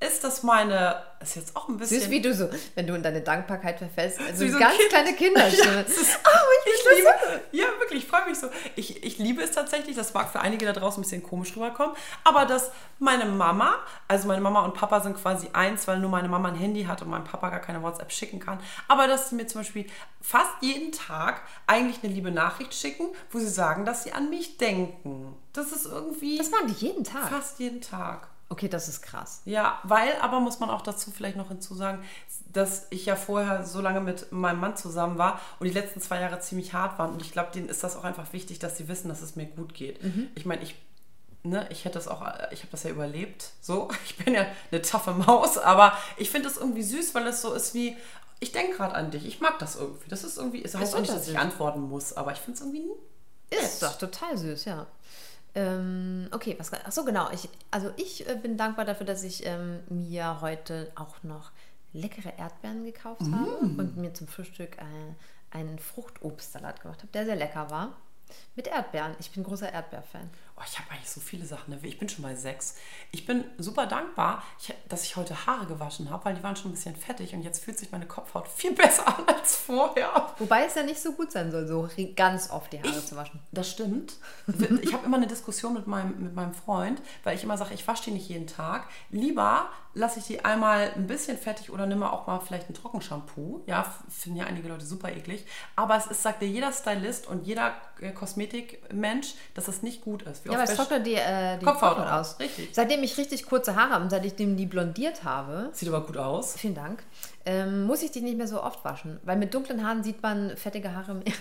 es, 0.00 0.20
dass 0.20 0.44
meine, 0.44 1.02
ist 1.20 1.34
jetzt 1.34 1.56
auch 1.56 1.68
ein 1.68 1.76
bisschen... 1.76 2.00
Süß, 2.00 2.10
wie 2.10 2.20
du 2.20 2.32
so, 2.32 2.48
wenn 2.76 2.86
du 2.86 2.94
in 2.94 3.02
deine 3.02 3.20
Dankbarkeit 3.20 3.78
verfällst. 3.78 4.20
Also 4.20 4.44
Wie 4.44 4.50
so 4.50 4.58
ganz 4.58 4.76
Kind. 4.76 4.88
kleine 4.90 5.12
Kinderstimme. 5.14 5.72
Ja, 5.74 5.80
ist- 5.80 6.20
oh, 6.24 6.48
ich, 6.66 6.72
ich 6.74 6.96
liebe, 6.98 7.40
ja, 7.50 7.64
wirklich, 7.80 8.04
ich 8.04 8.08
freue 8.08 8.26
mich 8.28 8.38
so. 8.38 8.48
Ich, 8.76 9.02
ich 9.02 9.18
liebe 9.18 9.42
es 9.42 9.50
tatsächlich, 9.50 9.96
das 9.96 10.14
mag 10.14 10.30
für 10.30 10.38
einige 10.40 10.66
da 10.66 10.72
draußen 10.72 11.00
ein 11.00 11.02
bisschen 11.02 11.24
komisch 11.24 11.56
rüberkommen, 11.56 11.96
aber 12.22 12.46
dass 12.46 12.70
meine 13.00 13.24
Mama, 13.24 13.74
also 14.06 14.28
meine 14.28 14.40
Mama 14.40 14.64
und 14.64 14.74
Papa 14.74 15.00
sind 15.00 15.16
quasi 15.16 15.48
eins, 15.52 15.88
weil 15.88 15.98
nur 15.98 16.10
meine 16.10 16.28
Mama 16.28 16.48
ein 16.48 16.54
Handy 16.56 16.84
hat 16.84 17.02
und 17.02 17.08
mein 17.08 17.24
Papa 17.24 17.50
gar 17.50 17.60
keine 17.60 17.82
WhatsApp 17.82 18.12
schicken 18.12 18.38
kann, 18.38 18.60
aber 18.86 19.08
dass 19.08 19.30
sie 19.30 19.34
mir 19.34 19.48
zum 19.48 19.62
Beispiel 19.62 19.86
fast 20.20 20.50
jeden 20.60 20.92
Tag 20.92 21.42
eigentlich 21.66 22.04
eine 22.04 22.12
liebe 22.12 22.30
Nachricht 22.30 22.72
schicken, 22.72 23.08
wo 23.32 23.38
sie 23.40 23.48
sagen, 23.48 23.84
dass 23.84 24.04
sie 24.04 24.12
an 24.12 24.30
mich 24.30 24.58
denken. 24.58 25.34
Das 25.52 25.72
ist 25.72 25.86
irgendwie 25.86 26.38
Das 26.38 26.50
machen 26.52 26.68
die 26.68 26.84
jeden 26.86 27.02
Tag. 27.02 27.28
fast 27.30 27.58
jeden 27.58 27.80
Tag. 27.80 28.28
Okay, 28.50 28.68
das 28.68 28.88
ist 28.88 29.02
krass. 29.02 29.42
Ja, 29.44 29.78
weil, 29.82 30.14
aber 30.22 30.40
muss 30.40 30.58
man 30.58 30.70
auch 30.70 30.80
dazu 30.80 31.10
vielleicht 31.10 31.36
noch 31.36 31.48
hinzusagen, 31.48 32.02
dass 32.50 32.86
ich 32.88 33.04
ja 33.04 33.14
vorher 33.14 33.64
so 33.64 33.80
lange 33.82 34.00
mit 34.00 34.32
meinem 34.32 34.60
Mann 34.60 34.74
zusammen 34.76 35.18
war 35.18 35.38
und 35.58 35.66
die 35.66 35.72
letzten 35.72 36.00
zwei 36.00 36.20
Jahre 36.20 36.40
ziemlich 36.40 36.72
hart 36.72 36.98
waren. 36.98 37.12
Und 37.12 37.20
ich 37.20 37.32
glaube, 37.32 37.50
denen 37.52 37.68
ist 37.68 37.84
das 37.84 37.94
auch 37.94 38.04
einfach 38.04 38.32
wichtig, 38.32 38.58
dass 38.58 38.78
sie 38.78 38.88
wissen, 38.88 39.08
dass 39.08 39.20
es 39.20 39.36
mir 39.36 39.44
gut 39.44 39.74
geht. 39.74 40.00
Ich 40.34 40.46
meine, 40.46 40.62
ich, 40.62 40.76
ne, 41.42 41.66
ich 41.70 41.84
hätte 41.84 41.94
das 41.94 42.08
auch, 42.08 42.22
ich 42.50 42.60
habe 42.60 42.70
das 42.70 42.84
ja 42.84 42.90
überlebt. 42.90 43.50
So, 43.60 43.90
ich 44.06 44.16
bin 44.16 44.32
ja 44.32 44.46
eine 44.70 44.80
taffe 44.80 45.12
Maus, 45.12 45.58
aber 45.58 45.92
ich 46.16 46.30
finde 46.30 46.48
das 46.48 46.56
irgendwie 46.56 46.82
süß, 46.82 47.14
weil 47.14 47.26
es 47.26 47.42
so 47.42 47.52
ist 47.52 47.74
wie, 47.74 47.98
ich 48.40 48.52
denke 48.52 48.76
gerade 48.78 48.94
an 48.94 49.10
dich. 49.10 49.26
Ich 49.26 49.40
mag 49.40 49.58
das 49.58 49.76
irgendwie. 49.76 50.08
Das 50.08 50.24
ist 50.24 50.38
irgendwie, 50.38 50.64
es 50.64 50.74
heißt 50.74 50.94
auch 50.94 51.00
nicht, 51.00 51.12
dass 51.12 51.28
ich 51.28 51.38
antworten 51.38 51.82
muss, 51.82 52.14
aber 52.14 52.32
ich 52.32 52.38
finde 52.38 52.58
es 52.58 52.60
irgendwie 52.60 52.88
Ist 53.50 53.82
doch 53.82 53.98
total 53.98 54.36
süß, 54.36 54.64
ja. 54.66 54.86
Ähm, 55.58 56.28
okay, 56.30 56.54
was 56.56 56.72
ach 56.72 56.92
so 56.92 57.04
genau. 57.04 57.30
Ich, 57.32 57.48
also 57.72 57.90
ich 57.96 58.28
äh, 58.28 58.36
bin 58.36 58.56
dankbar 58.56 58.84
dafür, 58.84 59.04
dass 59.04 59.24
ich 59.24 59.44
ähm, 59.44 59.80
mir 59.88 60.40
heute 60.40 60.92
auch 60.94 61.24
noch 61.24 61.50
leckere 61.92 62.38
Erdbeeren 62.38 62.84
gekauft 62.84 63.22
habe 63.32 63.56
und 63.56 63.96
mir 63.96 64.14
zum 64.14 64.28
Frühstück 64.28 64.78
äh, 64.78 65.56
einen 65.56 65.80
Fruchtobstsalat 65.80 66.82
gemacht 66.82 67.00
habe, 67.00 67.10
der 67.12 67.24
sehr 67.24 67.34
lecker 67.34 67.70
war. 67.70 67.96
Mit 68.54 68.68
Erdbeeren. 68.68 69.16
Ich 69.18 69.32
bin 69.32 69.42
großer 69.42 69.72
Erdbeerfan. 69.72 70.30
Oh, 70.58 70.64
ich 70.66 70.76
habe 70.76 70.90
eigentlich 70.90 71.08
so 71.08 71.20
viele 71.20 71.46
Sachen. 71.46 71.70
ne? 71.70 71.78
Ich 71.82 71.98
bin 71.98 72.08
schon 72.08 72.24
bei 72.24 72.34
sechs. 72.34 72.74
Ich 73.12 73.26
bin 73.26 73.44
super 73.58 73.86
dankbar, 73.86 74.42
ich, 74.60 74.74
dass 74.88 75.04
ich 75.04 75.14
heute 75.14 75.46
Haare 75.46 75.66
gewaschen 75.66 76.10
habe, 76.10 76.24
weil 76.24 76.34
die 76.34 76.42
waren 76.42 76.56
schon 76.56 76.72
ein 76.72 76.74
bisschen 76.74 76.96
fettig 76.96 77.32
und 77.32 77.42
jetzt 77.42 77.62
fühlt 77.62 77.78
sich 77.78 77.92
meine 77.92 78.06
Kopfhaut 78.06 78.48
viel 78.48 78.72
besser 78.74 79.06
an 79.06 79.24
als 79.28 79.54
vorher. 79.54 80.34
Wobei 80.38 80.64
es 80.64 80.74
ja 80.74 80.82
nicht 80.82 81.00
so 81.00 81.12
gut 81.12 81.30
sein 81.30 81.52
soll, 81.52 81.68
so 81.68 81.88
ganz 82.16 82.50
oft 82.50 82.72
die 82.72 82.82
Haare 82.82 83.04
zu 83.04 83.14
waschen. 83.14 83.38
Das 83.52 83.70
stimmt. 83.70 84.16
Ich 84.82 84.92
habe 84.92 85.06
immer 85.06 85.18
eine 85.18 85.28
Diskussion 85.28 85.74
mit 85.74 85.86
meinem, 85.86 86.20
mit 86.20 86.34
meinem 86.34 86.54
Freund, 86.54 87.00
weil 87.22 87.36
ich 87.36 87.44
immer 87.44 87.56
sage, 87.56 87.74
ich 87.74 87.86
wasche 87.86 88.04
die 88.04 88.10
nicht 88.12 88.28
jeden 88.28 88.48
Tag. 88.48 88.88
Lieber 89.10 89.68
lasse 89.94 90.20
ich 90.20 90.26
die 90.26 90.44
einmal 90.44 90.92
ein 90.94 91.06
bisschen 91.06 91.36
fettig 91.38 91.70
oder 91.70 91.86
nimm 91.86 92.02
auch 92.02 92.26
mal 92.26 92.40
vielleicht 92.40 92.70
ein 92.70 92.74
Trockenshampoo. 92.74 93.62
Ja, 93.66 93.94
finden 94.08 94.38
ja 94.38 94.46
einige 94.46 94.68
Leute 94.68 94.84
super 94.84 95.10
eklig. 95.10 95.44
Aber 95.76 95.96
es 95.96 96.06
ist, 96.06 96.22
sagt 96.22 96.42
dir 96.42 96.48
jeder 96.48 96.72
Stylist 96.72 97.26
und 97.26 97.46
jeder 97.46 97.74
äh, 98.00 98.12
Kosmetikmensch, 98.12 99.34
dass 99.54 99.68
es 99.68 99.82
nicht 99.82 100.02
gut 100.02 100.22
ist. 100.22 100.44
Ja, 100.52 100.58
aber 100.60 100.70
es 100.70 100.74
trocknet 100.76 101.06
die, 101.06 101.14
äh, 101.14 101.58
die 101.58 101.64
Kopfhaut 101.64 101.96
Kopfhaut, 101.96 102.06
aus. 102.12 102.32
aus. 102.34 102.40
Richtig. 102.40 102.70
Seitdem 102.72 103.02
ich 103.02 103.16
richtig 103.16 103.46
kurze 103.46 103.76
Haare 103.76 103.90
habe 103.90 104.04
und 104.04 104.10
seitdem 104.10 104.56
die 104.56 104.66
blondiert 104.66 105.24
habe, 105.24 105.70
Sieht 105.72 105.88
aber 105.88 106.00
gut 106.06 106.16
aus. 106.16 106.54
vielen 106.56 106.74
Dank, 106.74 107.02
ähm, 107.46 107.84
muss 107.84 108.02
ich 108.02 108.10
die 108.10 108.20
nicht 108.20 108.36
mehr 108.36 108.46
so 108.48 108.62
oft 108.62 108.84
waschen. 108.84 109.18
Weil 109.24 109.36
mit 109.36 109.54
dunklen 109.54 109.86
Haaren 109.86 110.02
sieht 110.02 110.22
man 110.22 110.56
fettige 110.56 110.94
Haare 110.94 111.14
mehr. 111.14 111.32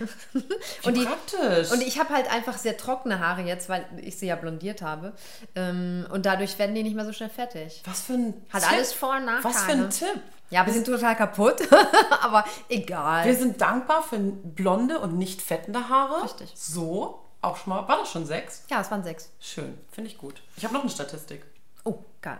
und, 0.83 0.95
die, 0.95 1.05
praktisch. 1.05 1.71
und 1.71 1.81
ich 1.81 1.99
habe 1.99 2.13
halt 2.13 2.31
einfach 2.31 2.57
sehr 2.57 2.77
trockene 2.77 3.19
Haare 3.19 3.41
jetzt, 3.41 3.67
weil 3.69 3.85
ich 4.01 4.17
sie 4.17 4.27
ja 4.27 4.35
blondiert 4.35 4.81
habe. 4.81 5.13
Ähm, 5.55 6.05
und 6.11 6.25
dadurch 6.25 6.57
werden 6.59 6.75
die 6.75 6.83
nicht 6.83 6.95
mehr 6.95 7.05
so 7.05 7.13
schnell 7.13 7.29
fertig. 7.29 7.81
Was 7.85 8.01
für 8.01 8.13
ein 8.13 8.33
Hat 8.51 8.63
Tipp. 8.63 8.71
alles 8.71 8.93
Vor- 8.93 9.15
und 9.17 9.25
Nachteile. 9.25 9.43
Was 9.55 9.63
für 9.63 9.71
ein 9.71 9.89
Tipp. 9.89 10.21
Ja, 10.49 10.65
wir 10.65 10.71
sind 10.71 10.85
total 10.87 11.13
kaputt, 11.17 11.55
aber 12.21 12.45
egal. 12.69 13.25
Wir 13.25 13.35
sind 13.35 13.59
dankbar 13.59 14.01
für 14.01 14.17
blonde 14.17 14.97
und 14.99 15.17
nicht 15.17 15.41
fettende 15.41 15.89
Haare. 15.89 16.23
Richtig. 16.23 16.53
So, 16.55 17.19
auch 17.41 17.57
schon 17.57 17.73
mal. 17.73 17.87
War 17.87 17.99
das 17.99 18.11
schon 18.11 18.25
sechs? 18.25 18.63
ja, 18.69 18.81
es 18.81 18.91
waren 18.91 19.03
sechs. 19.03 19.29
Schön, 19.39 19.77
finde 19.91 20.09
ich 20.09 20.17
gut. 20.17 20.41
Ich 20.55 20.63
habe 20.63 20.73
noch 20.73 20.81
eine 20.81 20.89
Statistik. 20.89 21.45
Oh, 21.83 21.99
geil. 22.21 22.39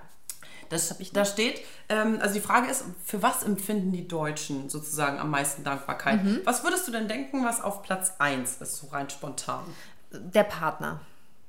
Das, 0.70 0.94
da 1.14 1.24
steht, 1.24 1.62
ähm, 1.88 2.20
also 2.22 2.34
die 2.34 2.42
Frage 2.42 2.70
ist, 2.70 2.84
für 3.06 3.22
was 3.22 3.44
empfinden 3.44 3.94
die 3.94 4.08
Deutschen 4.08 4.70
sozusagen 4.70 5.18
am 5.18 5.30
meisten 5.30 5.64
Dankbarkeit? 5.64 6.24
Mhm. 6.24 6.42
Was 6.44 6.64
würdest 6.64 6.88
du 6.88 6.92
denn 6.92 7.08
denken, 7.08 7.46
was 7.46 7.62
auf 7.62 7.84
Platz 7.84 8.14
1 8.20 8.58
ist, 8.58 8.76
so 8.76 8.88
rein 8.88 9.10
spontan? 9.10 9.64
Der 10.12 10.44
Partner. 10.44 11.00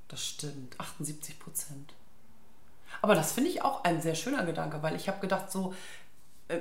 Das 0.06 0.24
stimmt, 0.24 0.78
78 0.78 1.38
Prozent. 1.38 1.94
Aber 3.02 3.14
das 3.14 3.32
finde 3.32 3.50
ich 3.50 3.62
auch 3.62 3.84
ein 3.84 4.00
sehr 4.00 4.14
schöner 4.14 4.44
Gedanke, 4.44 4.82
weil 4.82 4.96
ich 4.96 5.08
habe 5.08 5.20
gedacht, 5.20 5.50
so, 5.50 5.74
äh, 6.48 6.60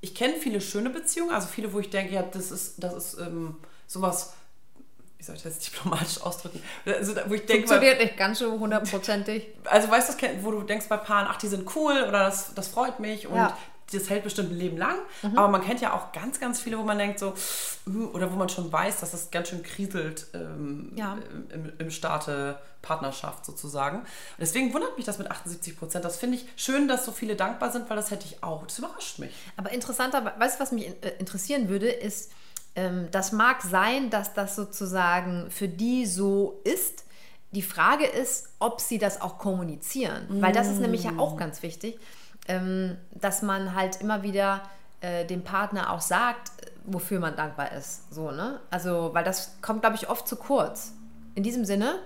ich 0.00 0.14
kenne 0.14 0.34
viele 0.34 0.60
schöne 0.60 0.90
Beziehungen, 0.90 1.34
also 1.34 1.48
viele, 1.48 1.72
wo 1.72 1.80
ich 1.80 1.90
denke, 1.90 2.14
ja, 2.14 2.22
das 2.22 2.50
ist, 2.50 2.82
das 2.82 2.94
ist 2.94 3.20
ähm, 3.20 3.56
sowas, 3.86 4.34
wie 5.18 5.24
soll 5.24 5.36
ich 5.36 5.42
das 5.42 5.58
diplomatisch 5.58 6.20
ausdrücken? 6.20 6.62
Also, 6.84 7.14
wo 7.26 7.34
ich 7.34 7.46
denke, 7.46 7.66
Funktioniert 7.68 8.00
nicht 8.00 8.16
ganz 8.16 8.38
so 8.38 8.58
hundertprozentig. 8.58 9.46
Also 9.64 9.90
weißt 9.90 10.20
du, 10.22 10.26
wo 10.42 10.50
du 10.50 10.62
denkst 10.62 10.86
bei 10.88 10.96
Paaren, 10.96 11.26
ach, 11.30 11.38
die 11.38 11.48
sind 11.48 11.74
cool 11.76 11.92
oder 12.02 12.24
das, 12.24 12.54
das 12.54 12.68
freut 12.68 13.00
mich 13.00 13.26
und 13.26 13.36
Ja. 13.36 13.56
das 13.92 14.10
hält 14.10 14.24
bestimmt 14.24 14.50
ein 14.50 14.58
Leben 14.58 14.76
lang. 14.76 14.96
Mhm. 15.22 15.38
Aber 15.38 15.48
man 15.48 15.62
kennt 15.64 15.80
ja 15.80 15.94
auch 15.94 16.12
ganz, 16.12 16.38
ganz 16.40 16.60
viele, 16.60 16.76
wo 16.78 16.82
man 16.82 16.98
denkt 16.98 17.18
so, 17.18 17.32
hm, 17.86 18.10
oder 18.14 18.30
wo 18.32 18.36
man 18.36 18.48
schon 18.48 18.70
weiß, 18.72 19.00
dass 19.00 19.12
das 19.12 19.30
ganz 19.30 19.48
schön 19.48 19.62
kriselt 19.62 20.26
ähm, 20.34 20.92
Ja. 20.96 21.16
im, 21.52 21.72
im 21.78 21.90
Staate 21.90 22.58
Partnerschaft 22.82 23.44
sozusagen. 23.46 23.98
Und 24.00 24.06
deswegen 24.38 24.72
wundert 24.74 24.96
mich 24.96 25.06
das 25.06 25.18
mit 25.18 25.30
78 25.30 25.76
Prozent. 25.78 26.04
Das 26.04 26.18
finde 26.18 26.36
ich 26.36 26.46
schön, 26.56 26.86
dass 26.88 27.04
so 27.04 27.10
viele 27.10 27.34
dankbar 27.36 27.72
sind, 27.72 27.88
weil 27.90 27.96
das 27.96 28.10
hätte 28.10 28.26
ich 28.26 28.42
auch. 28.44 28.64
Das 28.66 28.78
überrascht 28.78 29.18
mich. 29.18 29.34
Aber 29.56 29.72
interessanter, 29.72 30.34
weißt 30.38 30.58
du, 30.58 30.62
was 30.62 30.72
mich 30.72 30.86
äh, 30.88 31.14
interessieren 31.18 31.68
würde, 31.68 31.88
ist, 31.88 32.30
das 33.10 33.32
mag 33.32 33.62
sein, 33.62 34.10
dass 34.10 34.34
das 34.34 34.54
sozusagen 34.54 35.50
für 35.50 35.68
die 35.68 36.06
so 36.06 36.60
ist. 36.64 37.04
Die 37.52 37.62
Frage 37.62 38.04
ist, 38.04 38.50
ob 38.58 38.80
sie 38.80 38.98
das 38.98 39.20
auch 39.20 39.38
kommunizieren. 39.38 40.26
Weil 40.28 40.52
das 40.52 40.68
ist 40.68 40.80
nämlich 40.80 41.04
ja 41.04 41.12
auch 41.16 41.36
ganz 41.36 41.62
wichtig, 41.62 41.98
ähm, 42.48 42.96
dass 43.12 43.42
man 43.42 43.74
halt 43.74 44.00
immer 44.00 44.22
wieder 44.22 44.62
äh, 45.00 45.24
dem 45.24 45.42
Partner 45.42 45.92
auch 45.92 46.00
sagt, 46.00 46.50
wofür 46.84 47.18
man 47.20 47.36
dankbar 47.36 47.72
ist. 47.72 48.12
So, 48.12 48.30
ne? 48.30 48.60
Also, 48.70 49.10
weil 49.14 49.24
das 49.24 49.56
kommt, 49.62 49.80
glaube 49.80 49.96
ich, 49.96 50.08
oft 50.08 50.28
zu 50.28 50.36
kurz. 50.36 50.92
In 51.34 51.42
diesem 51.42 51.64
Sinne, 51.64 52.00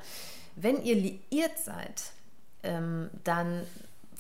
wenn 0.57 0.83
ihr 0.83 0.95
liiert 0.95 1.59
seid, 1.59 2.03
ähm, 2.63 3.11
dann 3.25 3.63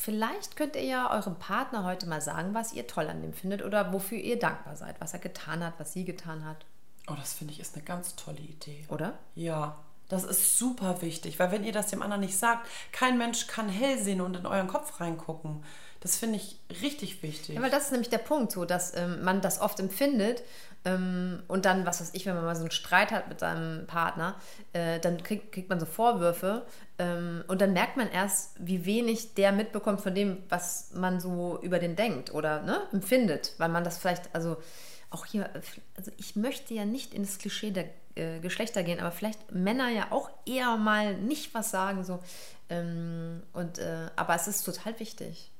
vielleicht 0.00 0.56
könnt 0.56 0.76
ihr 0.76 0.84
ja 0.84 1.10
eurem 1.10 1.36
Partner 1.36 1.84
heute 1.84 2.06
mal 2.06 2.20
sagen, 2.22 2.54
was 2.54 2.72
ihr 2.72 2.86
toll 2.86 3.08
an 3.08 3.20
dem 3.22 3.32
findet 3.34 3.62
oder 3.62 3.92
wofür 3.92 4.18
ihr 4.18 4.38
dankbar 4.38 4.74
seid, 4.76 5.00
was 5.00 5.12
er 5.12 5.18
getan 5.18 5.62
hat, 5.62 5.74
was 5.78 5.92
sie 5.92 6.04
getan 6.04 6.44
hat, 6.44 6.64
Oh, 7.08 7.14
das 7.18 7.32
finde 7.32 7.52
ich 7.54 7.60
ist 7.60 7.74
eine 7.74 7.82
ganz 7.84 8.14
tolle 8.14 8.38
Idee. 8.38 8.84
oder? 8.88 9.18
Ja, 9.34 9.78
das 10.08 10.22
ist 10.22 10.56
super 10.58 11.02
wichtig, 11.02 11.38
weil 11.38 11.50
wenn 11.50 11.64
ihr 11.64 11.72
das 11.72 11.88
dem 11.88 12.02
anderen 12.02 12.20
nicht 12.20 12.36
sagt, 12.38 12.68
kein 12.92 13.18
Mensch 13.18 13.46
kann 13.48 13.68
hell 13.68 13.98
sehen 13.98 14.20
und 14.20 14.36
in 14.36 14.46
euren 14.46 14.68
Kopf 14.68 15.00
reingucken. 15.00 15.64
Das 16.00 16.16
finde 16.16 16.36
ich 16.36 16.56
richtig 16.82 17.22
wichtig. 17.22 17.56
Ja, 17.56 17.62
weil 17.62 17.70
das 17.70 17.86
ist 17.86 17.90
nämlich 17.92 18.10
der 18.10 18.18
Punkt, 18.18 18.52
so 18.52 18.64
dass 18.64 18.94
ähm, 18.96 19.22
man 19.22 19.40
das 19.40 19.60
oft 19.60 19.80
empfindet 19.80 20.42
und 20.82 21.66
dann, 21.66 21.84
was 21.84 22.00
weiß 22.00 22.10
ich, 22.14 22.24
wenn 22.24 22.34
man 22.34 22.44
mal 22.44 22.56
so 22.56 22.62
einen 22.62 22.70
Streit 22.70 23.10
hat 23.10 23.28
mit 23.28 23.38
seinem 23.38 23.86
Partner, 23.86 24.36
äh, 24.72 24.98
dann 24.98 25.22
kriegt, 25.22 25.52
kriegt 25.52 25.68
man 25.68 25.78
so 25.78 25.84
Vorwürfe 25.84 26.64
ähm, 26.98 27.44
und 27.48 27.60
dann 27.60 27.74
merkt 27.74 27.98
man 27.98 28.08
erst, 28.10 28.54
wie 28.58 28.86
wenig 28.86 29.34
der 29.34 29.52
mitbekommt 29.52 30.00
von 30.00 30.14
dem, 30.14 30.38
was 30.48 30.92
man 30.94 31.20
so 31.20 31.58
über 31.60 31.78
den 31.78 31.96
denkt 31.96 32.32
oder 32.32 32.62
ne, 32.62 32.80
empfindet, 32.92 33.54
weil 33.58 33.68
man 33.68 33.84
das 33.84 33.98
vielleicht, 33.98 34.34
also 34.34 34.56
auch 35.10 35.26
hier, 35.26 35.50
also 35.96 36.10
ich 36.16 36.36
möchte 36.36 36.72
ja 36.72 36.86
nicht 36.86 37.12
in 37.12 37.24
das 37.24 37.38
Klischee 37.38 37.72
der 37.72 37.86
äh, 38.14 38.40
Geschlechter 38.40 38.82
gehen, 38.82 39.00
aber 39.00 39.12
vielleicht 39.12 39.52
Männer 39.52 39.90
ja 39.90 40.06
auch 40.10 40.30
eher 40.46 40.76
mal 40.76 41.16
nicht 41.16 41.52
was 41.52 41.70
sagen, 41.70 42.04
so. 42.04 42.20
Ähm, 42.68 43.42
und, 43.52 43.78
äh, 43.78 44.08
aber 44.16 44.34
es 44.34 44.46
ist 44.48 44.62
total 44.62 44.98
wichtig. 44.98 45.50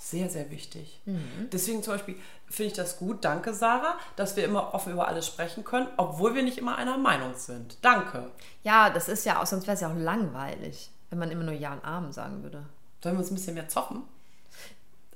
Sehr, 0.00 0.30
sehr 0.30 0.48
wichtig. 0.50 1.00
Mhm. 1.06 1.48
Deswegen 1.52 1.82
zum 1.82 1.94
Beispiel 1.94 2.14
finde 2.48 2.68
ich 2.68 2.76
das 2.76 2.98
gut, 2.98 3.24
danke 3.24 3.52
Sarah, 3.52 3.98
dass 4.14 4.36
wir 4.36 4.44
immer 4.44 4.72
offen 4.72 4.92
über 4.92 5.08
alles 5.08 5.26
sprechen 5.26 5.64
können, 5.64 5.88
obwohl 5.96 6.36
wir 6.36 6.44
nicht 6.44 6.56
immer 6.56 6.78
einer 6.78 6.96
Meinung 6.96 7.34
sind. 7.34 7.76
Danke. 7.82 8.30
Ja, 8.62 8.90
das 8.90 9.08
ist 9.08 9.26
ja 9.26 9.42
auch, 9.42 9.46
sonst 9.46 9.66
wäre 9.66 9.74
es 9.74 9.80
ja 9.80 9.90
auch 9.90 9.96
langweilig, 9.96 10.90
wenn 11.10 11.18
man 11.18 11.32
immer 11.32 11.42
nur 11.42 11.52
Ja 11.52 11.72
und 11.72 11.84
Amen 11.84 12.12
sagen 12.12 12.44
würde. 12.44 12.64
Sollen 13.02 13.16
wir 13.16 13.20
uns 13.20 13.30
ein 13.30 13.34
bisschen 13.34 13.54
mehr 13.54 13.68
zoffen? 13.68 14.04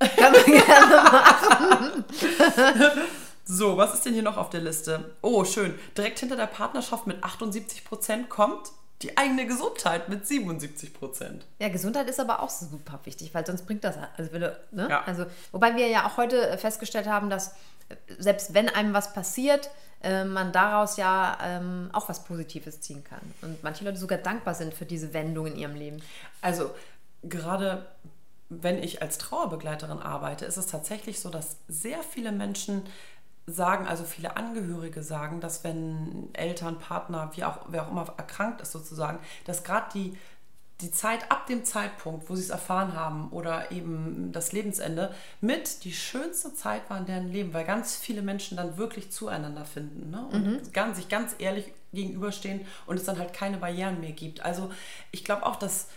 Kann 0.00 0.32
man 0.32 0.44
gerne 0.44 0.96
machen. 2.04 2.04
So, 3.44 3.76
was 3.76 3.94
ist 3.94 4.04
denn 4.04 4.14
hier 4.14 4.22
noch 4.22 4.36
auf 4.36 4.50
der 4.50 4.60
Liste? 4.60 5.14
Oh, 5.20 5.44
schön. 5.44 5.78
Direkt 5.96 6.18
hinter 6.18 6.36
der 6.36 6.46
Partnerschaft 6.46 7.06
mit 7.06 7.22
78% 7.24 8.26
kommt 8.28 8.72
die 9.02 9.16
eigene 9.16 9.46
Gesundheit 9.46 10.08
mit 10.08 10.24
77%. 10.24 11.40
Ja, 11.58 11.68
Gesundheit 11.68 12.08
ist 12.08 12.20
aber 12.20 12.42
auch 12.42 12.50
super 12.50 13.00
wichtig, 13.04 13.34
weil 13.34 13.44
sonst 13.44 13.66
bringt 13.66 13.84
das, 13.84 13.96
also, 14.16 14.30
ne? 14.38 14.60
Ja. 14.88 15.02
also 15.04 15.26
wobei 15.50 15.76
wir 15.76 15.88
ja 15.88 16.06
auch 16.06 16.16
heute 16.16 16.56
festgestellt 16.58 17.06
haben, 17.06 17.30
dass 17.30 17.48
äh, 17.88 17.96
selbst 18.18 18.54
wenn 18.54 18.68
einem 18.68 18.94
was 18.94 19.12
passiert, 19.12 19.70
äh, 20.02 20.24
man 20.24 20.52
daraus 20.52 20.96
ja 20.96 21.38
ähm, 21.42 21.90
auch 21.92 22.08
was 22.08 22.24
Positives 22.24 22.80
ziehen 22.80 23.04
kann. 23.04 23.20
Und 23.42 23.62
manche 23.62 23.84
Leute 23.84 23.98
sogar 23.98 24.18
dankbar 24.18 24.54
sind 24.54 24.74
für 24.74 24.86
diese 24.86 25.12
Wendung 25.12 25.46
in 25.46 25.56
ihrem 25.56 25.74
Leben. 25.74 26.02
Also 26.40 26.70
gerade 27.22 27.86
wenn 28.60 28.82
ich 28.82 29.00
als 29.00 29.18
Trauerbegleiterin 29.18 29.98
arbeite, 29.98 30.44
ist 30.44 30.56
es 30.56 30.66
tatsächlich 30.66 31.20
so, 31.20 31.30
dass 31.30 31.56
sehr 31.68 32.02
viele 32.02 32.32
Menschen 32.32 32.82
sagen, 33.46 33.86
also 33.86 34.04
viele 34.04 34.36
Angehörige 34.36 35.02
sagen, 35.02 35.40
dass 35.40 35.64
wenn 35.64 36.28
Eltern, 36.32 36.78
Partner, 36.78 37.30
wie 37.34 37.44
auch, 37.44 37.58
wer 37.68 37.84
auch 37.84 37.90
immer 37.90 38.06
erkrankt 38.16 38.60
ist 38.60 38.72
sozusagen, 38.72 39.18
dass 39.44 39.64
gerade 39.64 39.86
die, 39.94 40.16
die 40.80 40.92
Zeit 40.92 41.30
ab 41.30 41.46
dem 41.46 41.64
Zeitpunkt, 41.64 42.28
wo 42.28 42.36
sie 42.36 42.42
es 42.42 42.50
erfahren 42.50 42.94
haben 42.94 43.30
oder 43.30 43.70
eben 43.72 44.30
das 44.32 44.52
Lebensende, 44.52 45.14
mit 45.40 45.84
die 45.84 45.92
schönste 45.92 46.54
Zeit 46.54 46.88
war 46.88 46.98
in 46.98 47.06
deren 47.06 47.28
Leben, 47.28 47.52
weil 47.52 47.64
ganz 47.64 47.96
viele 47.96 48.22
Menschen 48.22 48.56
dann 48.56 48.76
wirklich 48.76 49.10
zueinander 49.10 49.64
finden 49.64 50.10
ne? 50.10 50.26
und 50.30 50.72
ganz, 50.72 50.96
sich 50.96 51.08
ganz 51.08 51.34
ehrlich 51.38 51.72
gegenüberstehen 51.92 52.62
und 52.86 52.96
es 52.96 53.04
dann 53.04 53.18
halt 53.18 53.32
keine 53.32 53.58
Barrieren 53.58 54.00
mehr 54.00 54.12
gibt. 54.12 54.44
Also 54.44 54.70
ich 55.10 55.24
glaube 55.24 55.46
auch, 55.46 55.56
dass 55.56 55.88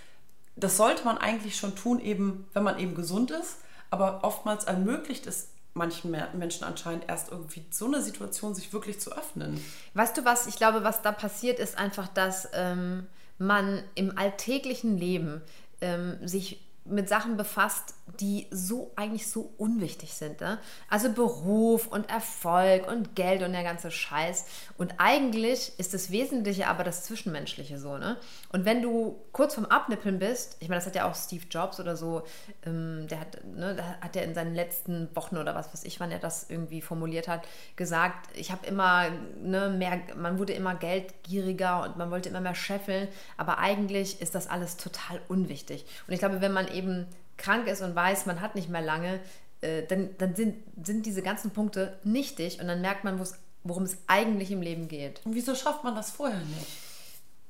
das 0.56 0.78
sollte 0.78 1.04
man 1.04 1.18
eigentlich 1.18 1.58
schon 1.58 1.76
tun, 1.76 2.00
eben 2.00 2.48
wenn 2.54 2.64
man 2.64 2.80
eben 2.80 2.96
gesund 2.96 3.32
ist, 3.32 3.58
aber 3.90 4.24
oftmals 4.24 4.64
ermöglicht 4.66 5.28
es 5.28 5.50
manchen 5.76 6.10
Me- 6.10 6.30
Menschen 6.34 6.64
anscheinend 6.64 7.08
erst 7.10 7.32
irgendwie 7.32 7.66
so 7.70 7.86
eine 7.86 8.02
Situation 8.02 8.56
sich 8.56 8.72
wirklich 8.74 9.00
zu 9.00 9.12
öffnen. 9.12 9.64
Weißt 9.94 10.18
du 10.18 10.26
was? 10.26 10.48
Ich 10.48 10.56
glaube, 10.56 10.84
was 10.84 11.02
da 11.02 11.12
passiert, 11.12 11.60
ist 11.60 11.78
einfach, 11.78 12.08
dass 12.08 12.50
ähm, 12.54 13.06
man 13.38 13.84
im 13.94 14.18
alltäglichen 14.18 14.98
Leben 14.98 15.42
ähm, 15.82 16.18
sich 16.26 16.65
mit 16.86 17.10
Sachen 17.10 17.36
befasst, 17.36 17.96
die 18.20 18.48
so 18.52 18.92
eigentlich 18.96 19.28
so 19.30 19.54
unwichtig 19.58 20.14
sind. 20.14 20.40
Ne? 20.40 20.60
Also 20.90 21.12
Beruf 21.12 21.88
und 21.88 22.10
Erfolg 22.10 22.88
und 22.88 23.16
Geld 23.16 23.42
und 23.42 23.52
der 23.52 23.64
ganze 23.64 23.90
Scheiß. 23.90 24.46
Und 24.78 24.94
eigentlich 25.00 25.74
ist 25.80 25.94
das 25.96 26.12
Wesentliche 26.12 26.68
aber 26.68 26.84
das 26.84 27.04
Zwischenmenschliche 27.04 27.80
so. 27.80 27.98
Ne? 27.98 28.18
Und 28.52 28.64
wenn 28.64 28.84
du 28.84 29.20
kurz 29.32 29.56
vorm 29.56 29.66
Abnippeln 29.66 30.20
bist, 30.20 30.58
ich 30.60 30.70
meine, 30.70 30.78
das 30.78 30.86
hat 30.86 30.96
ja 30.96 31.10
auch 31.10 31.16
Steve 31.16 31.46
Jobs 31.50 31.80
oder 31.80 31.98
so, 31.98 32.24
ähm, 32.66 33.08
der 33.10 33.22
hat, 33.22 33.44
ne, 33.44 33.76
hat 34.00 34.16
er 34.16 34.24
in 34.24 34.36
seinen 34.36 34.54
letzten 34.54 35.14
Wochen 35.16 35.38
oder 35.38 35.56
was 35.56 35.74
weiß 35.74 35.84
ich, 35.84 36.00
wann 36.00 36.12
er 36.12 36.20
das 36.20 36.50
irgendwie 36.50 36.82
formuliert 36.82 37.28
hat, 37.28 37.42
gesagt, 37.76 38.30
ich 38.36 38.52
habe 38.52 38.66
immer 38.68 39.10
ne, 39.42 39.70
mehr, 39.70 40.00
man 40.16 40.38
wurde 40.38 40.54
immer 40.54 40.76
geldgieriger 40.76 41.84
und 41.84 41.98
man 41.98 42.12
wollte 42.12 42.30
immer 42.30 42.42
mehr 42.42 42.56
scheffeln, 42.56 43.08
aber 43.36 43.58
eigentlich 43.58 44.22
ist 44.22 44.36
das 44.36 44.48
alles 44.48 44.78
total 44.78 45.20
unwichtig. 45.28 45.86
Und 46.08 46.14
ich 46.14 46.20
glaube, 46.20 46.42
wenn 46.42 46.54
man 46.54 46.68
eben 46.76 47.08
krank 47.38 47.68
ist 47.68 47.82
und 47.82 47.96
weiß, 47.96 48.26
man 48.26 48.42
hat 48.42 48.56
nicht 48.56 48.70
mehr 48.70 48.82
lange, 48.82 49.20
äh, 49.62 49.84
dann, 49.88 50.10
dann 50.18 50.36
sind, 50.36 50.56
sind 50.84 51.06
diese 51.06 51.22
ganzen 51.22 51.52
Punkte 51.52 51.98
nichtig 52.04 52.60
und 52.62 52.68
dann 52.68 52.82
merkt 52.82 53.04
man, 53.04 53.20
worum 53.64 53.84
es 53.84 53.98
eigentlich 54.08 54.52
im 54.52 54.62
Leben 54.62 54.88
geht. 54.88 55.22
Und 55.26 55.36
wieso 55.36 55.56
schafft 55.56 55.84
man 55.84 55.96
das 55.96 56.12
vorher 56.12 56.40
nicht? 56.40 56.68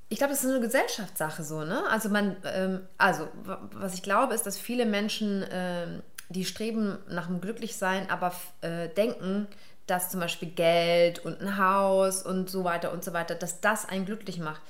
Ich 0.08 0.20
glaube, 0.20 0.34
das 0.34 0.44
ist 0.44 0.52
eine 0.52 0.62
Gesellschaftssache 0.62 1.44
so, 1.44 1.64
ne? 1.64 1.84
Also 1.90 2.10
man, 2.10 2.38
ähm, 2.46 2.82
also 2.98 3.28
was 3.74 3.96
ich 3.96 4.04
glaube, 4.04 4.34
ist, 4.34 4.46
dass 4.46 4.58
viele 4.58 4.86
Menschen, 4.86 5.46
ähm, 5.52 6.04
die 6.30 6.46
streben 6.46 6.98
nach 7.10 7.28
dem 7.28 7.42
Glücklichsein, 7.42 8.10
aber 8.10 8.34
äh, 8.62 8.88
denken, 8.90 9.48
dass 9.88 10.10
zum 10.10 10.20
Beispiel 10.20 10.50
Geld 10.50 11.20
und 11.20 11.42
ein 11.42 11.58
Haus 11.58 12.24
und 12.24 12.50
so 12.50 12.64
weiter 12.64 12.92
und 12.92 13.04
so 13.04 13.14
weiter, 13.14 13.36
dass 13.36 13.62
das 13.62 13.88
einen 13.88 14.06
glücklich 14.06 14.40
macht. 14.40 14.62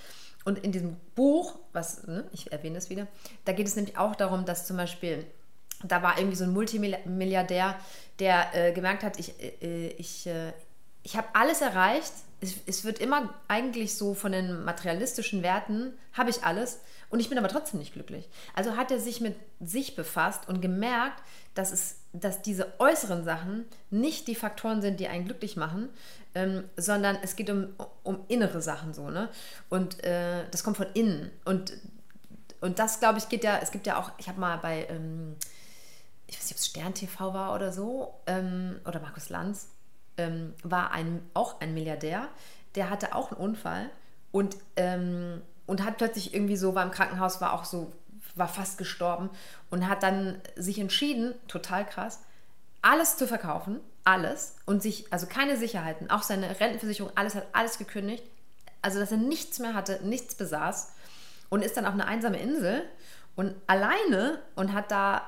Und 0.45 0.60
in 0.60 0.71
diesem 0.71 0.95
Buch, 1.15 1.58
was, 1.73 2.08
ne, 2.08 2.23
ich 2.31 2.51
erwähne 2.51 2.77
es 2.77 2.89
wieder, 2.89 3.08
da 3.43 3.51
geht 3.51 3.67
es 3.67 3.75
nämlich 3.75 3.97
auch 3.97 4.15
darum, 4.15 4.45
dass 4.45 4.65
zum 4.65 4.77
Beispiel 4.77 5.25
da 5.84 6.01
war 6.01 6.17
irgendwie 6.17 6.38
so 6.38 6.45
ein 6.45 6.53
Multimilliardär, 6.53 7.75
der 8.19 8.47
äh, 8.53 8.71
gemerkt 8.71 9.03
hat, 9.03 9.19
ich, 9.19 9.34
äh, 9.62 9.89
ich, 9.89 10.27
äh, 10.27 10.53
ich 11.03 11.17
habe 11.17 11.28
alles 11.34 11.61
erreicht. 11.61 12.11
Es, 12.41 12.55
es 12.65 12.84
wird 12.86 12.99
immer 12.99 13.34
eigentlich 13.47 13.95
so 13.95 14.13
von 14.13 14.32
den 14.32 14.63
materialistischen 14.63 15.43
Werten, 15.43 15.93
habe 16.13 16.30
ich 16.30 16.43
alles 16.43 16.80
und 17.10 17.20
ich 17.20 17.30
bin 17.30 17.38
aber 17.38 17.47
trotzdem 17.47 17.80
nicht 17.80 17.93
glücklich. 17.93 18.30
Also 18.53 18.76
hat 18.76 18.91
er 18.91 18.99
sich 18.99 19.22
mit 19.22 19.36
sich 19.60 19.95
befasst 19.95 20.47
und 20.47 20.62
gemerkt, 20.62 21.22
dass, 21.53 21.72
es, 21.72 21.97
dass 22.14 22.41
diese 22.41 22.80
äußeren 22.80 23.24
Sachen 23.24 23.66
nicht 23.89 24.28
die 24.28 24.36
Faktoren 24.36 24.82
sind, 24.82 24.99
die 24.99 25.08
einen 25.08 25.26
glücklich 25.26 25.56
machen, 25.56 25.89
ähm, 26.34 26.66
sondern 26.76 27.18
es 27.22 27.36
geht 27.36 27.49
um, 27.49 27.70
um 28.03 28.20
innere 28.28 28.62
Sachen 28.62 28.93
so. 28.93 29.10
Ne? 29.10 29.30
Und 29.70 30.03
äh, 30.03 30.43
das 30.51 30.64
kommt 30.64 30.78
von 30.78 30.88
innen. 30.93 31.32
Und 31.45 31.74
und 32.66 32.80
das, 32.80 32.99
glaube 32.99 33.20
ich, 33.20 33.30
geht 33.30 33.43
ja, 33.43 33.60
es 33.62 33.70
gibt 33.70 33.86
ja 33.86 33.99
auch, 33.99 34.12
ich 34.18 34.28
habe 34.28 34.39
mal 34.39 34.58
bei, 34.58 34.88
ähm, 34.89 35.36
ich 36.26 36.36
weiß 36.36 36.45
nicht, 36.45 36.53
ob 36.53 36.58
es 36.58 36.66
Stern 36.66 36.93
TV 36.95 37.32
war 37.32 37.53
oder 37.53 37.72
so, 37.72 38.16
ähm, 38.26 38.80
oder 38.86 38.99
Markus 38.99 39.30
Lanz, 39.30 39.70
ähm, 40.18 40.56
war 40.64 40.91
ein, 40.91 41.22
auch 41.36 41.62
ein 41.62 41.76
Milliardär, 41.76 42.28
der 42.74 42.89
hatte 42.89 43.14
auch 43.14 43.32
einen 43.32 43.39
Unfall 43.39 43.91
und, 44.32 44.58
ähm, 44.78 45.43
und 45.66 45.84
hat 45.84 45.97
plötzlich 45.97 46.34
irgendwie 46.34 46.57
so, 46.57 46.76
war 46.76 46.84
im 46.84 46.91
Krankenhaus, 46.91 47.41
war 47.41 47.53
auch 47.53 47.66
so 47.66 47.91
war 48.36 48.47
fast 48.47 48.78
gestorben 48.78 49.30
und 49.70 49.88
hat 49.88 50.03
dann 50.03 50.41
sich 50.55 50.80
entschieden, 50.80 51.34
total 51.47 51.86
krass, 51.86 52.20
alles 52.82 53.18
zu 53.18 53.28
verkaufen, 53.28 53.80
alles 54.03 54.55
und 54.66 54.82
sich, 54.82 55.11
also 55.11 55.26
keine 55.26 55.57
Sicherheiten, 55.57 56.09
auch 56.09 56.22
seine 56.22 56.59
Rentenversicherung, 56.59 57.11
alles 57.16 57.36
hat 57.36 57.47
alles 57.53 57.78
gekündigt, 57.78 58.24
also 58.82 58.99
dass 58.99 59.11
er 59.11 59.18
nichts 59.18 59.59
mehr 59.59 59.74
hatte, 59.74 59.99
nichts 60.03 60.36
besaß 60.36 60.93
und 61.49 61.63
ist 61.63 61.78
dann 61.78 61.86
auf 61.86 61.93
eine 61.93 62.07
einsame 62.07 62.39
Insel 62.39 62.84
und 63.36 63.55
alleine 63.68 64.39
und 64.55 64.74
hat 64.74 64.91
da, 64.91 65.22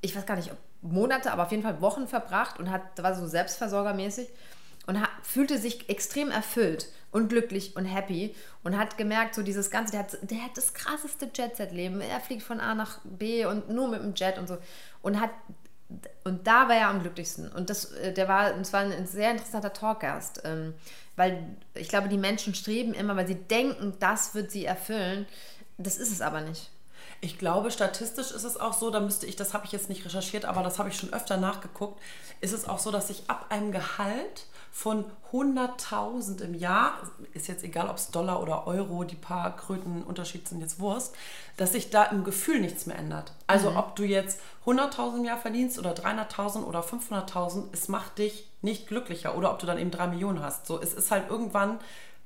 ich 0.00 0.16
weiß 0.16 0.26
gar 0.26 0.36
nicht, 0.36 0.50
Monate, 0.82 1.32
aber 1.32 1.44
auf 1.44 1.50
jeden 1.50 1.62
Fall 1.62 1.80
Wochen 1.80 2.08
verbracht 2.08 2.58
und 2.58 2.70
hat, 2.70 3.02
war 3.02 3.14
so 3.14 3.26
selbstversorgermäßig 3.26 4.28
und 4.86 5.00
hat, 5.00 5.10
fühlte 5.22 5.58
sich 5.58 5.88
extrem 5.88 6.30
erfüllt 6.30 6.88
und 7.10 7.28
glücklich 7.28 7.76
und 7.76 7.84
happy 7.84 8.34
und 8.62 8.76
hat 8.76 8.98
gemerkt, 8.98 9.34
so 9.34 9.42
dieses 9.42 9.70
Ganze, 9.70 9.92
der 9.92 10.00
hat, 10.00 10.18
der 10.22 10.42
hat 10.42 10.56
das 10.56 10.74
krasseste 10.74 11.30
Jet-Set-Leben. 11.34 12.00
Er 12.00 12.20
fliegt 12.20 12.42
von 12.42 12.60
A 12.60 12.74
nach 12.74 12.98
B 13.04 13.46
und 13.46 13.70
nur 13.70 13.88
mit 13.88 14.02
dem 14.02 14.14
Jet 14.14 14.38
und 14.38 14.48
so. 14.48 14.58
Und 15.02 15.20
hat 15.20 15.30
und 16.24 16.46
da 16.46 16.68
war 16.68 16.74
er 16.74 16.88
am 16.88 17.00
glücklichsten. 17.00 17.50
Und 17.52 17.70
das, 17.70 17.92
äh, 17.92 18.12
der 18.12 18.28
war, 18.28 18.52
das 18.52 18.72
war 18.72 18.80
ein 18.80 19.06
sehr 19.06 19.30
interessanter 19.30 19.72
Talkgast, 19.72 20.42
ähm, 20.44 20.74
weil 21.14 21.56
ich 21.74 21.88
glaube, 21.88 22.08
die 22.08 22.18
Menschen 22.18 22.54
streben 22.54 22.92
immer, 22.92 23.16
weil 23.16 23.28
sie 23.28 23.36
denken, 23.36 23.94
das 24.00 24.34
wird 24.34 24.50
sie 24.50 24.64
erfüllen. 24.64 25.26
Das 25.78 25.96
ist 25.96 26.10
es 26.10 26.20
aber 26.20 26.40
nicht. 26.40 26.70
Ich 27.20 27.38
glaube, 27.38 27.70
statistisch 27.70 28.30
ist 28.30 28.44
es 28.44 28.56
auch 28.56 28.74
so, 28.74 28.90
da 28.90 29.00
müsste 29.00 29.26
ich, 29.26 29.36
das 29.36 29.54
habe 29.54 29.64
ich 29.64 29.72
jetzt 29.72 29.88
nicht 29.88 30.04
recherchiert, 30.04 30.44
aber 30.44 30.62
das 30.62 30.78
habe 30.78 30.88
ich 30.88 30.96
schon 30.96 31.12
öfter 31.12 31.36
nachgeguckt, 31.36 32.00
ist 32.40 32.52
es 32.52 32.68
auch 32.68 32.78
so, 32.78 32.90
dass 32.90 33.08
sich 33.08 33.22
ab 33.28 33.46
einem 33.48 33.72
Gehalt 33.72 34.46
von 34.76 35.06
100.000 35.32 36.42
im 36.42 36.52
Jahr, 36.52 37.00
ist 37.32 37.48
jetzt 37.48 37.64
egal, 37.64 37.88
ob 37.88 37.96
es 37.96 38.10
Dollar 38.10 38.42
oder 38.42 38.66
Euro, 38.66 39.04
die 39.04 39.16
paar 39.16 39.56
Kröten 39.56 40.02
Unterschied 40.02 40.46
sind 40.46 40.60
jetzt 40.60 40.78
Wurst, 40.78 41.14
dass 41.56 41.72
sich 41.72 41.88
da 41.88 42.04
im 42.04 42.24
Gefühl 42.24 42.60
nichts 42.60 42.84
mehr 42.84 42.98
ändert. 42.98 43.32
Also 43.46 43.70
mhm. 43.70 43.78
ob 43.78 43.96
du 43.96 44.04
jetzt 44.04 44.38
100.000 44.66 45.16
im 45.16 45.24
Jahr 45.24 45.38
verdienst 45.38 45.78
oder 45.78 45.92
300.000 45.92 46.64
oder 46.64 46.80
500.000, 46.80 47.68
es 47.72 47.88
macht 47.88 48.18
dich 48.18 48.50
nicht 48.60 48.86
glücklicher 48.86 49.34
oder 49.34 49.50
ob 49.50 49.60
du 49.60 49.66
dann 49.66 49.78
eben 49.78 49.90
3 49.90 50.08
Millionen 50.08 50.42
hast. 50.42 50.66
So, 50.66 50.78
es 50.78 50.92
ist 50.92 51.10
halt 51.10 51.30
irgendwann, 51.30 51.78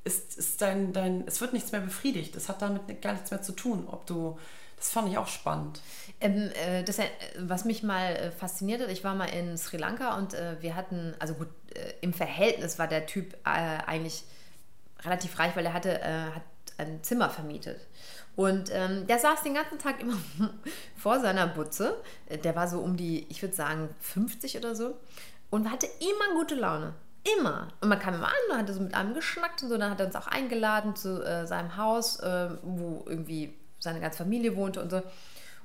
ist, 0.03 0.37
ist 0.37 0.61
dein, 0.61 0.93
dein, 0.93 1.23
es 1.29 1.41
wird 1.41 1.53
nichts 1.53 1.71
mehr 1.71 1.83
befriedigt. 1.83 2.35
Es 2.35 2.49
hat 2.49 2.63
damit 2.63 3.01
gar 3.01 3.13
nichts 3.13 3.31
mehr 3.31 3.43
zu 3.43 3.53
tun, 3.53 3.87
ob 3.89 4.07
du 4.07 4.37
das 4.81 4.91
fand 4.91 5.11
ich 5.11 5.19
auch 5.19 5.29
spannend. 5.29 5.81
Ähm, 6.23 6.51
äh, 6.55 6.83
das, 6.83 6.99
was 7.39 7.67
mich 7.67 7.83
mal 7.83 8.17
äh, 8.17 8.31
fasziniert 8.31 8.81
hat, 8.81 8.89
ich 8.89 9.05
war 9.05 9.15
mal 9.15 9.27
in 9.27 9.59
Sri 9.59 9.77
Lanka 9.77 10.17
und 10.17 10.33
äh, 10.33 10.57
wir 10.61 10.75
hatten, 10.75 11.15
also 11.19 11.35
gut, 11.35 11.49
äh, 11.75 11.93
im 12.01 12.15
Verhältnis 12.15 12.79
war 12.79 12.89
der 12.89 13.05
Typ 13.05 13.35
äh, 13.45 13.79
eigentlich 13.87 14.25
relativ 15.03 15.39
reich, 15.39 15.55
weil 15.55 15.67
er 15.67 15.75
hatte, 15.75 16.01
äh, 16.01 16.31
hat 16.35 16.43
ein 16.79 17.03
Zimmer 17.03 17.29
vermietet. 17.29 17.79
Und 18.37 18.71
ähm, 18.73 19.07
der 19.07 19.19
saß 19.19 19.43
den 19.43 19.53
ganzen 19.53 19.79
Tag 19.79 20.01
immer 20.01 20.17
vor 20.97 21.21
seiner 21.21 21.47
Butze. 21.47 22.03
Der 22.43 22.57
war 22.57 22.69
so 22.69 22.79
um 22.81 22.97
die, 22.97 23.27
ich 23.29 23.43
würde 23.43 23.55
sagen, 23.55 23.95
50 24.01 24.57
oder 24.57 24.75
so. 24.75 24.97
Und 25.51 25.71
hatte 25.71 25.87
immer 26.01 26.39
gute 26.39 26.55
Laune. 26.55 26.95
Immer. 27.37 27.69
Und 27.83 27.91
man 27.91 27.99
kam 27.99 28.15
immer 28.15 28.29
an 28.29 28.51
und 28.51 28.57
hatte 28.57 28.73
so 28.73 28.81
mit 28.81 28.95
einem 28.95 29.13
geschnackt 29.13 29.63
und 29.63 29.69
so. 29.69 29.77
Dann 29.77 29.91
hat 29.91 30.01
er 30.01 30.07
uns 30.07 30.17
auch 30.17 30.27
eingeladen 30.27 30.97
zu 30.97 31.23
äh, 31.23 31.47
seinem 31.47 31.77
Haus, 31.77 32.21
äh, 32.21 32.49
wo 32.63 33.05
irgendwie 33.07 33.60
seine 33.81 34.01
ganze 34.01 34.19
Familie 34.19 34.57
wohnte 34.57 34.81
und 34.81 34.91
so. 34.91 35.03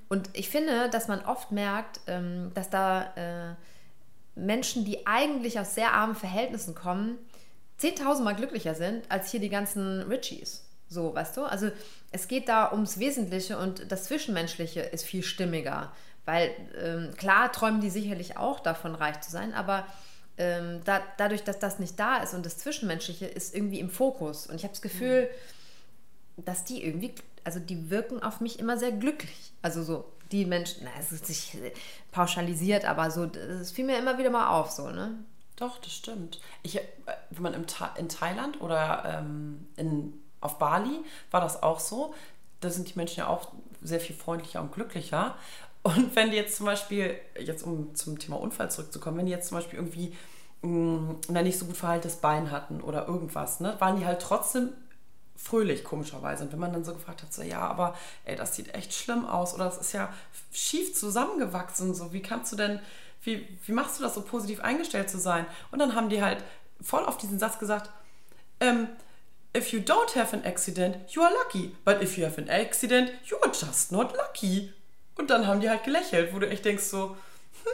Und 0.08 0.30
ich 0.34 0.50
finde, 0.50 0.90
dass 0.90 1.08
man 1.08 1.24
oft 1.26 1.52
merkt, 1.52 2.00
ähm, 2.08 2.52
dass 2.54 2.70
da 2.70 3.14
äh, 3.16 3.56
Menschen, 4.36 4.86
die 4.86 5.08
eigentlich 5.08 5.60
aus 5.60 5.76
sehr 5.76 5.94
armen 5.94 6.16
Verhältnissen 6.16 6.76
kommen, 6.76 7.18
10.000 7.80 8.24
Mal 8.24 8.36
glücklicher 8.36 8.76
sind 8.76 9.10
als 9.10 9.32
hier 9.32 9.40
die 9.40 9.50
ganzen 9.50 10.02
Richies. 10.04 10.66
So, 10.88 11.14
weißt 11.14 11.38
du? 11.38 11.44
Also 11.44 11.72
es 12.12 12.28
geht 12.28 12.48
da 12.48 12.72
ums 12.72 13.00
Wesentliche 13.00 13.58
und 13.58 13.92
das 13.92 14.06
Zwischenmenschliche 14.06 14.82
ist 14.82 15.04
viel 15.04 15.24
stimmiger. 15.24 15.92
Weil 16.26 16.52
ähm, 16.82 17.12
klar 17.18 17.52
träumen 17.52 17.82
die 17.82 17.90
sicherlich 17.90 18.38
auch 18.38 18.60
davon, 18.60 18.96
reich 18.96 19.22
zu 19.22 19.32
sein, 19.32 19.54
aber 19.54 19.86
ähm, 20.38 20.82
da, 20.84 21.02
dadurch, 21.18 21.44
dass 21.44 21.60
das 21.60 21.80
nicht 21.80 22.00
da 22.00 22.18
ist 22.18 22.34
und 22.34 22.46
das 22.46 22.58
Zwischenmenschliche 22.58 23.26
ist 23.26 23.56
irgendwie 23.56 23.80
im 23.80 23.90
Fokus. 23.90 24.48
Und 24.48 24.56
ich 24.56 24.64
habe 24.64 24.74
das 24.74 24.82
Gefühl, 24.82 25.30
mhm. 26.36 26.46
dass 26.46 26.64
die 26.64 26.84
irgendwie 26.84 27.14
also 27.46 27.60
die 27.60 27.90
wirken 27.90 28.22
auf 28.22 28.42
mich 28.42 28.60
immer 28.60 28.78
sehr 28.78 28.92
glücklich. 28.92 29.54
Also 29.62 29.84
so 29.84 30.06
die 30.32 30.46
Menschen, 30.46 30.82
na, 30.84 30.90
es 31.00 31.12
ist 31.12 31.30
nicht 31.30 31.58
pauschalisiert, 32.12 32.84
aber 32.86 33.12
so, 33.12 33.26
das 33.28 33.72
fiel 33.72 33.86
mir 33.86 33.98
immer 33.98 34.18
wieder 34.18 34.32
mal 34.32 34.50
auf, 34.50 34.72
so, 34.72 34.90
ne? 34.90 35.16
Doch, 35.56 35.78
das 35.78 35.94
stimmt. 35.94 36.42
Ich, 36.64 36.82
wenn 37.30 37.44
man 37.44 37.54
im 37.54 37.66
Tha 37.66 37.94
in 37.98 38.10
Thailand 38.10 38.60
oder 38.60 39.04
ähm, 39.06 39.68
in, 39.78 40.14
auf 40.42 40.58
Bali 40.58 41.00
war 41.32 41.40
das 41.40 41.64
auch 41.64 41.80
so. 41.80 42.14
Da 42.60 42.70
sind 42.70 42.90
die 42.90 42.98
Menschen 42.98 43.20
ja 43.20 43.28
auch 43.28 43.52
sehr 43.82 44.02
viel 44.02 44.16
freundlicher 44.16 44.60
und 44.60 44.74
glücklicher. 44.74 45.36
Und 45.84 46.16
wenn 46.16 46.32
die 46.32 46.36
jetzt 46.36 46.58
zum 46.58 46.66
Beispiel, 46.66 47.16
jetzt 47.40 47.64
um 47.64 47.96
zum 47.96 48.20
Thema 48.20 48.38
Unfall 48.38 48.72
zurückzukommen, 48.72 49.20
wenn 49.20 49.28
die 49.28 49.32
jetzt 49.32 49.48
zum 49.48 49.58
Beispiel 49.58 49.80
irgendwie 49.80 50.14
mh, 50.62 50.70
mm, 50.70 51.22
ein 51.30 51.44
nicht 51.44 51.60
so 51.60 51.68
gut 51.68 51.78
verhaltenes 51.78 52.18
Bein 52.18 52.52
hatten 52.52 52.82
oder 52.82 53.08
irgendwas, 53.08 53.60
ne, 53.60 53.76
waren 53.80 53.98
die 53.98 54.06
halt 54.06 54.22
trotzdem 54.22 54.70
fröhlich, 55.38 55.84
komischerweise. 55.84 56.44
Und 56.44 56.52
wenn 56.52 56.60
man 56.60 56.74
dann 56.74 56.84
so 56.84 56.94
gefragt 56.94 57.22
hat, 57.22 57.34
so, 57.34 57.42
ja, 57.42 57.60
aber 57.60 57.96
ey, 58.24 58.36
das 58.36 58.56
sieht 58.56 58.74
echt 58.74 58.94
schlimm 58.94 59.26
aus 59.26 59.54
oder 59.54 59.66
das 59.66 59.78
ist 59.78 59.94
ja 59.94 60.12
schief 60.52 60.94
zusammengewachsen, 60.94 61.94
so, 61.94 62.14
wie 62.14 62.22
kannst 62.22 62.52
du 62.52 62.56
denn, 62.56 62.80
wie, 63.24 63.48
wie 63.66 63.72
machst 63.72 64.00
du 64.00 64.04
das 64.04 64.16
so 64.16 64.22
positiv 64.22 64.62
eingestellt 64.62 65.10
zu 65.10 65.20
sein? 65.20 65.46
Und 65.72 65.80
dann 65.80 65.96
haben 65.96 66.10
die 66.10 66.22
halt 66.22 66.44
voll 66.82 67.06
auf 67.06 67.18
diesen 67.18 67.40
Satz 67.40 67.60
gesagt, 67.60 67.90
ähm, 68.60 68.88
if 69.56 69.72
you 69.72 69.80
don't 69.80 70.16
have 70.16 70.36
an 70.36 70.44
accident, 70.46 70.98
you 71.10 71.22
are 71.22 71.34
lucky. 71.44 71.76
But 71.84 72.02
if 72.02 72.18
you 72.18 72.26
have 72.26 72.42
an 72.42 72.50
accident, 72.50 73.12
you 73.26 73.38
are 73.42 73.52
just 73.52 73.92
not 73.92 74.16
lucky. 74.16 74.74
Und 75.18 75.30
dann 75.30 75.48
haben 75.48 75.62
die 75.62 75.70
halt 75.70 75.84
gelächelt, 75.84 76.34
wo 76.34 76.40
du 76.40 76.50
echt 76.50 76.66
denkst 76.66 76.84
so, 76.84 77.16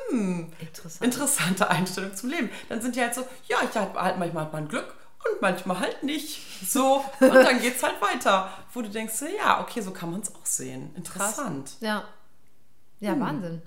hm, 0.09 0.51
Interessant. 0.59 1.01
interessante 1.03 1.69
Einstellung 1.69 2.15
zum 2.15 2.29
Leben. 2.29 2.49
Dann 2.69 2.81
sind 2.81 2.95
die 2.95 3.01
halt 3.01 3.15
so, 3.15 3.27
ja, 3.47 3.57
ich 3.63 3.75
halt, 3.75 3.93
halt 3.95 4.17
manchmal 4.19 4.45
hat 4.45 4.53
man 4.53 4.67
Glück 4.67 4.95
und 5.25 5.41
manchmal 5.41 5.79
halt 5.79 6.03
nicht. 6.03 6.41
So, 6.67 7.03
und 7.19 7.33
dann 7.35 7.59
geht 7.59 7.77
es 7.77 7.83
halt 7.83 8.01
weiter. 8.01 8.51
Wo 8.73 8.81
du 8.81 8.89
denkst, 8.89 9.13
ja, 9.37 9.61
okay, 9.61 9.81
so 9.81 9.91
kann 9.91 10.11
man 10.11 10.21
es 10.21 10.33
auch 10.33 10.45
sehen. 10.45 10.93
Interessant. 10.95 11.69
Krass. 11.69 11.77
Ja. 11.81 12.03
Ja, 12.99 13.13
hm. 13.13 13.19
Wahnsinn. 13.19 13.61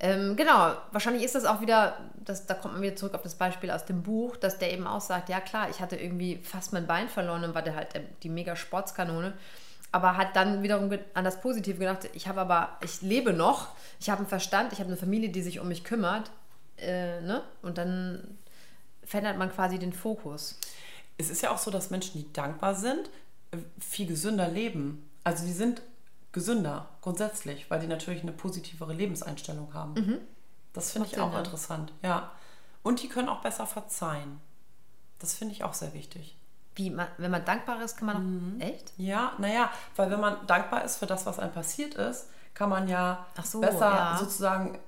Ähm, 0.00 0.36
genau, 0.36 0.74
wahrscheinlich 0.90 1.22
ist 1.22 1.34
das 1.34 1.44
auch 1.44 1.60
wieder, 1.60 1.96
das, 2.16 2.46
da 2.46 2.54
kommt 2.54 2.74
man 2.74 2.82
wieder 2.82 2.96
zurück 2.96 3.14
auf 3.14 3.22
das 3.22 3.36
Beispiel 3.36 3.70
aus 3.70 3.84
dem 3.84 4.02
Buch, 4.02 4.36
dass 4.36 4.58
der 4.58 4.72
eben 4.72 4.86
auch 4.86 5.00
sagt, 5.00 5.28
ja 5.28 5.40
klar, 5.40 5.70
ich 5.70 5.80
hatte 5.80 5.96
irgendwie 5.96 6.38
fast 6.42 6.72
mein 6.72 6.86
Bein 6.86 7.08
verloren 7.08 7.44
und 7.44 7.54
war 7.54 7.62
der 7.62 7.76
halt 7.76 7.88
die 8.22 8.28
mega 8.28 8.56
Sportskanone, 8.56 9.34
aber 9.92 10.16
hat 10.16 10.34
dann 10.34 10.62
wiederum 10.62 10.90
an 11.14 11.24
das 11.24 11.40
Positive 11.40 11.78
gedacht, 11.78 12.08
ich 12.12 12.26
habe 12.26 12.40
aber, 12.40 12.76
ich 12.82 13.02
lebe 13.02 13.32
noch, 13.32 13.68
ich 14.00 14.10
habe 14.10 14.18
einen 14.18 14.28
Verstand, 14.28 14.72
ich 14.72 14.80
habe 14.80 14.88
eine 14.88 14.96
Familie, 14.96 15.28
die 15.28 15.42
sich 15.42 15.60
um 15.60 15.68
mich 15.68 15.84
kümmert, 15.84 16.30
äh, 16.76 17.20
ne? 17.20 17.42
Und 17.62 17.78
dann 17.78 18.36
verändert 19.06 19.38
man 19.38 19.52
quasi 19.52 19.78
den 19.78 19.92
Fokus. 19.92 20.58
Es 21.16 21.30
ist 21.30 21.42
ja 21.42 21.50
auch 21.50 21.58
so, 21.58 21.70
dass 21.70 21.90
Menschen, 21.90 22.20
die 22.20 22.32
dankbar 22.32 22.74
sind, 22.74 23.10
äh, 23.50 23.58
viel 23.78 24.06
gesünder 24.06 24.48
leben. 24.48 25.08
Also 25.22 25.44
die 25.44 25.52
sind 25.52 25.82
gesünder 26.32 26.88
grundsätzlich, 27.00 27.70
weil 27.70 27.80
die 27.80 27.86
natürlich 27.86 28.22
eine 28.22 28.32
positivere 28.32 28.92
Lebenseinstellung 28.92 29.72
haben. 29.72 29.94
Mhm. 29.94 30.18
Das 30.72 30.90
finde 30.92 31.08
ich 31.08 31.18
auch 31.18 31.30
Sinn, 31.30 31.38
interessant, 31.38 31.92
ja. 32.02 32.32
Und 32.82 33.02
die 33.02 33.08
können 33.08 33.28
auch 33.28 33.40
besser 33.40 33.66
verzeihen. 33.66 34.40
Das 35.20 35.34
finde 35.34 35.54
ich 35.54 35.64
auch 35.64 35.72
sehr 35.72 35.94
wichtig. 35.94 36.36
Wie, 36.74 36.94
wenn 37.18 37.30
man 37.30 37.44
dankbar 37.44 37.80
ist, 37.82 37.96
kann 37.96 38.06
man 38.06 38.16
auch. 38.16 38.20
Mhm. 38.20 38.60
Echt? 38.60 38.92
Ja, 38.96 39.34
naja, 39.38 39.70
weil 39.94 40.10
wenn 40.10 40.20
man 40.20 40.44
dankbar 40.48 40.84
ist 40.84 40.96
für 40.96 41.06
das, 41.06 41.24
was 41.24 41.38
einem 41.38 41.52
passiert 41.52 41.94
ist, 41.94 42.28
kann 42.52 42.68
man 42.68 42.88
ja 42.88 43.24
so, 43.42 43.60
besser 43.60 43.90
ja. 43.90 44.16
sozusagen 44.18 44.78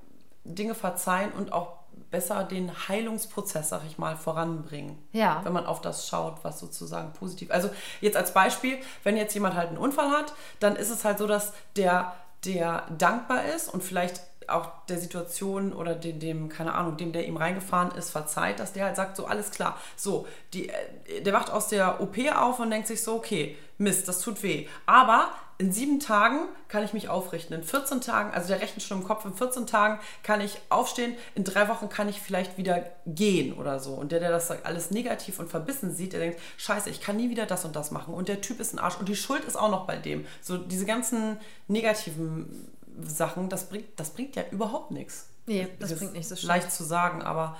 Dinge 0.44 0.74
verzeihen 0.74 1.32
und 1.32 1.52
auch 1.52 1.78
besser 2.10 2.44
den 2.44 2.70
Heilungsprozess, 2.88 3.70
sag 3.70 3.82
ich 3.86 3.98
mal, 3.98 4.16
voranbringen. 4.16 4.98
Ja. 5.12 5.40
Wenn 5.44 5.52
man 5.52 5.66
auf 5.66 5.80
das 5.80 6.08
schaut, 6.08 6.42
was 6.42 6.58
sozusagen 6.58 7.12
positiv. 7.12 7.50
Also 7.50 7.70
jetzt 8.00 8.16
als 8.16 8.32
Beispiel, 8.32 8.78
wenn 9.02 9.16
jetzt 9.16 9.34
jemand 9.34 9.54
halt 9.54 9.68
einen 9.68 9.78
Unfall 9.78 10.10
hat, 10.10 10.32
dann 10.60 10.76
ist 10.76 10.90
es 10.90 11.04
halt 11.04 11.18
so, 11.18 11.26
dass 11.26 11.52
der, 11.76 12.14
der 12.44 12.84
dankbar 12.96 13.44
ist 13.44 13.72
und 13.72 13.82
vielleicht 13.82 14.20
auch 14.48 14.70
der 14.88 14.98
Situation 14.98 15.72
oder 15.72 15.94
dem, 15.94 16.18
dem, 16.18 16.48
keine 16.48 16.74
Ahnung, 16.74 16.96
dem, 16.96 17.12
der 17.12 17.26
ihm 17.26 17.36
reingefahren 17.36 17.92
ist, 17.92 18.10
verzeiht, 18.10 18.60
dass 18.60 18.72
der 18.72 18.86
halt 18.86 18.96
sagt, 18.96 19.16
so 19.16 19.26
alles 19.26 19.50
klar. 19.50 19.78
So, 19.96 20.26
die, 20.52 20.68
äh, 20.68 21.22
der 21.22 21.32
wacht 21.32 21.50
aus 21.50 21.68
der 21.68 22.00
OP 22.00 22.16
auf 22.34 22.60
und 22.60 22.70
denkt 22.70 22.88
sich 22.88 23.02
so, 23.02 23.16
okay, 23.16 23.56
Mist, 23.78 24.08
das 24.08 24.20
tut 24.20 24.42
weh. 24.42 24.66
Aber 24.86 25.30
in 25.58 25.72
sieben 25.72 26.00
Tagen 26.00 26.48
kann 26.68 26.84
ich 26.84 26.92
mich 26.92 27.08
aufrichten. 27.08 27.54
In 27.56 27.64
14 27.64 28.02
Tagen, 28.02 28.34
also 28.34 28.48
der 28.48 28.60
rechnet 28.60 28.82
schon 28.82 29.00
im 29.00 29.04
Kopf, 29.04 29.24
in 29.24 29.32
14 29.32 29.66
Tagen 29.66 29.98
kann 30.22 30.40
ich 30.42 30.58
aufstehen, 30.68 31.14
in 31.34 31.44
drei 31.44 31.68
Wochen 31.68 31.88
kann 31.88 32.08
ich 32.08 32.20
vielleicht 32.20 32.58
wieder 32.58 32.84
gehen 33.06 33.54
oder 33.54 33.80
so. 33.80 33.94
Und 33.94 34.12
der, 34.12 34.20
der 34.20 34.30
das 34.30 34.50
alles 34.50 34.90
negativ 34.90 35.38
und 35.38 35.48
verbissen 35.48 35.94
sieht, 35.94 36.12
der 36.12 36.20
denkt, 36.20 36.40
scheiße, 36.58 36.90
ich 36.90 37.00
kann 37.00 37.16
nie 37.16 37.30
wieder 37.30 37.46
das 37.46 37.64
und 37.64 37.74
das 37.74 37.90
machen. 37.90 38.12
Und 38.12 38.28
der 38.28 38.42
Typ 38.42 38.60
ist 38.60 38.74
ein 38.74 38.78
Arsch 38.78 38.98
und 38.98 39.08
die 39.08 39.16
Schuld 39.16 39.44
ist 39.44 39.56
auch 39.56 39.70
noch 39.70 39.86
bei 39.86 39.96
dem. 39.96 40.26
So 40.42 40.58
diese 40.58 40.84
ganzen 40.84 41.38
negativen 41.68 42.68
Sachen, 43.02 43.48
das 43.48 43.68
bringt, 43.68 43.86
das 43.96 44.10
bringt 44.10 44.36
ja 44.36 44.44
überhaupt 44.50 44.90
nichts. 44.90 45.28
Nee, 45.46 45.68
das, 45.78 45.90
das 45.90 45.98
bringt 45.98 46.14
nichts. 46.14 46.28
Das 46.28 46.42
leicht 46.42 46.72
zu 46.72 46.84
sagen, 46.84 47.22
aber... 47.22 47.56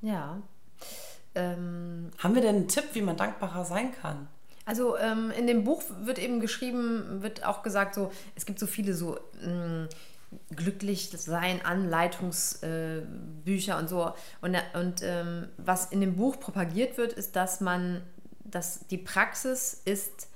Ja. 0.00 0.40
Ähm, 1.34 2.10
Haben 2.18 2.34
wir 2.34 2.42
denn 2.42 2.56
einen 2.56 2.68
Tipp, 2.68 2.84
wie 2.92 3.02
man 3.02 3.16
dankbarer 3.16 3.64
sein 3.64 3.92
kann? 3.92 4.28
Also 4.64 4.96
ähm, 4.98 5.32
in 5.36 5.46
dem 5.46 5.64
Buch 5.64 5.82
wird 6.02 6.18
eben 6.18 6.40
geschrieben, 6.40 7.22
wird 7.22 7.44
auch 7.44 7.62
gesagt, 7.62 7.94
so 7.94 8.12
es 8.36 8.46
gibt 8.46 8.58
so 8.58 8.66
viele 8.66 8.94
so 8.94 9.18
mh, 9.44 9.88
glücklich 10.54 11.10
sein 11.10 11.64
Anleitungsbücher 11.64 13.74
äh, 13.74 13.78
und 13.78 13.88
so. 13.88 14.12
Und, 14.40 14.56
und 14.74 15.02
ähm, 15.02 15.48
was 15.56 15.86
in 15.86 16.00
dem 16.00 16.16
Buch 16.16 16.38
propagiert 16.38 16.96
wird, 16.96 17.12
ist, 17.12 17.36
dass 17.36 17.60
man, 17.60 18.02
dass 18.44 18.86
die 18.88 18.98
Praxis 18.98 19.80
ist, 19.84 20.28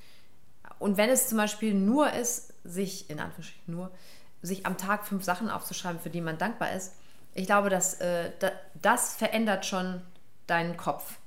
und 0.79 0.97
wenn 0.97 1.11
es 1.11 1.29
zum 1.29 1.39
Beispiel 1.39 1.74
nur 1.74 2.12
ist, 2.12 2.53
sich, 2.64 3.09
in 3.11 3.20
Anführungsstrichen 3.20 3.74
nur, 3.74 3.91
sich 4.43 4.66
am 4.66 4.77
Tag 4.77 5.07
fünf 5.07 5.24
Sachen 5.24 5.51
aufzuschreiben, 5.51 6.01
für 6.01 6.11
die 6.11 6.20
man 6.20 6.39
dankbar 6.39 6.72
ist, 6.72 6.93
ich 7.35 7.47
glaube, 7.47 7.68
dass 7.68 7.95
äh, 8.01 8.31
das 8.81 9.14
verändert 9.14 9.66
schon 9.66 10.01
deinen 10.47 10.77
Kopf. 10.77 11.18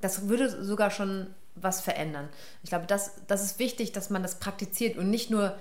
Das 0.00 0.28
würde 0.28 0.64
sogar 0.64 0.90
schon 0.90 1.34
was 1.54 1.80
verändern. 1.80 2.28
Ich 2.62 2.70
glaube, 2.70 2.86
das, 2.86 3.12
das 3.26 3.42
ist 3.44 3.58
wichtig, 3.58 3.92
dass 3.92 4.10
man 4.10 4.22
das 4.22 4.38
praktiziert 4.38 4.96
und 4.98 5.08
nicht 5.08 5.30
nur 5.30 5.56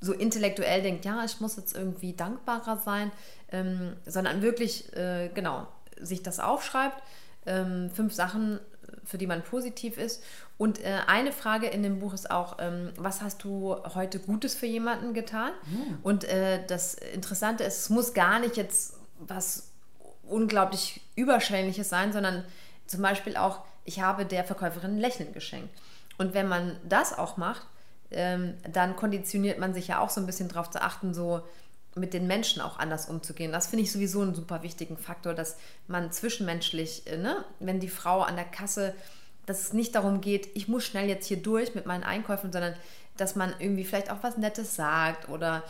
so 0.00 0.12
intellektuell 0.12 0.82
denkt, 0.82 1.04
ja, 1.04 1.24
ich 1.24 1.40
muss 1.40 1.56
jetzt 1.56 1.74
irgendwie 1.74 2.14
dankbarer 2.14 2.78
sein, 2.78 3.10
ähm, 3.50 3.96
sondern 4.06 4.42
wirklich, 4.42 4.94
äh, 4.96 5.30
genau, 5.34 5.66
sich 6.00 6.22
das 6.22 6.40
aufschreibt, 6.40 7.02
ähm, 7.46 7.90
fünf 7.90 8.14
Sachen, 8.14 8.60
für 9.04 9.18
die 9.18 9.26
man 9.26 9.42
positiv 9.42 9.98
ist. 9.98 10.22
Und 10.60 10.84
äh, 10.84 10.98
eine 11.06 11.32
Frage 11.32 11.68
in 11.68 11.82
dem 11.82 12.00
Buch 12.00 12.12
ist 12.12 12.30
auch, 12.30 12.58
ähm, 12.58 12.92
was 12.98 13.22
hast 13.22 13.44
du 13.44 13.78
heute 13.94 14.18
Gutes 14.18 14.54
für 14.54 14.66
jemanden 14.66 15.14
getan? 15.14 15.52
Mhm. 15.64 15.98
Und 16.02 16.24
äh, 16.24 16.62
das 16.66 16.92
Interessante 16.92 17.64
ist, 17.64 17.78
es 17.78 17.88
muss 17.88 18.12
gar 18.12 18.38
nicht 18.40 18.58
jetzt 18.58 18.92
was 19.20 19.70
unglaublich 20.22 21.00
Überschwängliches 21.16 21.88
sein, 21.88 22.12
sondern 22.12 22.44
zum 22.86 23.00
Beispiel 23.00 23.38
auch, 23.38 23.60
ich 23.86 24.02
habe 24.02 24.26
der 24.26 24.44
Verkäuferin 24.44 24.96
ein 24.96 24.98
Lächeln 24.98 25.32
geschenkt. 25.32 25.70
Und 26.18 26.34
wenn 26.34 26.46
man 26.46 26.76
das 26.86 27.16
auch 27.16 27.38
macht, 27.38 27.66
ähm, 28.10 28.52
dann 28.70 28.96
konditioniert 28.96 29.58
man 29.58 29.72
sich 29.72 29.88
ja 29.88 29.98
auch 29.98 30.10
so 30.10 30.20
ein 30.20 30.26
bisschen 30.26 30.48
darauf 30.48 30.68
zu 30.68 30.82
achten, 30.82 31.14
so 31.14 31.40
mit 31.94 32.12
den 32.12 32.26
Menschen 32.26 32.60
auch 32.60 32.78
anders 32.78 33.08
umzugehen. 33.08 33.50
Das 33.50 33.68
finde 33.68 33.84
ich 33.84 33.92
sowieso 33.92 34.20
einen 34.20 34.34
super 34.34 34.62
wichtigen 34.62 34.98
Faktor, 34.98 35.32
dass 35.32 35.56
man 35.86 36.12
zwischenmenschlich, 36.12 37.06
äh, 37.06 37.16
ne, 37.16 37.46
wenn 37.60 37.80
die 37.80 37.88
Frau 37.88 38.20
an 38.20 38.36
der 38.36 38.44
Kasse, 38.44 38.94
dass 39.46 39.60
es 39.60 39.72
nicht 39.72 39.94
darum 39.94 40.20
geht, 40.20 40.48
ich 40.54 40.68
muss 40.68 40.84
schnell 40.84 41.08
jetzt 41.08 41.26
hier 41.26 41.38
durch 41.38 41.74
mit 41.74 41.86
meinen 41.86 42.04
Einkäufen, 42.04 42.52
sondern 42.52 42.74
dass 43.16 43.36
man 43.36 43.54
irgendwie 43.58 43.84
vielleicht 43.84 44.10
auch 44.10 44.22
was 44.22 44.36
Nettes 44.36 44.76
sagt 44.76 45.28
oder 45.28 45.62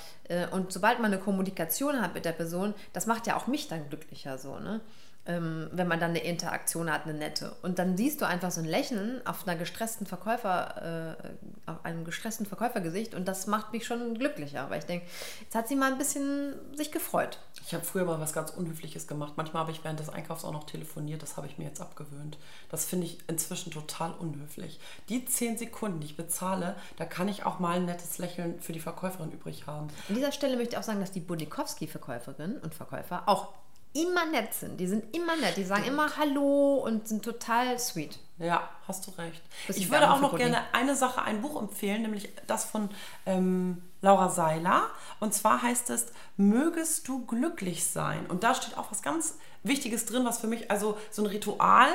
und 0.52 0.72
sobald 0.72 1.00
man 1.00 1.12
eine 1.12 1.20
Kommunikation 1.20 2.00
hat 2.00 2.14
mit 2.14 2.24
der 2.24 2.32
Person, 2.32 2.74
das 2.92 3.06
macht 3.06 3.26
ja 3.26 3.36
auch 3.36 3.46
mich 3.46 3.68
dann 3.68 3.88
glücklicher 3.88 4.38
so, 4.38 4.58
ne? 4.58 4.80
ähm, 5.26 5.68
wenn 5.72 5.86
man 5.86 6.00
dann 6.00 6.10
eine 6.10 6.24
Interaktion 6.24 6.90
hat, 6.90 7.04
eine 7.04 7.14
nette. 7.14 7.54
Und 7.62 7.78
dann 7.78 7.96
siehst 7.96 8.20
du 8.20 8.26
einfach 8.26 8.50
so 8.50 8.60
ein 8.60 8.66
Lächeln 8.66 9.24
auf 9.26 9.46
einer 9.46 9.56
gestressten 9.56 10.06
Verkäufer, 10.06 11.16
äh, 11.20 11.70
auf 11.70 11.84
einem 11.84 12.04
gestressten 12.04 12.46
Verkäufergesicht 12.46 13.14
und 13.14 13.28
das 13.28 13.46
macht 13.46 13.72
mich 13.72 13.86
schon 13.86 14.14
glücklicher, 14.14 14.70
weil 14.70 14.78
ich 14.78 14.86
denke, 14.86 15.06
jetzt 15.42 15.54
hat 15.54 15.68
sie 15.68 15.76
mal 15.76 15.92
ein 15.92 15.98
bisschen 15.98 16.54
sich 16.74 16.90
gefreut. 16.90 17.38
Ich 17.66 17.74
habe 17.74 17.84
früher 17.84 18.04
mal 18.04 18.18
was 18.18 18.32
ganz 18.32 18.50
Unhöfliches 18.50 19.06
gemacht. 19.06 19.34
Manchmal 19.36 19.62
habe 19.62 19.72
ich 19.72 19.84
während 19.84 20.00
des 20.00 20.08
Einkaufs 20.08 20.44
auch 20.44 20.52
noch 20.52 20.64
telefoniert. 20.64 21.22
Das 21.22 21.36
habe 21.36 21.46
ich 21.46 21.58
mir 21.58 21.64
jetzt 21.64 21.80
abgewöhnt. 21.80 22.38
Das 22.70 22.86
finde 22.86 23.06
ich 23.06 23.18
inzwischen 23.28 23.70
total 23.70 24.12
unhöflich. 24.12 24.80
Die 25.08 25.24
zehn 25.26 25.58
Sekunden, 25.58 26.00
die 26.00 26.06
ich 26.06 26.16
bezahle, 26.16 26.74
da 26.96 27.04
kann 27.04 27.28
ich 27.28 27.44
auch 27.44 27.58
mal 27.58 27.76
ein 27.76 27.84
nettes 27.84 28.18
Lächeln 28.18 28.58
für 28.60 28.72
die 28.72 28.80
Verkäuferin 28.80 29.30
übrig 29.30 29.66
haben. 29.66 29.88
Dieser 30.20 30.32
Stelle 30.32 30.56
möchte 30.56 30.74
ich 30.74 30.78
auch 30.78 30.82
sagen, 30.82 31.00
dass 31.00 31.12
die 31.12 31.20
Budikowski-Verkäuferinnen 31.20 32.58
und 32.58 32.74
Verkäufer 32.74 33.22
auch 33.26 33.54
immer 33.94 34.26
nett 34.26 34.52
sind. 34.52 34.78
Die 34.78 34.86
sind 34.86 35.16
immer 35.16 35.34
nett. 35.36 35.56
Die 35.56 35.64
sagen 35.64 35.84
immer 35.84 36.14
Hallo 36.18 36.74
und 36.84 37.08
sind 37.08 37.24
total 37.24 37.78
sweet. 37.78 38.18
Ja, 38.38 38.68
hast 38.86 39.06
du 39.06 39.12
recht. 39.12 39.42
ich 39.68 39.90
würde 39.90 40.10
auch 40.10 40.20
noch 40.20 40.36
gerne 40.36 40.58
eine 40.72 40.94
Sache, 40.94 41.22
ein 41.22 41.40
Buch 41.40 41.60
empfehlen, 41.60 42.02
nämlich 42.02 42.28
das 42.46 42.66
von 42.66 42.90
ähm, 43.24 43.82
Laura 44.02 44.28
Seiler. 44.28 44.90
Und 45.20 45.32
zwar 45.32 45.62
heißt 45.62 45.88
es 45.88 46.06
Mögest 46.36 47.08
du 47.08 47.24
glücklich 47.24 47.86
sein. 47.86 48.26
Und 48.26 48.44
da 48.44 48.54
steht 48.54 48.76
auch 48.76 48.90
was 48.90 49.00
ganz 49.00 49.38
Wichtiges 49.62 50.04
drin, 50.04 50.26
was 50.26 50.38
für 50.38 50.48
mich, 50.48 50.70
also 50.70 50.98
so 51.10 51.22
ein 51.22 51.26
Ritual, 51.26 51.88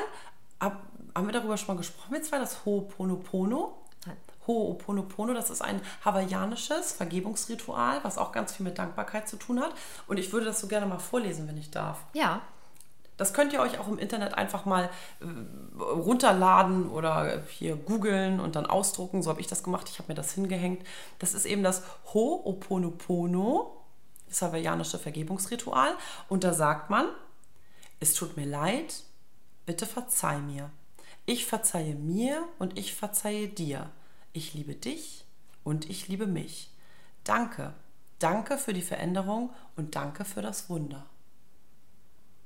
ab, 0.57 0.81
haben 1.13 1.27
wir 1.27 1.33
darüber 1.33 1.57
schon 1.57 1.67
mal 1.67 1.77
gesprochen 1.77 2.11
mit 2.11 2.25
zwei, 2.25 2.39
das 2.39 2.65
Ho'oponopono. 2.65 3.73
Ho'oponopono, 4.47 5.33
das 5.33 5.49
ist 5.49 5.61
ein 5.61 5.81
hawaiianisches 6.03 6.93
Vergebungsritual, 6.93 8.03
was 8.03 8.17
auch 8.17 8.31
ganz 8.31 8.53
viel 8.53 8.63
mit 8.63 8.77
Dankbarkeit 8.77 9.27
zu 9.27 9.37
tun 9.37 9.59
hat. 9.59 9.73
Und 10.07 10.17
ich 10.17 10.31
würde 10.31 10.45
das 10.45 10.59
so 10.59 10.67
gerne 10.67 10.85
mal 10.85 10.99
vorlesen, 10.99 11.47
wenn 11.47 11.57
ich 11.57 11.71
darf. 11.71 11.99
Ja. 12.13 12.41
Das 13.17 13.33
könnt 13.33 13.53
ihr 13.53 13.61
euch 13.61 13.79
auch 13.79 13.87
im 13.87 13.97
Internet 13.97 14.33
einfach 14.33 14.65
mal 14.65 14.89
äh, 15.21 15.81
runterladen 15.81 16.89
oder 16.89 17.43
hier 17.47 17.77
googeln 17.77 18.41
und 18.41 18.57
dann 18.57 18.65
ausdrucken. 18.65 19.23
So 19.23 19.29
habe 19.29 19.39
ich 19.39 19.47
das 19.47 19.63
gemacht. 19.63 19.87
Ich 19.89 19.99
habe 19.99 20.09
mir 20.09 20.15
das 20.15 20.33
hingehängt. 20.33 20.85
Das 21.19 21.33
ist 21.33 21.45
eben 21.45 21.63
das 21.63 21.83
Ho'oponopono, 22.13 23.67
das 24.27 24.41
hawaiianische 24.41 24.99
Vergebungsritual. 24.99 25.95
Und 26.27 26.43
da 26.43 26.53
sagt 26.53 26.89
man, 26.89 27.07
es 28.01 28.13
tut 28.13 28.35
mir 28.35 28.45
leid, 28.45 29.03
bitte 29.65 29.85
verzeih 29.85 30.39
mir. 30.39 30.69
Ich 31.25 31.45
verzeihe 31.45 31.95
mir 31.95 32.43
und 32.59 32.77
ich 32.77 32.93
verzeihe 32.93 33.47
dir 33.47 33.89
ich 34.35 34.53
liebe 34.53 34.75
dich 34.75 35.25
und 35.63 35.89
ich 35.89 36.07
liebe 36.07 36.27
mich. 36.27 36.69
Danke. 37.23 37.73
Danke 38.19 38.57
für 38.57 38.73
die 38.73 38.81
Veränderung 38.81 39.51
und 39.75 39.95
danke 39.95 40.25
für 40.25 40.41
das 40.41 40.69
Wunder. 40.69 41.05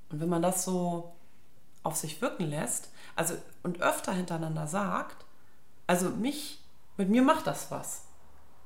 Und 0.10 0.20
wenn 0.20 0.30
man 0.30 0.42
das 0.42 0.64
so 0.64 1.14
auf 1.84 1.96
sich 1.96 2.22
wirken 2.22 2.48
lässt, 2.50 2.90
also 3.16 3.36
und 3.64 3.82
öfter 3.82 4.14
hintereinander 4.14 4.68
sagt, 4.68 5.26
also 5.88 6.10
mich, 6.10 6.62
mit 6.98 7.10
mir 7.10 7.22
macht 7.22 7.48
das 7.48 7.72
was. 7.72 8.04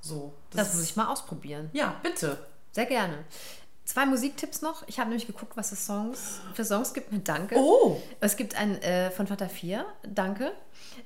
So. 0.01 0.33
Das, 0.51 0.67
das 0.67 0.75
muss 0.75 0.83
ich 0.83 0.95
mal 0.95 1.07
ausprobieren. 1.07 1.69
Ja, 1.73 1.99
bitte. 2.03 2.45
Sehr 2.71 2.85
gerne. 2.85 3.23
Zwei 3.85 4.05
Musiktipps 4.05 4.61
noch. 4.61 4.87
Ich 4.87 4.99
habe 4.99 5.09
nämlich 5.09 5.27
geguckt, 5.27 5.55
was 5.57 5.71
es 5.71 5.85
Songs 5.85 6.39
für 6.53 6.63
Songs 6.63 6.93
gibt 6.93 7.11
mit 7.11 7.27
Danke. 7.27 7.55
Oh! 7.57 8.01
Es 8.21 8.37
gibt 8.37 8.55
einen 8.55 8.77
äh, 8.81 9.11
von 9.11 9.27
Vater 9.27 9.49
4, 9.49 9.85
Danke. 10.03 10.53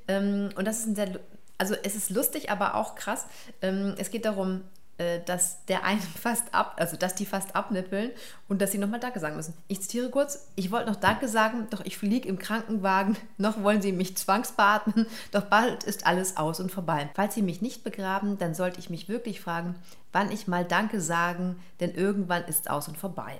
Ähm, 0.08 0.50
und 0.56 0.66
das 0.66 0.80
ist 0.80 0.86
ein 0.88 0.96
sehr 0.96 1.20
also 1.58 1.76
es 1.84 1.96
ist 1.96 2.10
lustig, 2.10 2.52
aber 2.52 2.76
auch 2.76 2.96
krass. 2.96 3.26
Ähm, 3.62 3.96
es 3.98 4.12
geht 4.12 4.26
darum, 4.26 4.62
äh, 4.98 5.20
dass 5.26 5.64
der 5.66 5.84
eine 5.84 6.02
fast 6.22 6.54
ab, 6.54 6.76
also 6.78 6.98
dass 6.98 7.14
die 7.14 7.28
fast 7.28 7.56
abnippeln 7.56 8.12
und 8.48 8.62
dass 8.62 8.72
sie 8.72 8.80
nochmal 8.80 9.00
Danke 9.00 9.20
sagen 9.20 9.36
müssen. 9.36 9.54
Ich 9.68 9.82
zitiere 9.82 10.10
kurz, 10.10 10.48
ich 10.56 10.72
wollte 10.72 10.90
noch 10.90 10.96
Danke 10.96 11.28
sagen, 11.28 11.68
doch 11.70 11.86
ich 11.86 11.98
fliege 11.98 12.28
im 12.28 12.40
Krankenwagen, 12.40 13.16
noch 13.38 13.62
wollen 13.62 13.82
sie 13.82 13.92
mich 13.92 14.18
zwangsbeatmen, 14.18 15.06
doch 15.32 15.44
bald 15.44 15.84
ist 15.84 16.08
alles 16.08 16.38
aus 16.38 16.60
und 16.60 16.72
vorbei. 16.72 17.10
Falls 17.14 17.36
sie 17.36 17.44
mich 17.44 17.62
nicht 17.62 17.84
begraben, 17.84 18.40
dann 18.40 18.56
sollte 18.56 18.80
ich 18.80 18.90
mich 18.90 19.08
wirklich 19.08 19.40
fragen, 19.40 19.76
wann 20.12 20.32
ich 20.32 20.48
mal 20.48 20.66
Danke 20.66 21.00
sagen, 21.00 21.62
denn 21.80 21.94
irgendwann 21.94 22.46
ist 22.46 22.70
aus 22.70 22.88
und 22.88 22.98
vorbei. 22.98 23.38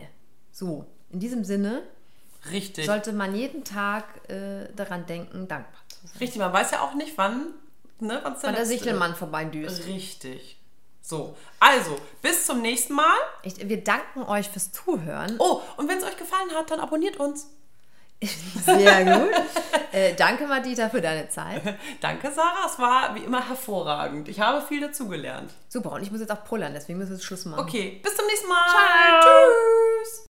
So, 0.52 0.86
in 1.10 1.20
diesem 1.20 1.44
Sinne 1.44 1.82
Richtig. 2.52 2.86
sollte 2.86 3.14
man 3.14 3.36
jeden 3.36 3.64
Tag 3.64 4.06
äh, 4.30 4.72
daran 4.76 5.08
denken, 5.08 5.48
dankbar 5.48 5.82
zu 5.88 6.06
sein. 6.08 6.18
Richtig, 6.20 6.40
man 6.40 6.54
weiß 6.54 6.70
ja 6.72 6.82
auch 6.82 6.94
nicht, 6.94 7.18
wann 7.18 7.48
ne, 8.00 8.22
was 8.24 8.42
der, 8.42 8.52
der 8.54 8.66
Sichelmann 8.66 9.16
vorbeidüst. 9.16 9.86
Richtig. 9.88 10.58
So, 11.02 11.38
also, 11.60 11.98
bis 12.22 12.46
zum 12.46 12.62
nächsten 12.62 12.94
Mal. 12.94 13.18
Ich, 13.44 13.68
wir 13.70 13.82
danken 13.84 14.24
euch 14.24 14.50
fürs 14.50 14.72
Zuhören. 14.74 15.36
Oh, 15.40 15.62
und 15.78 15.88
wenn 15.88 16.00
es 16.00 16.04
euch 16.04 16.18
gefallen 16.18 16.52
hat, 16.54 16.70
dann 16.70 16.82
abonniert 16.82 17.18
uns. 17.18 17.50
Sehr 18.66 19.06
gut. 19.20 19.32
äh, 19.92 20.16
danke, 20.16 20.48
Madita, 20.48 20.90
für 20.90 21.02
deine 21.02 21.30
Zeit. 21.30 21.62
danke, 22.02 22.32
Sarah. 22.32 22.66
Es 22.66 22.80
war 22.80 23.16
wie 23.16 23.24
immer 23.24 23.48
hervorragend. 23.48 24.28
Ich 24.28 24.40
habe 24.40 24.66
viel 24.66 24.82
dazugelernt. 24.82 25.54
Super, 25.70 25.92
und 25.94 26.02
ich 26.02 26.12
muss 26.12 26.20
jetzt 26.20 26.32
auch 26.32 26.44
pullern, 26.44 26.74
deswegen 26.74 26.98
müssen 26.98 27.12
wir 27.12 27.18
jetzt 27.18 27.26
Schluss 27.26 27.46
machen. 27.46 27.62
Okay, 27.62 28.02
bis 28.04 28.16
zum 28.16 28.26
nächsten 28.26 28.48
Mal. 28.48 28.68
Ciao. 28.70 29.22
Tschüss. 29.22 30.24